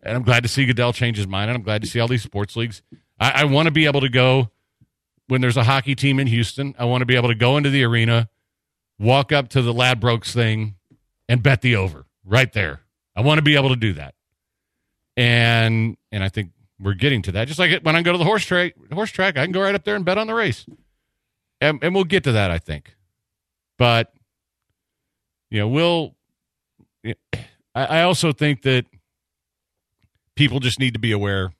And 0.01 0.15
I'm 0.15 0.23
glad 0.23 0.41
to 0.41 0.49
see 0.49 0.65
Goodell 0.65 0.93
change 0.93 1.17
his 1.17 1.27
mind. 1.27 1.51
And 1.51 1.57
I'm 1.57 1.61
glad 1.63 1.83
to 1.83 1.87
see 1.87 1.99
all 1.99 2.07
these 2.07 2.23
sports 2.23 2.55
leagues. 2.55 2.81
I, 3.19 3.41
I 3.41 3.43
want 3.43 3.67
to 3.67 3.71
be 3.71 3.85
able 3.85 4.01
to 4.01 4.09
go 4.09 4.49
when 5.27 5.41
there's 5.41 5.57
a 5.57 5.63
hockey 5.63 5.93
team 5.93 6.19
in 6.19 6.25
Houston. 6.25 6.73
I 6.79 6.85
want 6.85 7.01
to 7.01 7.05
be 7.05 7.15
able 7.17 7.27
to 7.29 7.35
go 7.35 7.55
into 7.55 7.69
the 7.69 7.83
arena, 7.83 8.29
walk 8.97 9.31
up 9.31 9.49
to 9.49 9.61
the 9.61 9.73
Ladbrokes 9.75 10.33
thing, 10.33 10.73
and 11.27 11.43
bet 11.43 11.61
the 11.61 11.75
over 11.75 12.07
right 12.25 12.51
there. 12.51 12.81
I 13.19 13.21
want 13.21 13.37
to 13.37 13.41
be 13.41 13.57
able 13.57 13.67
to 13.67 13.75
do 13.75 13.91
that. 13.93 14.15
And 15.17 15.97
and 16.09 16.23
I 16.23 16.29
think 16.29 16.51
we're 16.79 16.93
getting 16.93 17.21
to 17.23 17.33
that. 17.33 17.49
Just 17.49 17.59
like 17.59 17.81
when 17.81 17.97
I 17.97 18.01
go 18.01 18.13
to 18.13 18.17
the 18.17 18.23
horse 18.23 18.45
track, 18.45 18.75
horse 18.93 19.11
track, 19.11 19.37
I 19.37 19.43
can 19.43 19.51
go 19.51 19.61
right 19.61 19.75
up 19.75 19.83
there 19.83 19.97
and 19.97 20.05
bet 20.05 20.17
on 20.17 20.27
the 20.27 20.33
race. 20.33 20.65
And, 21.59 21.83
and 21.83 21.93
we'll 21.93 22.05
get 22.05 22.23
to 22.23 22.31
that, 22.31 22.49
I 22.49 22.59
think. 22.59 22.95
But 23.77 24.13
you 25.51 25.59
know, 25.59 25.67
we'll. 25.67 26.15
I, 27.75 27.85
I 27.85 28.01
also 28.03 28.31
think 28.31 28.61
that 28.61 28.85
people 30.37 30.61
just 30.61 30.79
need 30.79 30.93
to 30.93 30.99
be 30.99 31.11
aware. 31.11 31.51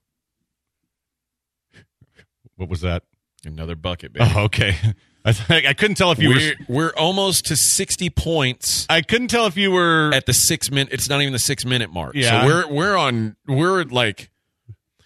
What 2.56 2.70
was 2.70 2.80
that? 2.82 3.04
Another 3.46 3.76
bucket, 3.76 4.14
baby. 4.14 4.32
Oh, 4.34 4.44
okay. 4.44 4.78
I, 5.26 5.32
th- 5.34 5.66
I 5.68 5.74
couldn't 5.74 5.96
tell 5.96 6.12
if 6.12 6.20
you 6.20 6.30
we're, 6.30 6.54
were. 6.68 6.76
we're 6.76 6.94
almost 6.98 7.46
to 7.48 7.56
60 7.56 8.10
points 8.12 8.86
I 8.90 9.02
couldn't 9.02 9.28
tell 9.30 9.46
if 9.46 9.58
you 9.58 9.72
were. 9.72 10.12
at 10.14 10.26
the 10.26 10.34
six 10.34 10.72
minute. 10.72 10.94
It's 10.94 11.10
not 11.10 11.22
even 11.22 11.34
the 11.34 11.40
six 11.40 11.66
minute 11.66 11.92
mark. 11.92 12.16
Yeah. 12.16 12.42
So 12.42 12.48
we're 12.48 12.68
we're 12.68 12.96
on 12.98 13.36
we're 13.48 13.84
like 13.84 14.30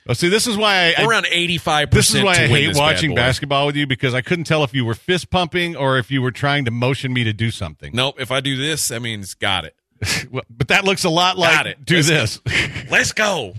Oh, 0.05 0.11
see, 0.13 0.27
this 0.27 0.47
is 0.47 0.57
why 0.57 0.93
I, 0.97 1.05
we're 1.05 1.11
around 1.11 1.27
85. 1.31 1.89
This 1.91 2.13
is 2.13 2.21
why 2.21 2.31
I 2.33 2.47
hate 2.47 2.75
watching 2.75 3.15
basketball 3.15 3.65
with 3.67 3.77
you 3.77 3.87
because 3.87 4.13
I 4.13 4.21
couldn't 4.21 4.43
tell 4.43 4.65
if 4.65 4.73
you 4.73 4.83
were 4.83 4.95
fist 4.95 5.29
pumping 5.29 5.77
or 5.77 5.97
if 5.97 6.11
you 6.11 6.21
were 6.21 6.31
trying 6.31 6.65
to 6.65 6.71
motion 6.71 7.13
me 7.13 7.23
to 7.23 7.31
do 7.31 7.51
something. 7.51 7.91
Nope. 7.93 8.15
If 8.19 8.29
I 8.29 8.41
do 8.41 8.57
this, 8.57 8.89
that 8.89 9.01
means 9.01 9.33
got 9.33 9.63
it. 9.65 9.75
Well, 10.29 10.43
but 10.49 10.67
that 10.67 10.83
looks 10.83 11.05
a 11.05 11.09
lot 11.09 11.37
like 11.37 11.55
Got 11.55 11.67
it. 11.67 11.85
do 11.85 11.95
Let's- 11.95 12.07
this. 12.09 12.41
Let's 12.91 13.13
go. 13.13 13.53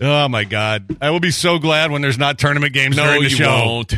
oh 0.00 0.28
my 0.28 0.44
god, 0.44 0.96
I 1.02 1.10
will 1.10 1.20
be 1.20 1.30
so 1.32 1.58
glad 1.58 1.90
when 1.90 2.00
there's 2.00 2.16
not 2.18 2.38
tournament 2.38 2.72
games 2.72 2.96
No, 2.96 3.04
during 3.04 3.22
the 3.24 3.28
you 3.28 3.36
show. 3.36 3.50
won't. 3.66 3.92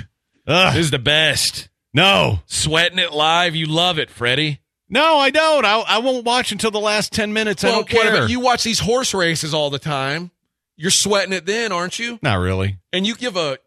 Ugh, 0.49 0.75
This 0.75 0.87
is 0.87 0.91
the 0.91 0.99
best. 0.99 1.69
No, 1.95 2.41
Sweating 2.47 2.99
it 2.99 3.13
live, 3.13 3.55
you 3.55 3.67
love 3.67 3.99
it, 3.99 4.11
Freddie. 4.11 4.61
no, 4.89 5.19
I 5.19 5.31
don't. 5.31 5.65
I, 5.65 5.81
I 5.81 5.99
won't 5.99 6.25
watch 6.25 6.53
until 6.53 6.71
the 6.71 6.81
last 6.81 7.13
ten 7.13 7.33
minutes. 7.33 7.65
I 7.65 7.69
don't 7.71 7.89
care. 7.89 8.05
whatever. 8.05 8.29
You 8.29 8.41
watch 8.41 8.63
these 8.65 8.79
horse 8.79 9.15
races 9.15 9.53
all 9.55 9.71
the 9.71 9.79
time. 9.79 10.31
You're 10.77 10.91
sweating 10.91 11.33
it 11.33 11.47
then, 11.47 11.71
aren't 11.73 11.99
you? 11.99 12.19
not 12.23 12.37
really. 12.37 12.79
And 12.93 13.07
you 13.07 13.15
give 13.15 13.37
a 13.37 13.59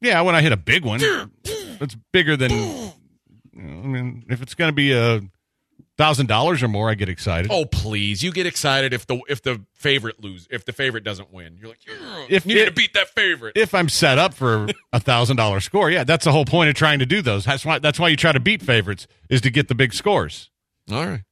Yeah, 0.00 0.20
when 0.20 0.34
I 0.34 0.42
hit 0.42 0.52
a 0.52 0.56
big 0.56 0.84
one, 0.84 1.00
it's 1.44 1.96
bigger 2.12 2.36
than. 2.36 2.52
I 2.52 3.58
mean, 3.58 4.24
if 4.28 4.42
it's 4.42 4.54
going 4.54 4.68
to 4.68 4.74
be 4.74 4.92
a 4.92 5.22
thousand 5.98 6.26
dollars 6.26 6.62
or 6.62 6.68
more, 6.68 6.90
I 6.90 6.94
get 6.94 7.08
excited. 7.08 7.50
oh 7.50 7.64
please. 7.64 8.22
You 8.22 8.32
get 8.32 8.46
excited 8.46 8.92
if 8.92 9.06
the 9.06 9.20
if 9.28 9.42
the 9.42 9.62
favorite 9.74 10.22
lose 10.22 10.46
if 10.50 10.64
the 10.64 10.72
favorite 10.72 11.04
doesn't 11.04 11.32
win. 11.32 11.56
You're 11.58 11.68
like, 11.70 11.78
If 12.28 12.44
you 12.46 12.54
need 12.54 12.60
it- 12.62 12.66
to 12.66 12.72
beat 12.72 12.94
that 12.94 13.08
favorite. 13.10 13.56
if 13.56 13.74
I'm 13.74 13.88
set 13.88 14.18
up 14.18 14.34
for 14.34 14.66
a 14.92 15.00
thousand 15.00 15.36
dollar 15.36 15.60
score, 15.60 15.90
yeah, 15.90 16.04
that's 16.04 16.24
the 16.24 16.32
whole 16.32 16.44
point 16.44 16.68
of 16.68 16.74
trying 16.74 16.98
to 16.98 17.06
do 17.06 17.22
those. 17.22 17.44
That's 17.44 17.64
why 17.64 17.78
that's 17.78 17.98
why 17.98 18.08
you 18.08 18.16
try 18.16 18.32
to 18.32 18.40
beat 18.40 18.62
favorites 18.62 19.06
is 19.30 19.40
to 19.42 19.50
get 19.50 19.68
the 19.68 19.74
big 19.74 19.94
scores. 19.94 20.50
all 20.90 21.06
right. 21.06 21.22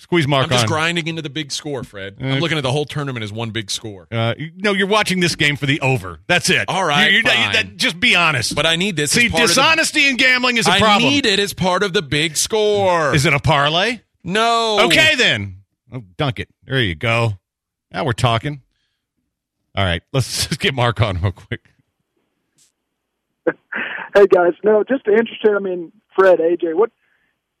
Squeeze 0.00 0.28
Mark 0.28 0.44
I'm 0.44 0.50
just 0.50 0.62
on. 0.62 0.68
grinding 0.68 1.08
into 1.08 1.22
the 1.22 1.28
big 1.28 1.50
score, 1.50 1.82
Fred. 1.82 2.18
Uh, 2.22 2.26
I'm 2.26 2.38
looking 2.40 2.56
at 2.56 2.62
the 2.62 2.70
whole 2.70 2.84
tournament 2.84 3.24
as 3.24 3.32
one 3.32 3.50
big 3.50 3.68
score. 3.70 4.06
Uh, 4.12 4.32
no, 4.56 4.72
you're 4.72 4.86
watching 4.86 5.18
this 5.18 5.34
game 5.34 5.56
for 5.56 5.66
the 5.66 5.80
over. 5.80 6.20
That's 6.28 6.48
it. 6.50 6.66
All 6.68 6.84
right, 6.84 7.10
You- 7.10 7.18
you- 7.18 7.22
fine. 7.24 7.52
that- 7.52 7.76
just 7.76 7.98
be 7.98 8.14
honest. 8.14 8.54
But 8.54 8.64
I 8.64 8.76
need 8.76 8.94
this. 8.96 9.10
See, 9.10 9.26
as 9.26 9.32
part 9.32 9.42
of 9.42 9.48
the- 9.48 9.54
dishonesty 9.54 10.08
in 10.08 10.16
gambling 10.16 10.56
is 10.56 10.68
a 10.68 10.72
I 10.72 10.78
problem. 10.78 11.08
I 11.08 11.14
need 11.14 11.26
it 11.26 11.40
as 11.40 11.52
part 11.52 11.82
of 11.82 11.92
the 11.94 12.02
big 12.02 12.36
score. 12.36 13.12
Is 13.14 13.26
it 13.26 13.34
a 13.34 13.40
parlay? 13.40 14.00
no. 14.22 14.86
Okay, 14.86 15.16
then. 15.16 15.56
Oh, 15.92 16.04
dunk 16.16 16.38
it. 16.38 16.48
There 16.64 16.80
you 16.80 16.94
go. 16.94 17.38
Now 17.90 18.04
we're 18.04 18.12
talking. 18.12 18.62
All 19.74 19.84
right, 19.84 20.02
let's 20.12 20.26
just 20.48 20.60
get 20.60 20.74
Mark 20.74 21.00
on 21.00 21.20
real 21.20 21.32
quick. 21.32 21.60
Hey 24.14 24.26
guys, 24.26 24.54
no, 24.64 24.82
just 24.84 25.06
interested. 25.06 25.54
I 25.54 25.58
mean, 25.60 25.92
Fred, 26.16 26.38
AJ, 26.40 26.74
what 26.74 26.90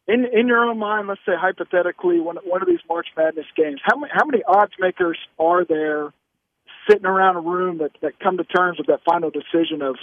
in 0.08 0.24
in 0.32 0.48
your 0.48 0.64
own 0.64 0.78
mind? 0.78 1.06
Let's 1.06 1.20
say 1.26 1.32
hypothetically, 1.38 2.18
one 2.18 2.36
one 2.44 2.62
of 2.62 2.68
these 2.68 2.80
March 2.88 3.08
Madness 3.16 3.46
games, 3.54 3.80
how 3.84 3.98
many 3.98 4.12
how 4.12 4.24
many 4.24 4.42
odds 4.42 4.72
makers 4.80 5.18
are 5.38 5.64
there 5.64 6.12
sitting 6.88 7.06
around 7.06 7.36
a 7.36 7.40
room 7.40 7.78
that 7.78 7.92
that 8.00 8.18
come 8.18 8.38
to 8.38 8.44
terms 8.44 8.78
with 8.78 8.88
that 8.88 9.00
final 9.04 9.30
decision 9.30 9.82
of 9.82 9.96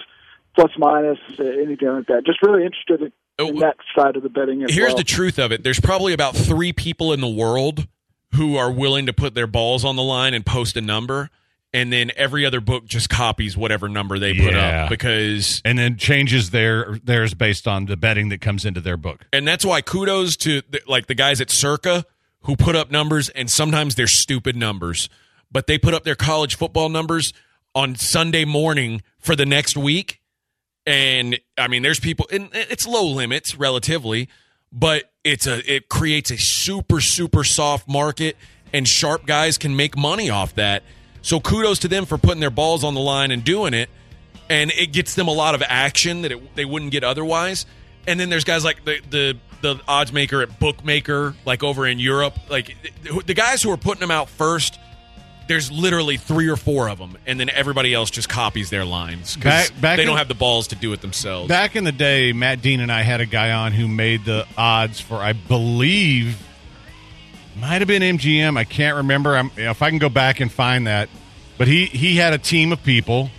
plus 0.55 0.71
minus 0.77 1.19
uh, 1.39 1.43
anything 1.43 1.87
like 1.87 2.07
that? 2.07 2.23
Just 2.25 2.41
really 2.41 2.63
interested 2.63 3.11
in, 3.39 3.47
in 3.47 3.59
that 3.59 3.77
side 3.97 4.15
of 4.15 4.23
the 4.23 4.29
betting. 4.29 4.63
As 4.63 4.73
Here's 4.73 4.89
well. 4.89 4.97
the 4.97 5.03
truth 5.03 5.39
of 5.39 5.51
it. 5.51 5.63
There's 5.63 5.79
probably 5.79 6.13
about 6.13 6.35
three 6.35 6.71
people 6.71 7.11
in 7.11 7.19
the 7.19 7.27
world 7.27 7.87
who 8.35 8.57
are 8.57 8.71
willing 8.71 9.05
to 9.07 9.13
put 9.13 9.33
their 9.33 9.47
balls 9.47 9.83
on 9.83 9.95
the 9.95 10.03
line 10.03 10.33
and 10.33 10.45
post 10.45 10.77
a 10.77 10.81
number, 10.81 11.29
and 11.75 11.91
then 11.91 12.09
every 12.15 12.45
other 12.45 12.61
book 12.61 12.85
just 12.85 13.09
copies 13.09 13.55
whatever 13.57 13.87
number 13.89 14.17
they 14.17 14.33
put 14.33 14.53
Yeah. 14.53 14.85
up 14.85 14.89
because 14.89 15.61
And 15.65 15.77
then 15.77 15.97
changes 15.97 16.49
their 16.51 16.97
theirs 17.03 17.33
based 17.33 17.67
on 17.67 17.85
the 17.85 17.97
betting 17.97 18.29
that 18.29 18.39
comes 18.41 18.63
into 18.65 18.79
their 18.81 18.97
book. 18.97 19.25
and 19.33 19.47
that's 19.47 19.65
why 19.65 19.81
kudos 19.81 20.35
to 20.37 20.61
the, 20.69 20.81
like 20.87 21.07
the 21.07 21.15
guys 21.15 21.41
at 21.41 21.51
Circa 21.51 22.05
who 22.43 22.55
put 22.55 22.75
up 22.75 22.89
numbers 22.91 23.29
and 23.29 23.51
sometimes 23.51 23.95
they're 23.95 24.07
stupid 24.07 24.55
numbers, 24.55 25.09
but 25.51 25.67
they 25.67 25.77
put 25.77 25.93
up 25.93 26.03
their 26.03 26.15
college 26.15 26.55
football 26.55 26.89
numbers 26.89 27.33
on 27.73 27.95
Sunday 27.95 28.45
morning 28.45 29.01
for 29.19 29.35
the 29.35 29.45
next 29.45 29.75
week. 29.75 30.21
And 30.87 31.39
I 31.57 31.67
mean, 31.67 31.81
there's 31.81 31.99
people, 31.99 32.27
and 32.31 32.49
it's 32.53 32.85
low 32.87 33.05
limits 33.07 33.55
relatively, 33.55 34.29
but 34.71 35.11
it's 35.23 35.47
a 35.47 35.59
it 35.71 35.89
creates 35.89 36.29
a 36.31 36.37
super 36.37 37.01
super 37.01 37.43
soft 37.43 37.87
market, 37.89 38.37
and 38.71 38.87
sharp 38.87 39.25
guys 39.25 39.57
can 39.57 39.75
make 39.75 39.97
money 39.97 40.29
off 40.29 40.53
that. 40.55 40.83
So 41.25 41.39
kudos 41.39 41.79
to 41.79 41.87
them 41.87 42.05
for 42.05 42.17
putting 42.17 42.39
their 42.39 42.51
balls 42.51 42.83
on 42.83 42.93
the 42.93 43.01
line 43.01 43.31
and 43.31 43.43
doing 43.43 43.73
it 43.73 43.89
and 44.49 44.71
it 44.71 44.93
gets 44.93 45.15
them 45.15 45.27
a 45.27 45.33
lot 45.33 45.55
of 45.55 45.63
action 45.67 46.21
that 46.21 46.31
it, 46.31 46.55
they 46.55 46.65
wouldn't 46.65 46.91
get 46.91 47.03
otherwise. 47.03 47.65
And 48.07 48.19
then 48.19 48.29
there's 48.29 48.43
guys 48.43 48.63
like 48.63 48.85
the 48.85 48.99
the 49.09 49.37
the 49.61 49.81
odds 49.87 50.13
maker 50.13 50.41
at 50.41 50.59
Bookmaker, 50.59 51.33
like 51.45 51.63
over 51.63 51.87
in 51.87 51.97
Europe, 51.97 52.37
like 52.49 52.75
the, 53.25 53.33
guys 53.33 53.63
who 53.63 53.71
are 53.71 53.77
putting 53.77 54.01
them 54.01 54.11
out 54.11 54.29
first. 54.29 54.79
There's 55.47 55.71
literally 55.71 56.17
three 56.17 56.47
or 56.47 56.55
four 56.55 56.89
of 56.89 56.97
them, 56.97 57.19
and 57.27 57.39
then 57.39 57.49
everybody 57.49 57.93
else 57.93 58.09
just 58.09 58.27
copies 58.27 58.71
their 58.71 58.83
lines 58.83 59.35
because 59.35 59.69
they 59.79 60.01
in- 60.01 60.07
don't 60.07 60.17
have 60.17 60.27
the 60.27 60.33
balls 60.33 60.67
to 60.69 60.75
do 60.75 60.91
it 60.93 61.01
themselves. 61.01 61.47
Back 61.47 61.75
in 61.75 61.83
the 61.83 61.91
day, 61.91 62.33
Matt 62.33 62.63
Dean 62.63 62.79
and 62.79 62.91
I 62.91 63.03
had 63.03 63.21
a 63.21 63.27
guy 63.27 63.51
on 63.51 63.71
who 63.71 63.87
made 63.87 64.25
the 64.25 64.47
odds 64.57 64.99
for, 64.99 65.17
I 65.17 65.33
believe, 65.33 66.41
might 67.55 67.81
have 67.81 67.87
been 67.87 68.01
MGM. 68.01 68.57
I 68.57 68.63
can't 68.63 68.97
remember. 68.97 69.35
I'm, 69.35 69.51
if 69.57 69.81
I 69.81 69.89
can 69.89 69.99
go 69.99 70.09
back 70.09 70.39
and 70.39 70.51
find 70.51 70.87
that, 70.87 71.09
but 71.57 71.67
he 71.67 71.85
he 71.85 72.17
had 72.17 72.33
a 72.33 72.37
team 72.37 72.71
of 72.71 72.83
people 72.83 73.29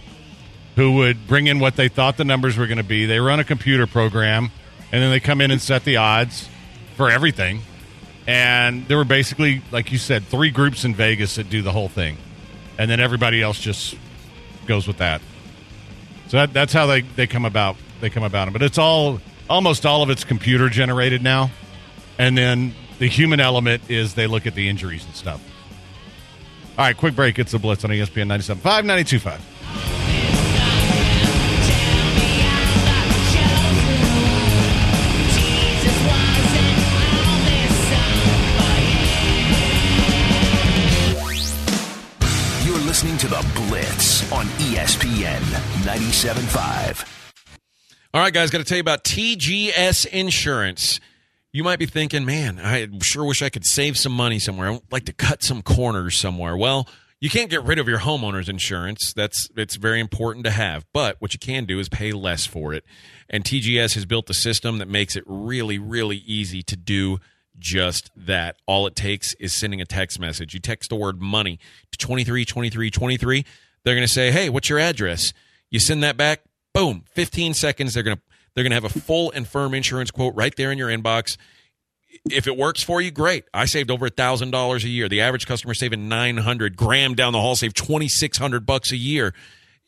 who 0.77 0.93
would 0.93 1.27
bring 1.27 1.47
in 1.47 1.59
what 1.59 1.77
they 1.77 1.89
thought 1.89 2.17
the 2.17 2.25
numbers 2.25 2.57
were 2.57 2.67
going 2.67 2.79
to 2.79 2.85
be. 2.85 3.07
They 3.07 3.19
run 3.19 3.41
a 3.41 3.45
computer 3.45 3.87
program, 3.87 4.51
and 4.93 5.03
then 5.03 5.11
they 5.11 5.21
come 5.21 5.41
in 5.41 5.51
and 5.51 5.61
set 5.61 5.85
the 5.85 5.97
odds 5.97 6.49
for 6.97 7.11
everything. 7.11 7.61
And 8.27 8.87
there 8.89 8.97
were 8.97 9.05
basically, 9.05 9.62
like 9.71 9.93
you 9.93 9.99
said, 9.99 10.25
three 10.25 10.51
groups 10.51 10.85
in 10.85 10.95
Vegas 10.95 11.37
that 11.37 11.49
do 11.49 11.62
the 11.62 11.73
whole 11.73 11.89
thing, 11.89 12.17
and 12.79 12.91
then 12.91 13.01
everybody 13.01 13.43
else 13.43 13.61
just 13.61 13.97
goes 14.67 14.87
with 14.87 14.99
that. 14.99 15.23
So 16.29 16.39
that, 16.39 16.53
that's 16.53 16.73
how 16.73 16.87
they, 16.87 17.03
they 17.03 17.27
come 17.27 17.45
about. 17.45 17.77
They 18.01 18.11
come 18.11 18.25
about 18.25 18.47
them, 18.47 18.53
but 18.53 18.62
it's 18.62 18.79
all 18.79 19.21
almost 19.49 19.87
all 19.87 20.03
of 20.03 20.11
it's 20.11 20.25
computer 20.25 20.69
generated 20.69 21.23
now, 21.23 21.51
and 22.19 22.37
then 22.37 22.75
the 22.99 23.09
human 23.09 23.41
element 23.41 23.91
is 23.91 24.15
they 24.15 24.27
look 24.27 24.47
at 24.47 24.55
the 24.55 24.69
injuries 24.69 25.05
and 25.05 25.15
stuff. 25.15 25.43
All 26.79 26.85
right, 26.85 26.97
quick 26.97 27.15
break. 27.15 27.39
It's 27.39 27.53
the 27.53 27.59
Blitz 27.59 27.85
on 27.85 27.91
ESPN 27.91 28.27
97.5, 28.29 28.85
92.5. 28.85 29.41
You're 42.67 42.79
listening 42.87 43.17
to 43.19 43.27
The 43.27 43.47
Blitz 43.55 44.31
on 44.33 44.47
ESPN 44.47 45.41
97.5. 45.85 47.13
All 48.13 48.21
right, 48.21 48.33
guys, 48.33 48.51
got 48.51 48.59
to 48.59 48.65
tell 48.65 48.77
you 48.77 48.83
about 48.83 49.05
TGS 49.05 50.07
Insurance. 50.07 51.01
You 51.57 51.65
might 51.65 51.79
be 51.79 51.87
thinking, 51.87 52.27
man, 52.27 52.61
I 52.63 52.87
sure 53.01 53.25
wish 53.25 53.41
I 53.41 53.49
could 53.49 53.65
save 53.65 53.97
some 53.97 54.13
money 54.13 54.39
somewhere. 54.39 54.73
I'd 54.73 54.93
like 54.93 55.07
to 55.07 55.15
cut 55.15 55.43
some 55.43 55.63
corners 55.63 56.21
somewhere. 56.21 56.55
Well, 56.55 56.87
you 57.19 57.31
can't 57.31 57.49
get 57.49 57.63
rid 57.63 57.79
of 57.79 57.89
your 57.89 58.01
homeowner's 58.01 58.51
insurance. 58.51 59.15
That's 59.17 59.49
it's 59.57 59.77
very 59.77 59.99
important 59.99 60.45
to 60.45 60.51
have. 60.51 60.85
But 60.93 61.17
what 61.19 61.33
you 61.33 61.39
can 61.39 61.65
do 61.65 61.79
is 61.79 61.89
pay 61.89 62.13
less 62.13 62.45
for 62.45 62.75
it. 62.75 62.85
And 63.31 63.43
TGS 63.43 63.95
has 63.95 64.05
built 64.05 64.29
a 64.29 64.35
system 64.35 64.77
that 64.81 64.89
makes 64.89 65.17
it 65.17 65.25
really, 65.27 65.79
really 65.79 66.19
easy 66.19 66.63
to 66.63 66.77
do 66.77 67.21
just 67.59 68.11
that. 68.15 68.57
All 68.67 68.87
it 68.87 68.95
takes 68.95 69.33
is 69.41 69.59
sending 69.59 69.81
a 69.81 69.87
text 69.87 70.21
message. 70.21 70.53
You 70.53 70.61
text 70.61 70.91
the 70.91 70.97
word 70.97 71.23
money 71.23 71.59
to 71.91 71.97
232323. 71.97 73.47
They're 73.83 73.95
going 73.95 74.07
to 74.07 74.13
say, 74.13 74.31
"Hey, 74.31 74.51
what's 74.51 74.69
your 74.69 74.79
address?" 74.79 75.33
You 75.71 75.81
send 75.81 76.03
that 76.03 76.19
back, 76.19 76.43
boom, 76.75 77.05
15 77.15 77.55
seconds 77.55 77.95
they're 77.95 78.03
going 78.03 78.19
to 78.19 78.23
they're 78.57 78.65
going 78.65 78.73
to 78.73 78.81
have 78.81 78.85
a 78.85 79.01
full 79.01 79.31
and 79.31 79.47
firm 79.47 79.75
insurance 79.75 80.11
quote 80.11 80.35
right 80.35 80.57
there 80.57 80.73
in 80.73 80.79
your 80.79 80.89
inbox. 80.89 81.37
If 82.31 82.47
it 82.47 82.57
works 82.57 82.83
for 82.83 83.01
you, 83.03 83.11
great. 83.11 83.45
I 83.53 83.67
saved 83.67 83.91
over 83.91 84.09
thousand 84.09 84.51
dollars 84.51 84.83
a 84.83 84.89
year. 84.89 85.09
The 85.09 85.21
average 85.21 85.47
customer 85.47 85.75
saving 85.75 86.09
nine 86.09 86.39
hundred. 86.39 86.75
Graham 86.75 87.15
down 87.15 87.35
the 87.35 87.41
hall 87.41 87.55
saved 87.55 87.77
twenty 87.77 88.09
six 88.09 88.39
hundred 88.39 88.65
bucks 88.65 88.91
a 88.91 88.97
year. 88.97 89.35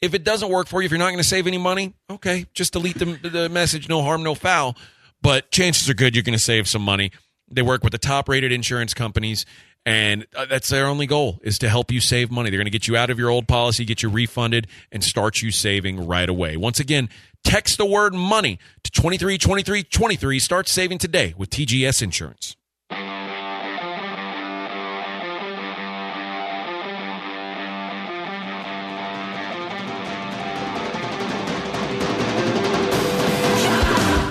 If 0.03 0.13
it 0.15 0.23
doesn't 0.23 0.51
work 0.51 0.69
for 0.69 0.83
you, 0.83 0.87
if 0.87 0.93
you're 0.93 0.99
not 0.99 1.07
going 1.07 1.19
to 1.19 1.25
save 1.25 1.47
any 1.47 1.59
money, 1.59 1.95
okay, 2.11 2.47
just 2.53 2.75
delete 2.75 2.99
the, 2.99 3.07
the 3.29 3.49
message. 3.49 3.89
No 3.89 4.03
harm, 4.03 4.23
no 4.23 4.35
foul. 4.35 4.77
But 5.23 5.51
chances 5.51 5.89
are 5.91 5.95
good 5.95 6.15
you're 6.15 6.23
going 6.23 6.39
to 6.39 6.45
save 6.45 6.69
some 6.69 6.83
money. 6.83 7.11
They 7.51 7.63
work 7.63 7.83
with 7.83 7.93
the 7.93 7.99
top 7.99 8.29
rated 8.29 8.53
insurance 8.53 8.93
companies, 8.95 9.47
and 9.89 10.27
uh, 10.37 10.45
that's 10.45 10.69
their 10.69 10.87
only 10.87 11.07
goal 11.07 11.41
is 11.43 11.57
to 11.61 11.69
help 11.71 11.91
you 11.91 11.99
save 11.99 12.31
money. 12.31 12.51
They're 12.51 12.59
going 12.59 12.67
to 12.67 12.71
get 12.71 12.87
you 12.87 12.97
out 12.99 13.09
of 13.09 13.19
your 13.19 13.31
old 13.31 13.49
policy, 13.49 13.87
get 13.87 14.03
you 14.03 14.11
refunded, 14.11 14.67
and 14.93 15.03
start 15.03 15.41
you 15.41 15.51
saving 15.51 16.07
right 16.07 16.29
away. 16.29 16.59
Once 16.59 16.79
again, 16.79 17.09
text 17.43 17.79
the 17.79 17.87
word 17.87 18.13
money 18.13 18.59
to 18.83 18.91
232323. 18.91 20.39
Start 20.41 20.69
saving 20.69 20.99
today 20.99 21.33
with 21.39 21.49
TGS 21.49 22.03
Insurance. 22.03 22.58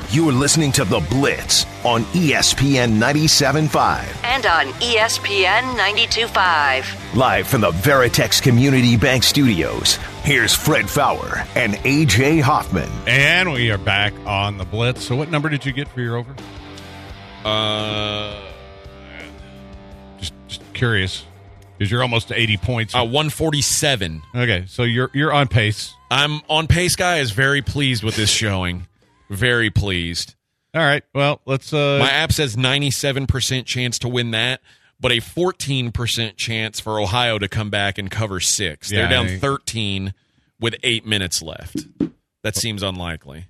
You're 0.10 0.32
listening 0.32 0.72
to 0.74 0.86
The 0.86 1.02
Blitz 1.02 1.66
on 1.84 2.04
ESPN 2.06 2.94
97.5. 2.98 4.06
And 4.24 4.46
on 4.46 4.68
ESPN 4.80 5.62
92.5. 5.78 7.16
Live 7.16 7.46
from 7.48 7.60
the 7.62 7.72
Veritex 7.72 8.42
Community 8.42 8.96
Bank 8.96 9.24
Studios, 9.24 9.96
here's 10.24 10.54
Fred 10.54 10.90
Faour 10.90 11.46
and 11.56 11.74
AJ 11.76 12.42
Hoffman. 12.42 12.90
And 13.06 13.52
we 13.52 13.70
are 13.70 13.78
back 13.78 14.14
on 14.26 14.58
the 14.58 14.64
Blitz. 14.64 15.04
So, 15.04 15.16
what 15.18 15.30
number 15.30 15.50
did 15.50 15.66
you 15.66 15.74
get 15.74 15.90
for 15.90 16.00
your 16.00 16.16
over? 16.16 16.34
Uh, 17.44 18.40
Just, 20.20 20.34
just 20.48 20.74
curious, 20.74 21.26
because 21.78 21.92
you're 21.92 22.02
almost 22.02 22.30
to 22.30 22.40
80 22.40 22.58
points. 22.58 22.96
uh 22.96 23.00
147. 23.04 24.22
okay, 24.34 24.64
so 24.68 24.84
you're 24.84 25.12
you're 25.14 25.34
on 25.34 25.50
pace. 25.50 25.94
I'm 26.10 26.40
on 26.50 26.68
pace. 26.68 26.96
Guy 26.96 27.18
is 27.18 27.32
very 27.32 27.62
pleased 27.62 28.04
with 28.06 28.16
this 28.16 28.30
showing. 28.30 28.88
Very 29.30 29.70
pleased. 29.70 30.36
All 30.74 30.82
right. 30.82 31.04
Well, 31.14 31.42
let's. 31.46 31.74
uh 31.74 31.98
My 32.00 32.10
app 32.12 32.32
says 32.32 32.56
97% 32.56 33.66
chance 33.66 34.00
to 34.00 34.08
win 34.08 34.32
that, 34.32 34.62
but 35.00 35.12
a 35.12 35.18
14% 35.18 36.36
chance 36.38 36.80
for 36.80 37.00
Ohio 37.00 37.40
to 37.40 37.48
come 37.48 37.70
back 37.70 37.98
and 37.98 38.12
cover 38.12 38.40
six. 38.40 38.92
Yeah, 38.92 39.02
They're 39.02 39.10
down 39.10 39.26
I- 39.28 39.38
13 39.38 40.14
with 40.60 40.76
eight 40.84 41.06
minutes 41.06 41.42
left. 41.42 41.78
That 42.44 42.56
seems 42.56 42.84
unlikely. 42.84 43.48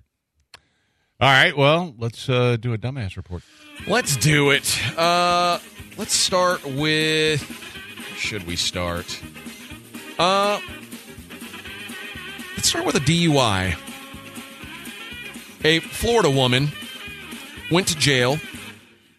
All 1.20 1.30
right. 1.30 1.56
Well, 1.58 1.96
let's 1.98 2.30
uh 2.30 2.58
do 2.58 2.74
a 2.74 2.78
dumbass 2.78 3.18
report. 3.18 3.44
Let's 3.88 4.16
do 4.18 4.52
it. 4.52 4.80
Uh, 4.98 5.60
let's 5.98 6.14
start 6.14 6.64
with. 6.66 7.42
Should 8.18 8.46
we 8.48 8.56
start? 8.56 9.20
Uh, 10.20 10.60
let's 12.56 12.70
start 12.70 12.86
with 12.86 12.96
a 12.96 13.00
DUI. 13.00 13.76
A 15.64 15.80
Florida 15.80 16.30
woman 16.30 16.70
went 17.72 17.88
to 17.90 17.98
jail 17.98 18.38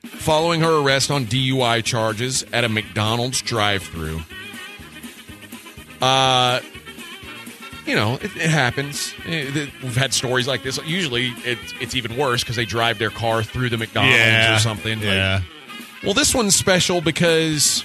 following 0.04 0.60
her 0.60 0.80
arrest 0.82 1.10
on 1.10 1.26
DUI 1.26 1.84
charges 1.84 2.44
at 2.52 2.64
a 2.64 2.68
McDonald's 2.68 3.40
drive-through. 3.42 4.20
Uh, 6.00 6.60
you 7.86 7.94
know, 7.96 8.14
it, 8.14 8.24
it 8.36 8.50
happens. 8.50 9.12
Eh, 9.26 9.66
We've 9.82 9.96
had 9.96 10.12
stories 10.14 10.46
like 10.46 10.62
this. 10.62 10.78
Usually, 10.86 11.28
it's 11.44 11.74
it's 11.80 11.94
even 11.96 12.16
worse 12.16 12.42
because 12.42 12.56
they 12.56 12.64
drive 12.66 12.98
their 12.98 13.10
car 13.10 13.42
through 13.42 13.70
the 13.70 13.78
McDonald's 13.78 14.16
Yeah. 14.16 14.56
or 14.56 14.58
something. 14.60 14.98
Like, 14.98 15.06
Yeah. 15.06 15.40
well, 16.04 16.14
this 16.14 16.34
one's 16.34 16.54
special 16.54 17.00
because 17.00 17.80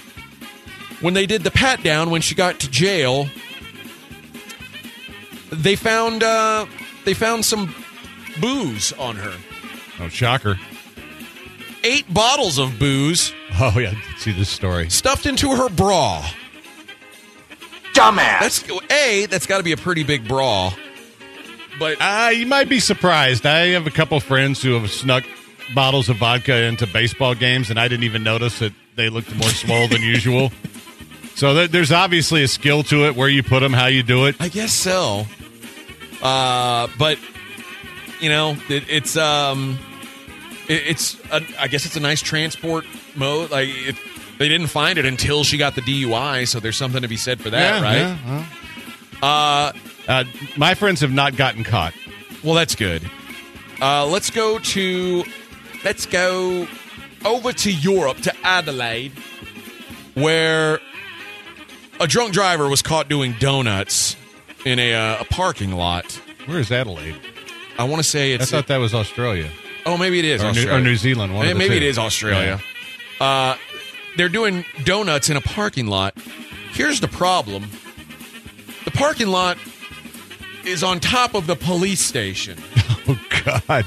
when 1.00 1.14
they 1.14 1.26
did 1.26 1.42
the 1.42 1.50
pat 1.50 1.82
down 1.82 2.10
when 2.10 2.20
she 2.20 2.34
got 2.34 2.60
to 2.60 2.70
jail, 2.70 3.26
they 5.50 5.74
found 5.76 6.22
uh, 6.22 6.66
they 7.04 7.14
found 7.14 7.44
some 7.44 7.74
booze 8.40 8.92
on 8.94 9.16
her. 9.16 9.34
Oh, 10.00 10.08
shocker. 10.08 10.58
Eight 11.84 12.12
bottles 12.12 12.58
of 12.58 12.78
booze 12.78 13.32
Oh, 13.60 13.78
yeah. 13.78 13.90
I 13.90 13.94
did 13.94 14.18
See 14.18 14.32
this 14.32 14.48
story. 14.48 14.88
stuffed 14.90 15.26
into 15.26 15.54
her 15.54 15.68
bra. 15.68 16.26
Dumbass. 17.94 18.40
That's 18.40 18.64
a. 18.90 19.26
That's 19.26 19.46
got 19.46 19.58
to 19.58 19.62
be 19.64 19.72
a 19.72 19.76
pretty 19.76 20.02
big 20.02 20.26
bra. 20.26 20.72
But 21.78 21.98
Uh, 22.00 22.30
you 22.34 22.46
might 22.46 22.68
be 22.68 22.80
surprised. 22.80 23.46
I 23.46 23.68
have 23.68 23.86
a 23.86 23.90
couple 23.90 24.18
friends 24.20 24.62
who 24.62 24.72
have 24.78 24.90
snuck 24.90 25.24
bottles 25.74 26.08
of 26.08 26.16
vodka 26.16 26.54
into 26.64 26.86
baseball 26.86 27.34
games, 27.34 27.70
and 27.70 27.78
I 27.78 27.86
didn't 27.88 28.04
even 28.04 28.22
notice 28.24 28.58
that 28.58 28.72
they 28.96 29.08
looked 29.08 29.34
more 29.36 29.48
swole 29.50 29.88
than 29.88 30.02
usual. 30.02 30.52
So 31.36 31.52
there, 31.52 31.66
there's 31.66 31.90
obviously 31.90 32.44
a 32.44 32.48
skill 32.48 32.84
to 32.84 33.06
it, 33.06 33.16
where 33.16 33.28
you 33.28 33.42
put 33.42 33.58
them, 33.58 33.72
how 33.72 33.86
you 33.86 34.04
do 34.04 34.26
it. 34.26 34.36
I 34.38 34.46
guess 34.46 34.72
so. 34.72 35.26
Uh, 36.22 36.86
but 36.96 37.18
you 38.24 38.30
know, 38.30 38.56
it, 38.68 38.84
it's 38.88 39.16
um, 39.16 39.78
it, 40.68 40.82
it's 40.86 41.16
a, 41.30 41.40
I 41.60 41.68
guess 41.68 41.86
it's 41.86 41.96
a 41.96 42.00
nice 42.00 42.20
transport 42.22 42.84
mode. 43.14 43.50
Like 43.50 43.68
it, 43.70 43.96
they 44.38 44.48
didn't 44.48 44.66
find 44.68 44.98
it 44.98 45.04
until 45.04 45.44
she 45.44 45.58
got 45.58 45.74
the 45.76 45.82
DUI, 45.82 46.48
so 46.48 46.58
there's 46.58 46.76
something 46.76 47.02
to 47.02 47.08
be 47.08 47.16
said 47.16 47.40
for 47.40 47.50
that, 47.50 47.82
right? 47.82 47.98
yeah, 47.98 48.18
well. 48.26 48.46
Uh, 49.22 49.72
Uh, 50.06 50.24
my 50.58 50.74
friends 50.74 51.00
have 51.00 51.12
not 51.12 51.34
gotten 51.36 51.64
caught. 51.64 51.94
well, 52.42 52.54
that's 52.54 52.74
good. 52.74 53.02
Uh, 53.80 54.04
let's 54.06 54.28
go 54.30 54.58
to 54.58 55.24
let's 55.84 56.04
go 56.06 56.66
over 57.24 57.52
to 57.52 57.72
Europe 57.72 58.18
to 58.18 58.32
Adelaide, 58.44 59.12
where 60.14 60.78
a 62.00 62.06
drunk 62.06 62.32
driver 62.34 62.68
was 62.68 62.82
caught 62.82 63.08
doing 63.08 63.34
donuts 63.38 64.16
in 64.66 64.78
a, 64.78 64.94
uh, 64.94 65.20
a 65.22 65.24
parking 65.24 65.72
lot. 65.72 66.04
Where 66.46 66.58
is 66.58 66.70
Adelaide? 66.70 67.16
I 67.78 67.84
want 67.84 68.02
to 68.02 68.08
say 68.08 68.32
it's. 68.32 68.40
I 68.40 68.44
it's 68.44 68.50
thought 68.52 68.66
that 68.68 68.78
was 68.78 68.94
Australia. 68.94 69.50
Oh, 69.86 69.96
maybe 69.98 70.18
it 70.18 70.24
is 70.24 70.42
Or 70.42 70.52
New- 70.52 70.70
or 70.70 70.80
New 70.80 70.96
Zealand, 70.96 71.34
one 71.34 71.46
of 71.46 71.56
maybe 71.56 71.76
it 71.76 71.82
is 71.82 71.98
Australia. 71.98 72.60
Uh, 73.20 73.56
they're 74.16 74.28
doing 74.28 74.64
donuts 74.84 75.28
in 75.30 75.36
a 75.36 75.40
parking 75.40 75.86
lot. 75.86 76.16
Here's 76.72 77.00
the 77.00 77.08
problem: 77.08 77.68
the 78.84 78.90
parking 78.90 79.28
lot 79.28 79.58
is 80.64 80.82
on 80.82 81.00
top 81.00 81.34
of 81.34 81.46
the 81.46 81.56
police 81.56 82.00
station. 82.00 82.58
Oh 83.06 83.20
God! 83.68 83.84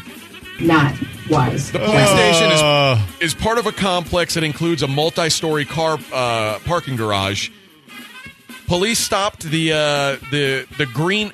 Not 0.60 0.94
wise. 1.28 1.72
The 1.72 1.80
police 1.80 2.08
station 2.10 2.52
Uh. 2.52 3.04
is, 3.20 3.34
is 3.34 3.34
part 3.34 3.58
of 3.58 3.66
a 3.66 3.72
complex 3.72 4.36
that 4.36 4.44
includes 4.44 4.84
a 4.84 4.88
multi-story 4.88 5.66
car 5.66 5.98
uh, 6.14 6.60
parking 6.66 6.96
garage. 6.98 7.50
Police 8.68 9.00
stopped 9.00 9.44
the 9.44 9.72
uh, 9.72 9.76
the 10.30 10.68
the 10.78 10.86
green. 10.86 11.32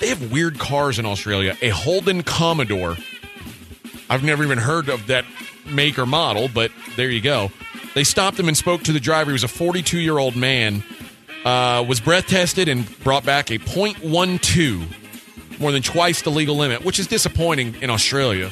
They 0.00 0.08
have 0.08 0.32
weird 0.32 0.58
cars 0.58 0.98
in 0.98 1.04
Australia. 1.04 1.56
A 1.60 1.68
Holden 1.68 2.22
Commodore. 2.22 2.96
I've 4.08 4.24
never 4.24 4.42
even 4.42 4.58
heard 4.58 4.88
of 4.88 5.06
that 5.08 5.26
make 5.66 5.98
or 5.98 6.06
model, 6.06 6.48
but 6.52 6.72
there 6.96 7.10
you 7.10 7.20
go. 7.20 7.52
They 7.94 8.02
stopped 8.02 8.40
him 8.40 8.48
and 8.48 8.56
spoke 8.56 8.82
to 8.84 8.92
the 8.92 9.00
driver. 9.00 9.30
He 9.30 9.34
was 9.34 9.44
a 9.44 9.48
42 9.48 9.98
year 9.98 10.18
old 10.18 10.36
man. 10.36 10.82
Uh, 11.44 11.84
was 11.86 12.00
breath 12.00 12.26
tested 12.26 12.68
and 12.68 12.98
brought 13.00 13.24
back 13.24 13.50
a 13.50 13.58
.12, 13.58 15.58
more 15.58 15.72
than 15.72 15.82
twice 15.82 16.22
the 16.22 16.30
legal 16.30 16.56
limit, 16.56 16.84
which 16.84 16.98
is 16.98 17.06
disappointing 17.06 17.74
in 17.80 17.88
Australia. 17.88 18.50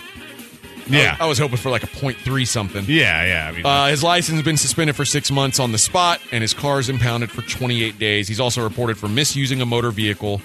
Yeah. 0.88 1.16
I, 1.20 1.24
I 1.24 1.26
was 1.28 1.38
hoping 1.38 1.56
for 1.58 1.70
like 1.70 1.82
a 1.82 1.86
.3 1.86 2.46
something. 2.46 2.84
Yeah, 2.88 3.24
yeah. 3.24 3.48
I 3.48 3.52
mean, 3.52 3.66
Uh, 3.66 3.86
his 3.88 4.02
license 4.02 4.36
has 4.36 4.44
been 4.44 4.56
suspended 4.56 4.96
for 4.96 5.04
six 5.04 5.30
months 5.30 5.58
on 5.58 5.72
the 5.72 5.78
spot, 5.78 6.20
and 6.32 6.42
his 6.42 6.54
car 6.54 6.78
is 6.80 6.88
impounded 6.88 7.30
for 7.30 7.42
28 7.42 7.98
days. 7.98 8.28
He's 8.28 8.40
also 8.40 8.62
reported 8.62 8.96
for 8.98 9.08
misusing 9.08 9.60
a 9.60 9.66
motor 9.66 9.90
vehicle 9.90 10.40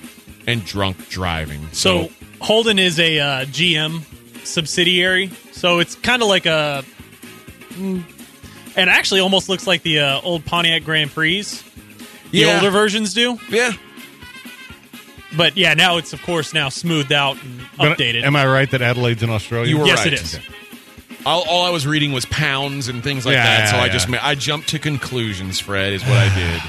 and 0.48 0.66
drunk 0.66 1.10
driving. 1.10 1.68
So 1.72 2.10
Holden 2.42 2.78
is 2.80 3.00
a 3.00 3.20
uh, 3.20 3.46
GM 3.46 4.02
subsidiary, 4.46 5.30
so 5.52 5.80
it's 5.80 5.96
kind 5.96 6.22
of 6.22 6.28
like 6.28 6.46
a, 6.46 6.84
mm, 7.70 8.04
and 8.76 8.90
actually 8.90 9.22
almost 9.22 9.48
looks 9.50 9.66
like 9.68 9.84
the 9.84 10.00
uh, 10.00 10.22
old 10.22 10.44
Pontiac 10.46 10.84
Grand 10.84 11.12
Prix. 11.12 11.44
The 12.32 12.40
Yeah. 12.40 12.56
older 12.56 12.72
versions 12.72 13.14
do, 13.14 13.38
yeah. 13.50 13.72
But 15.38 15.58
yeah, 15.58 15.74
now 15.74 15.98
it's 15.98 16.14
of 16.14 16.22
course 16.22 16.54
now 16.54 16.70
smoothed 16.70 17.12
out 17.12 17.42
and 17.44 17.62
but 17.78 17.98
updated. 17.98 18.24
Am 18.24 18.36
I 18.36 18.46
right 18.46 18.70
that 18.72 18.82
Adelaide's 18.82 19.24
in 19.24 19.30
Australia? 19.30 19.70
You 19.70 19.80
were 19.80 19.86
yes, 19.86 20.00
right. 20.00 20.14
it 20.14 20.22
is. 20.22 20.40
All, 21.26 21.44
all 21.48 21.66
I 21.66 21.70
was 21.70 21.88
reading 21.88 22.12
was 22.12 22.26
pounds 22.26 22.90
and 22.90 23.02
things 23.02 23.26
like 23.26 23.34
Yeah, 23.34 23.44
that. 23.46 23.70
So 23.70 23.78
yeah, 23.78 23.84
I 23.84 23.90
just 23.90 24.10
yeah. 24.10 24.16
ma- 24.22 24.28
I 24.28 24.36
jumped 24.36 24.70
to 24.70 24.80
conclusions. 24.80 25.60
Fred 25.60 25.94
is 25.94 26.04
what 26.04 26.18
I 26.18 26.36
did. 26.36 26.62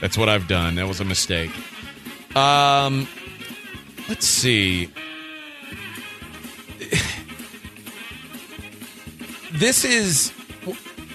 That's 0.00 0.16
what 0.16 0.28
I've 0.28 0.48
done. 0.48 0.76
That 0.76 0.88
was 0.88 1.00
a 1.00 1.04
mistake. 1.04 1.50
Um, 2.36 3.06
let's 4.08 4.26
see. 4.26 4.88
This 9.52 9.84
is, 9.84 10.32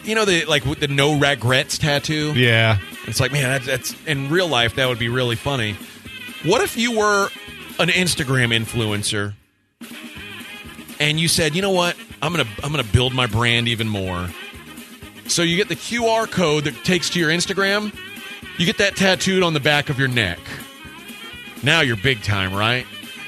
you 0.03 0.13
know, 0.13 0.23
the 0.23 0.45
like 0.45 0.63
with 0.63 0.79
the 0.79 0.87
no 0.87 1.17
regrets 1.19 1.77
tattoo. 1.79 2.33
Yeah. 2.35 2.77
It's 3.07 3.19
like, 3.19 3.31
man, 3.31 3.49
that's, 3.49 3.65
that's 3.65 4.05
in 4.05 4.29
real 4.29 4.47
life 4.47 4.75
that 4.75 4.87
would 4.87 4.99
be 4.99 5.09
really 5.09 5.35
funny. 5.35 5.75
What 6.47 6.61
if 6.61 6.77
you 6.77 6.97
were 6.97 7.29
an 7.77 7.89
Instagram 7.89 8.55
influencer 8.55 9.33
and 10.97 11.19
you 11.19 11.27
said, 11.27 11.55
you 11.55 11.61
know 11.61 11.71
what, 11.71 11.97
I'm 12.21 12.31
gonna 12.31 12.47
I'm 12.63 12.71
gonna 12.71 12.85
build 12.85 13.13
my 13.13 13.27
brand 13.27 13.67
even 13.67 13.89
more. 13.89 14.29
So 15.27 15.41
you 15.41 15.57
get 15.57 15.67
the 15.67 15.75
QR 15.75 16.31
code 16.31 16.63
that 16.63 16.85
takes 16.85 17.09
to 17.09 17.19
your 17.19 17.31
Instagram. 17.31 17.93
You 18.57 18.65
get 18.65 18.77
that 18.77 18.95
tattooed 18.95 19.43
on 19.43 19.53
the 19.53 19.59
back 19.59 19.89
of 19.89 19.99
your 19.99 20.07
neck. 20.07 20.39
Now 21.63 21.81
you're 21.81 21.97
big 21.97 22.23
time, 22.23 22.53
right? 22.53 22.85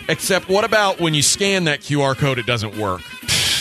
Except 0.08 0.48
what 0.48 0.64
about 0.64 1.02
when 1.02 1.14
you 1.14 1.22
scan 1.22 1.66
that 1.66 1.82
QR 1.82 2.16
code, 2.16 2.40
it 2.40 2.46
doesn't 2.46 2.78
work? 2.78 3.02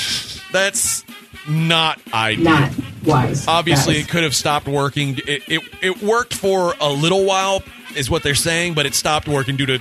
That's 0.52 1.04
not 1.48 2.00
ideal. 2.14 2.44
Not 2.44 2.72
wise. 3.04 3.48
Obviously, 3.48 3.96
it 3.96 4.09
could 4.09 4.22
have 4.22 4.36
stopped 4.36 4.68
working. 4.68 5.18
It, 5.26 5.42
it 5.48 5.62
it 5.82 6.00
worked 6.00 6.32
for 6.32 6.74
a 6.80 6.90
little 6.90 7.24
while, 7.24 7.64
is 7.99 8.09
what 8.09 8.22
they're 8.22 8.34
saying, 8.34 8.74
but 8.74 8.86
it 8.86 8.94
stopped 8.94 9.28
working 9.28 9.57
due 9.57 9.66
to 9.66 9.78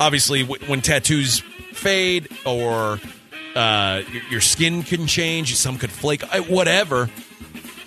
obviously 0.00 0.42
w- 0.42 0.64
when 0.66 0.80
tattoos 0.80 1.40
fade 1.72 2.28
or 2.44 2.98
uh, 3.54 4.02
your, 4.10 4.22
your 4.30 4.40
skin 4.40 4.82
can 4.82 5.06
change, 5.06 5.54
some 5.56 5.78
could 5.78 5.90
flake, 5.90 6.22
whatever. 6.48 7.10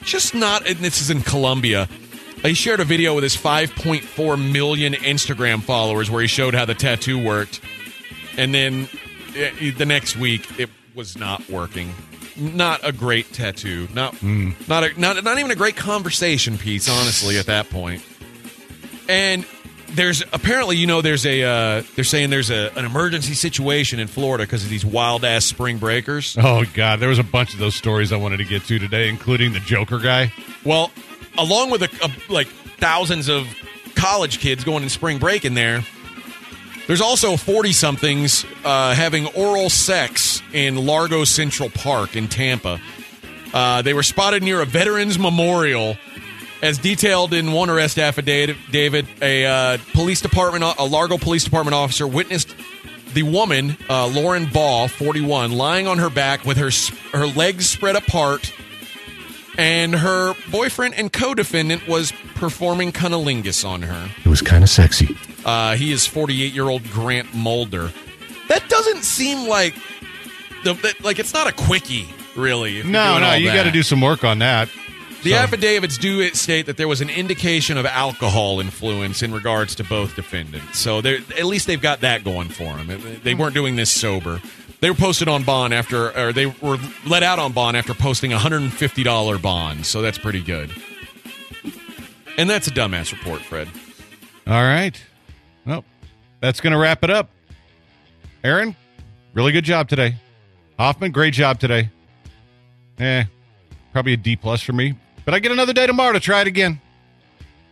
Just 0.03 0.35
not. 0.35 0.67
And 0.67 0.77
this 0.77 1.01
is 1.01 1.09
in 1.09 1.21
Colombia. 1.21 1.89
He 2.43 2.53
shared 2.53 2.79
a 2.79 2.85
video 2.85 3.15
with 3.15 3.23
his 3.23 3.35
5.4 3.35 4.51
million 4.51 4.93
Instagram 4.93 5.63
followers 5.63 6.11
where 6.11 6.21
he 6.21 6.27
showed 6.27 6.53
how 6.53 6.65
the 6.65 6.75
tattoo 6.75 7.17
worked, 7.17 7.59
and 8.37 8.53
then 8.53 8.87
uh, 9.29 9.71
the 9.77 9.85
next 9.85 10.15
week 10.15 10.59
it 10.59 10.69
was 10.93 11.17
not 11.17 11.47
working. 11.49 11.91
Not 12.37 12.81
a 12.83 12.91
great 12.91 13.33
tattoo. 13.33 13.87
Not 13.95 14.21
not 14.21 14.83
a, 14.83 14.99
not 14.99 15.23
not 15.23 15.39
even 15.39 15.49
a 15.49 15.55
great 15.55 15.77
conversation 15.77 16.57
piece. 16.57 16.87
Honestly, 16.89 17.39
at 17.39 17.47
that 17.47 17.69
point, 17.69 18.03
and 19.09 19.45
there's 19.95 20.21
apparently 20.33 20.77
you 20.77 20.87
know 20.87 21.01
there's 21.01 21.25
a 21.25 21.43
uh, 21.43 21.83
they're 21.95 22.03
saying 22.03 22.29
there's 22.29 22.49
a, 22.49 22.71
an 22.77 22.85
emergency 22.85 23.33
situation 23.33 23.99
in 23.99 24.07
Florida 24.07 24.43
because 24.43 24.63
of 24.63 24.69
these 24.69 24.85
wild 24.85 25.25
ass 25.25 25.45
spring 25.45 25.77
breakers. 25.77 26.37
Oh 26.39 26.63
God, 26.73 26.99
there 26.99 27.09
was 27.09 27.19
a 27.19 27.23
bunch 27.23 27.53
of 27.53 27.59
those 27.59 27.75
stories 27.75 28.11
I 28.11 28.17
wanted 28.17 28.37
to 28.37 28.45
get 28.45 28.63
to 28.65 28.79
today, 28.79 29.09
including 29.09 29.53
the 29.53 29.59
Joker 29.59 29.99
guy. 29.99 30.31
Well, 30.63 30.91
along 31.37 31.71
with 31.71 31.83
a, 31.83 31.89
a, 32.03 32.31
like 32.31 32.47
thousands 32.77 33.29
of 33.29 33.47
college 33.95 34.39
kids 34.39 34.63
going 34.63 34.83
in 34.83 34.89
spring 34.89 35.17
break 35.17 35.45
in 35.45 35.53
there, 35.53 35.83
there's 36.87 37.01
also 37.01 37.35
40 37.35 37.71
somethings 37.71 38.45
uh, 38.63 38.93
having 38.93 39.25
oral 39.27 39.69
sex 39.69 40.41
in 40.53 40.85
Largo 40.85 41.23
Central 41.23 41.69
Park 41.69 42.15
in 42.15 42.27
Tampa. 42.27 42.79
Uh, 43.53 43.81
they 43.81 43.93
were 43.93 44.03
spotted 44.03 44.43
near 44.43 44.61
a 44.61 44.65
veterans 44.65 45.17
memorial. 45.17 45.97
As 46.65 46.79
detailed 46.79 47.31
in 47.31 47.51
one 47.51 47.69
arrest 47.69 47.99
affidavit, 47.99 48.57
David, 48.71 49.05
a 49.21 49.45
uh, 49.45 49.77
police 49.93 50.19
department, 50.19 50.63
a 50.79 50.83
Largo 50.83 51.19
police 51.19 51.43
department 51.43 51.75
officer 51.75 52.07
witnessed 52.07 52.55
the 53.13 53.21
woman, 53.21 53.77
uh, 53.87 54.07
Lauren 54.07 54.47
Ball, 54.47 54.87
41, 54.87 55.51
lying 55.51 55.85
on 55.85 55.99
her 55.99 56.09
back 56.09 56.43
with 56.43 56.57
her 56.57 56.71
her 57.15 57.27
legs 57.27 57.69
spread 57.69 57.95
apart 57.95 58.51
and 59.59 59.93
her 59.93 60.33
boyfriend 60.49 60.95
and 60.95 61.13
co-defendant 61.13 61.87
was 61.87 62.11
performing 62.33 62.91
cunnilingus 62.91 63.63
on 63.63 63.83
her. 63.83 64.09
It 64.25 64.27
was 64.27 64.41
kind 64.41 64.63
of 64.63 64.69
sexy. 64.71 65.15
Uh, 65.45 65.75
he 65.75 65.91
is 65.91 66.07
48-year-old 66.07 66.89
Grant 66.89 67.31
Mulder. 67.35 67.91
That 68.47 68.67
doesn't 68.69 69.03
seem 69.03 69.47
like 69.47 69.75
the 70.63 70.95
like 71.03 71.19
it's 71.19 71.31
not 71.31 71.45
a 71.45 71.51
quickie. 71.51 72.09
really. 72.35 72.81
No, 72.81 73.19
no, 73.19 73.35
you 73.35 73.53
got 73.53 73.65
to 73.65 73.71
do 73.71 73.83
some 73.83 74.01
work 74.01 74.23
on 74.23 74.39
that. 74.39 74.67
The 75.25 75.31
So- 75.31 75.37
affidavits 75.37 75.97
do 75.97 76.29
state 76.35 76.67
that 76.67 76.77
there 76.77 76.87
was 76.87 77.01
an 77.01 77.09
indication 77.09 77.77
of 77.79 77.85
alcohol 77.87 78.59
influence 78.59 79.23
in 79.23 79.33
regards 79.33 79.73
to 79.75 79.83
both 79.83 80.15
defendants. 80.15 80.77
So 80.77 80.99
at 80.99 81.45
least 81.45 81.65
they've 81.65 81.81
got 81.81 82.01
that 82.01 82.23
going 82.23 82.49
for 82.49 82.77
them. 82.77 83.19
They 83.23 83.33
weren't 83.33 83.55
doing 83.55 83.75
this 83.75 83.89
sober. 83.91 84.39
They 84.81 84.91
were 84.91 84.95
posted 84.95 85.27
on 85.27 85.41
bond 85.41 85.73
after, 85.73 86.15
or 86.15 86.31
they 86.31 86.45
were 86.45 86.77
let 87.07 87.23
out 87.23 87.39
on 87.39 87.53
bond 87.53 87.75
after 87.75 87.95
posting 87.95 88.33
a 88.33 88.37
$150 88.37 89.39
bond. 89.39 89.87
So 89.87 90.03
that's 90.03 90.19
pretty 90.19 90.41
good. 90.43 90.69
And 92.37 92.47
that's 92.47 92.67
a 92.67 92.71
dumbass 92.71 93.11
report, 93.11 93.41
Fred. 93.41 93.67
All 94.45 94.61
right. 94.61 95.01
Well, 95.65 95.83
that's 96.39 96.61
going 96.61 96.73
to 96.73 96.77
wrap 96.77 97.03
it 97.03 97.09
up. 97.09 97.31
Aaron, 98.43 98.75
really 99.33 99.53
good 99.53 99.65
job 99.65 99.89
today. 99.89 100.17
Hoffman, 100.77 101.11
great 101.11 101.33
job 101.33 101.59
today. 101.59 101.89
Eh, 102.99 103.23
probably 103.91 104.13
a 104.13 104.17
D 104.17 104.35
plus 104.35 104.61
for 104.61 104.73
me, 104.73 104.93
but 105.25 105.33
I 105.33 105.39
get 105.39 105.51
another 105.51 105.73
day 105.73 105.87
tomorrow 105.87 106.13
to 106.13 106.19
try 106.19 106.41
it 106.41 106.47
again. 106.47 106.79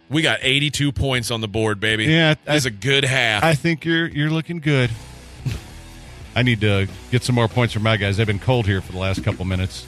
We 0.09 0.21
got 0.21 0.39
82 0.41 0.91
points 0.91 1.31
on 1.31 1.41
the 1.41 1.47
board, 1.47 1.79
baby. 1.79 2.05
Yeah, 2.05 2.35
That's 2.43 2.65
a 2.65 2.71
good 2.71 3.03
half. 3.05 3.43
I 3.43 3.55
think 3.55 3.85
you're 3.85 4.07
you're 4.07 4.29
looking 4.29 4.59
good. 4.59 4.91
I 6.35 6.41
need 6.41 6.61
to 6.61 6.87
get 7.11 7.23
some 7.23 7.35
more 7.35 7.47
points 7.47 7.73
from 7.73 7.83
my 7.83 7.95
guys. 7.97 8.17
They've 8.17 8.27
been 8.27 8.39
cold 8.39 8.65
here 8.65 8.81
for 8.81 8.91
the 8.91 8.97
last 8.97 9.23
couple 9.23 9.45
minutes. 9.45 9.85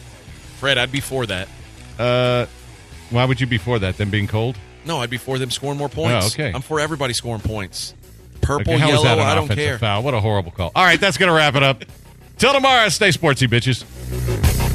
Fred, 0.58 0.78
I'd 0.78 0.92
be 0.92 1.00
for 1.00 1.26
that. 1.26 1.48
Uh, 2.00 2.46
why 3.10 3.26
would 3.26 3.42
you 3.42 3.48
be 3.48 3.58
for 3.58 3.80
that? 3.80 3.98
Them 3.98 4.10
being 4.10 4.28
cold? 4.28 4.58
No, 4.86 5.00
I'd 5.00 5.10
be 5.10 5.18
for 5.18 5.40
them 5.40 5.50
scoring 5.50 5.78
more 5.80 5.90
points. 5.90 6.26
Oh, 6.26 6.28
okay. 6.28 6.52
I'm 6.54 6.62
for 6.62 6.80
everybody 6.80 7.14
scoring 7.14 7.42
points. 7.42 7.94
Purple, 8.42 8.74
Okay, 8.76 8.88
yellow, 8.88 9.20
I 9.20 9.34
don't 9.34 9.48
care. 9.48 9.80
Foul? 9.80 10.04
What 10.04 10.14
a 10.14 10.20
horrible 10.20 10.52
call. 10.52 10.72
All 10.76 10.84
right, 10.84 11.00
that's 11.00 11.18
going 11.18 11.30
to 11.30 11.36
wrap 11.36 11.56
it 11.56 11.64
up. 11.64 11.84
Till 12.38 12.54
tomorrow, 12.54 12.90
stay 12.90 13.10
sportsy, 13.10 13.48
bitches. 13.48 14.75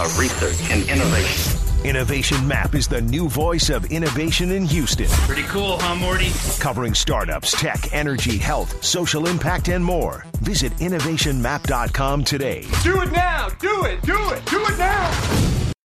Of 0.00 0.18
research 0.18 0.70
and 0.70 0.88
innovation. 0.88 1.58
Innovation 1.84 2.46
Map 2.46 2.74
is 2.74 2.88
the 2.88 3.00
new 3.00 3.28
voice 3.28 3.70
of 3.70 3.84
innovation 3.86 4.50
in 4.50 4.64
Houston. 4.64 5.06
Pretty 5.26 5.44
cool, 5.44 5.78
huh, 5.78 5.94
Morty? 5.94 6.30
Covering 6.58 6.94
startups, 6.94 7.52
tech, 7.52 7.92
energy, 7.92 8.36
health, 8.36 8.84
social 8.84 9.26
impact, 9.26 9.68
and 9.68 9.84
more. 9.84 10.24
Visit 10.40 10.72
innovationmap.com 10.78 12.24
today. 12.24 12.66
Do 12.82 13.00
it 13.02 13.12
now! 13.12 13.48
Do 13.60 13.84
it! 13.84 14.02
Do 14.02 14.30
it! 14.30 14.44
Do 14.46 14.58